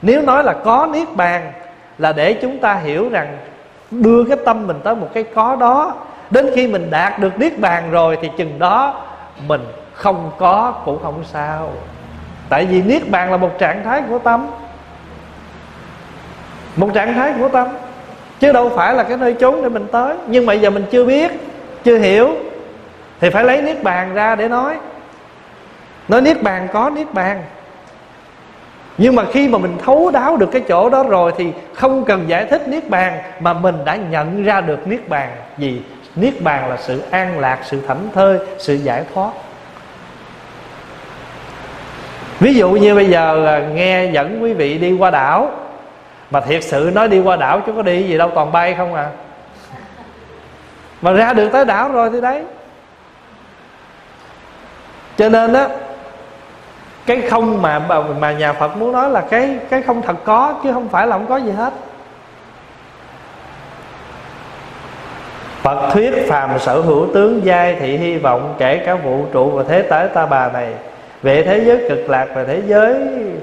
[0.03, 1.53] nếu nói là có niết bàn
[1.99, 3.39] là để chúng ta hiểu rằng
[3.91, 5.95] đưa cái tâm mình tới một cái có đó.
[6.31, 8.95] Đến khi mình đạt được niết bàn rồi thì chừng đó
[9.47, 11.71] mình không có cũng không sao
[12.49, 14.47] tại vì niết bàn là một trạng thái của tâm.
[16.77, 17.69] Một trạng thái của tâm.
[18.41, 20.17] Chứ đâu phải là cái nơi chốn để mình tới.
[20.27, 21.33] Nhưng mà giờ mình chưa biết,
[21.85, 22.37] chưa hiểu,
[23.21, 24.77] thì phải lấy niết bàn ra để nói.
[26.09, 27.43] Nói niết bàn có niết bàn.
[28.99, 32.29] Nhưng mà khi mà mình thấu đáo được cái chỗ đó rồi thì không cần
[32.29, 35.29] giải thích niết bàn, mà mình đã nhận ra được niết bàn.
[35.59, 35.83] Gì
[36.17, 39.31] niết bàn là sự an lạc, sự thảnh thơi, sự giải thoát
[42.41, 45.51] ví dụ như bây giờ nghe dẫn quý vị đi qua đảo,
[46.31, 48.95] mà thiệt sự nói đi qua đảo chứ có đi gì đâu, toàn bay không
[48.95, 49.09] à.
[51.03, 52.43] Mà ra được tới đảo rồi thì đấy.
[55.17, 55.69] Cho nên á,
[57.07, 57.79] cái không mà
[58.21, 61.17] mà nhà Phật muốn nói là cái cái không thật có chứ không phải là
[61.17, 61.73] không có gì hết.
[65.63, 69.63] Phật thuyết phàm sở hữu tướng giai thị hy vọng kể cả vũ trụ và
[69.69, 70.75] thế giới ta bà này
[71.23, 72.95] về thế giới cực lạc và thế giới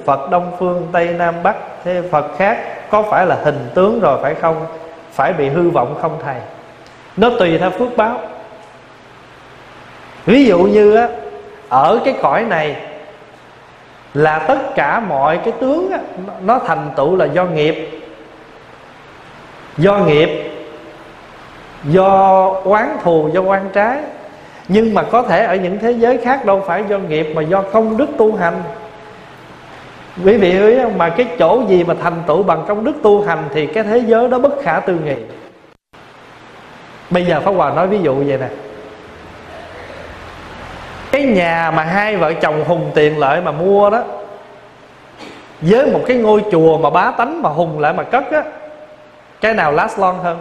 [0.05, 2.57] Phật Đông Phương Tây Nam Bắc Thế Phật khác
[2.89, 4.65] có phải là hình tướng rồi phải không?
[5.11, 6.35] Phải bị hư vọng không thầy?
[7.17, 8.19] Nó tùy theo phước báo.
[10.25, 11.07] Ví dụ như á,
[11.69, 12.75] Ở cái cõi này
[14.13, 15.99] Là tất cả mọi cái tướng á,
[16.41, 18.01] Nó thành tựu là do nghiệp.
[19.77, 20.51] Do nghiệp
[21.83, 23.97] Do oán thù, do oan trái
[24.67, 27.61] nhưng mà có thể ở những thế giới khác đâu phải do nghiệp mà do
[27.61, 28.63] công đức tu hành.
[30.25, 30.97] Quý vị hiểu không?
[30.97, 33.97] Mà cái chỗ gì mà thành tựu bằng công đức tu hành thì cái thế
[33.97, 35.15] giới đó bất khả tư nghị.
[37.09, 38.47] Bây giờ pháp hòa nói ví dụ vậy nè.
[41.11, 44.03] Cái nhà mà hai vợ chồng hùng tiền lợi mà mua đó,
[45.61, 48.43] với một cái ngôi chùa mà bá tánh mà hùng lại mà cất á,
[49.41, 50.37] cái nào last long hơn?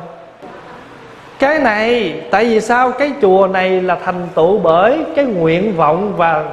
[1.38, 2.90] Cái này, tại vì sao?
[2.90, 6.44] Cái chùa này là thành tựu bởi cái nguyện vọng và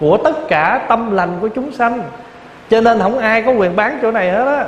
[0.00, 2.02] của tất cả tâm lành của chúng sanh.
[2.70, 4.64] Cho nên không ai có quyền bán chỗ này hết á.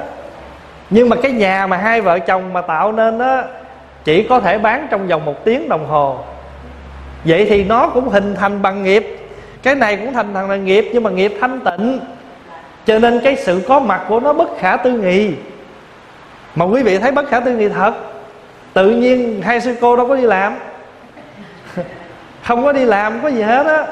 [0.90, 3.44] Nhưng mà cái nhà mà hai vợ chồng mà tạo nên á,
[4.04, 6.18] chỉ có thể bán trong vòng một tiếng đồng hồ.
[7.24, 9.18] Vậy thì nó cũng hình thành bằng nghiệp.
[9.62, 12.00] Cái này cũng thành thành bằng nghiệp, nhưng mà nghiệp thanh tịnh.
[12.86, 15.30] Cho nên cái sự có mặt của nó bất khả tư nghị.
[16.54, 17.94] Mà quý vị thấy bất khả tư nghị thật
[18.78, 20.56] tự nhiên hai sư cô đâu có đi làm.
[22.44, 23.86] Không có đi làm không có gì hết á.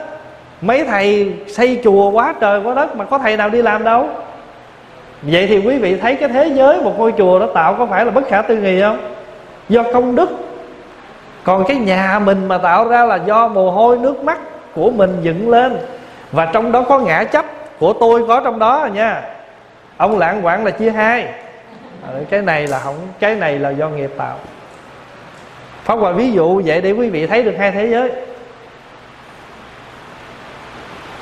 [0.60, 4.08] Mấy thầy xây chùa quá trời quá đất mà có thầy nào đi làm đâu.
[5.22, 8.04] Vậy thì quý vị thấy cái thế giới một ngôi chùa đó tạo có phải
[8.04, 9.14] là bất khả tư nghị không?
[9.68, 10.30] Do công đức.
[11.44, 14.38] Còn cái nhà mình mà tạo ra là do mồ hôi nước mắt
[14.74, 15.78] của mình dựng lên.
[16.32, 17.44] Và trong đó có ngã chấp
[17.78, 19.22] của tôi có trong đó à nha.
[19.96, 21.28] Ông lạng quạng là chia hai.
[22.06, 24.36] Ờ, cái này là không, cái này là do nghiệp tạo.
[25.86, 28.12] Pháp Hòa ví dụ, vậy để quý vị thấy được hai thế giới.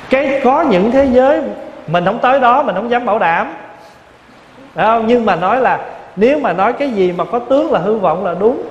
[0.09, 1.41] Cái có những thế giới
[1.87, 3.53] Mình không tới đó, Mình không dám bảo đảm.
[4.75, 5.07] Không?
[5.07, 5.79] Nhưng mà nói là,
[6.15, 8.63] Nếu mà nói cái gì mà có tướng là hư vọng là đúng.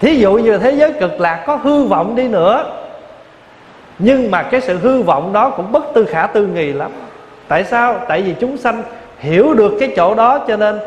[0.00, 2.64] Thí dụ như thế giới cực lạc có hư vọng đi nữa.
[3.98, 6.90] Nhưng mà cái sự hư vọng đó cũng bất tư khả tư nghì lắm.
[7.48, 7.96] Tại sao?
[8.08, 8.82] Tại vì chúng sanh
[9.18, 10.80] hiểu được cái chỗ đó cho nên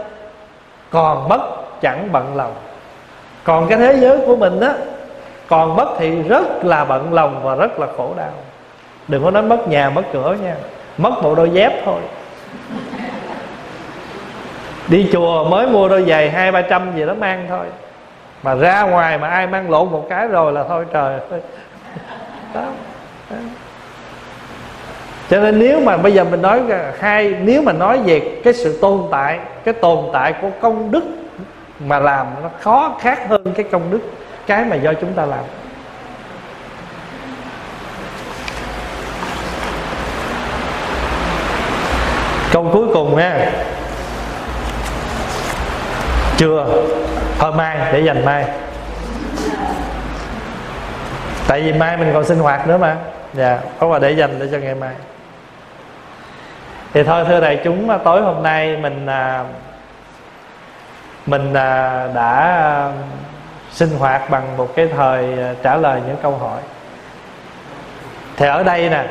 [0.90, 1.42] Còn mất
[1.82, 2.54] chẳng bận lòng
[3.44, 4.74] còn cái thế giới của mình á,
[5.48, 8.32] còn mất thì rất là bận lòng và rất là khổ đau
[9.08, 10.56] đừng có nói mất nhà, mất cửa nha
[10.98, 12.02] mất bộ đôi dép thôi
[14.88, 17.66] đi chùa mới mua đôi giày hai, ba trăm gì đó mang thôi
[18.44, 21.42] mà ra ngoài mà ai mang lộn một cái rồi là thôi trời ơi
[22.54, 22.62] đó.
[23.30, 23.38] đó.
[25.30, 26.62] cho nên nếu mà bây giờ mình nói
[27.00, 31.04] hai, nếu mà nói về cái sự tồn tại, cái tồn tại của công đức
[31.86, 34.00] mà làm nó khó khác hơn cái công đức
[34.48, 35.44] cái mà do chúng ta làm.
[42.54, 43.52] Câu cuối cùng nha.
[46.38, 46.66] Chưa
[47.40, 48.46] thôi mai để dành mai.
[51.48, 52.98] Tại vì mai mình còn sinh hoạt nữa mà.
[53.34, 54.94] Dạ có quà để dành để cho ngày mai.
[56.94, 59.44] Thì thôi thưa đại chúng tối hôm nay mình à,
[61.26, 62.92] mình à, đã à,
[63.72, 66.62] sinh hoạt bằng một cái thời à, trả lời những câu hỏi.
[68.38, 69.06] Thì ở đây nè,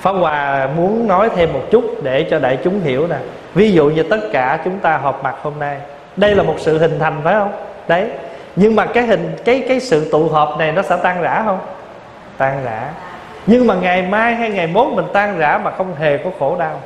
[0.00, 3.16] Pháp Hòa muốn nói thêm một chút để cho đại chúng hiểu nè.
[3.54, 5.78] Ví dụ như tất cả chúng ta họp mặt hôm nay,
[6.16, 7.52] Đây là một sự hình thành phải không?
[7.88, 8.10] Đấy.
[8.56, 11.58] Nhưng mà cái hình, cái cái sự tụ họp này nó sẽ tan rã không?
[12.36, 12.90] Tan rã.
[13.46, 16.56] Nhưng mà ngày mai hay ngày mốt mình tan rã mà không hề có khổ
[16.58, 16.80] đau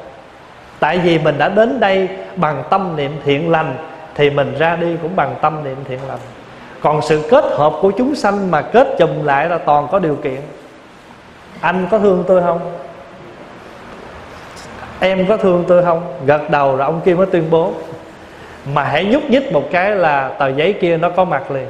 [0.80, 3.76] tại vì mình đã đến đây bằng tâm niệm thiện lành,
[4.14, 6.18] thì mình ra đi cũng bằng tâm niệm thiện lành.
[6.80, 10.16] Còn sự kết hợp của chúng sanh mà kết chùm lại là toàn có điều
[10.16, 10.40] kiện.
[11.60, 12.60] Anh có thương tôi không?
[15.00, 16.02] Em có thương tôi không?
[16.26, 17.72] Gật đầu rồi ông kia mới tuyên bố.
[18.74, 21.66] Mà hãy nhúc nhích một cái là tờ giấy kia nó có mặt liền.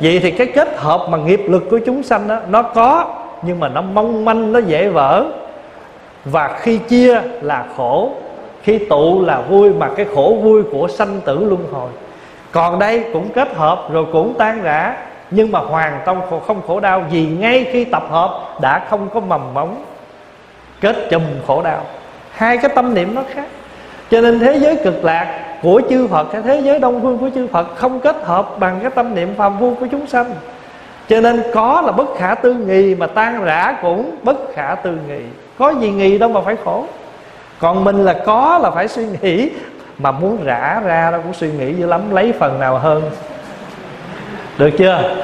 [0.00, 3.60] Vậy thì cái kết hợp mà nghiệp lực của chúng sanh đó nó có, nhưng
[3.60, 5.24] mà nó mong manh, nó dễ vỡ.
[6.24, 8.10] Và khi chia là khổ
[8.68, 11.90] khi tụ là vui mà cái khổ vui của sanh tử luân hồi.
[12.52, 14.96] Còn đây cũng kết hợp rồi cũng tan rã,
[15.30, 19.20] nhưng mà hoàn toàn không khổ đau vì ngay khi tập hợp đã không có
[19.20, 19.84] mầm móng
[20.80, 21.80] kết chùm khổ đau.
[22.30, 23.44] Hai cái tâm niệm nó khác.
[24.10, 27.30] Cho nên thế giới cực lạc của chư Phật, cái thế giới đông phương của
[27.34, 30.34] chư Phật không kết hợp bằng cái tâm niệm phàm phu của chúng sanh.
[31.08, 34.98] Cho nên có là bất khả tư nghị mà tan rã cũng bất khả tư
[35.08, 35.20] nghị
[35.58, 36.84] có gì nghị đâu mà phải khổ
[37.58, 39.50] còn mình là có là phải suy nghĩ.
[39.98, 43.10] Mà muốn rã ra đâu cũng suy nghĩ dữ lắm, lấy phần nào hơn.
[44.58, 45.16] Được chưa?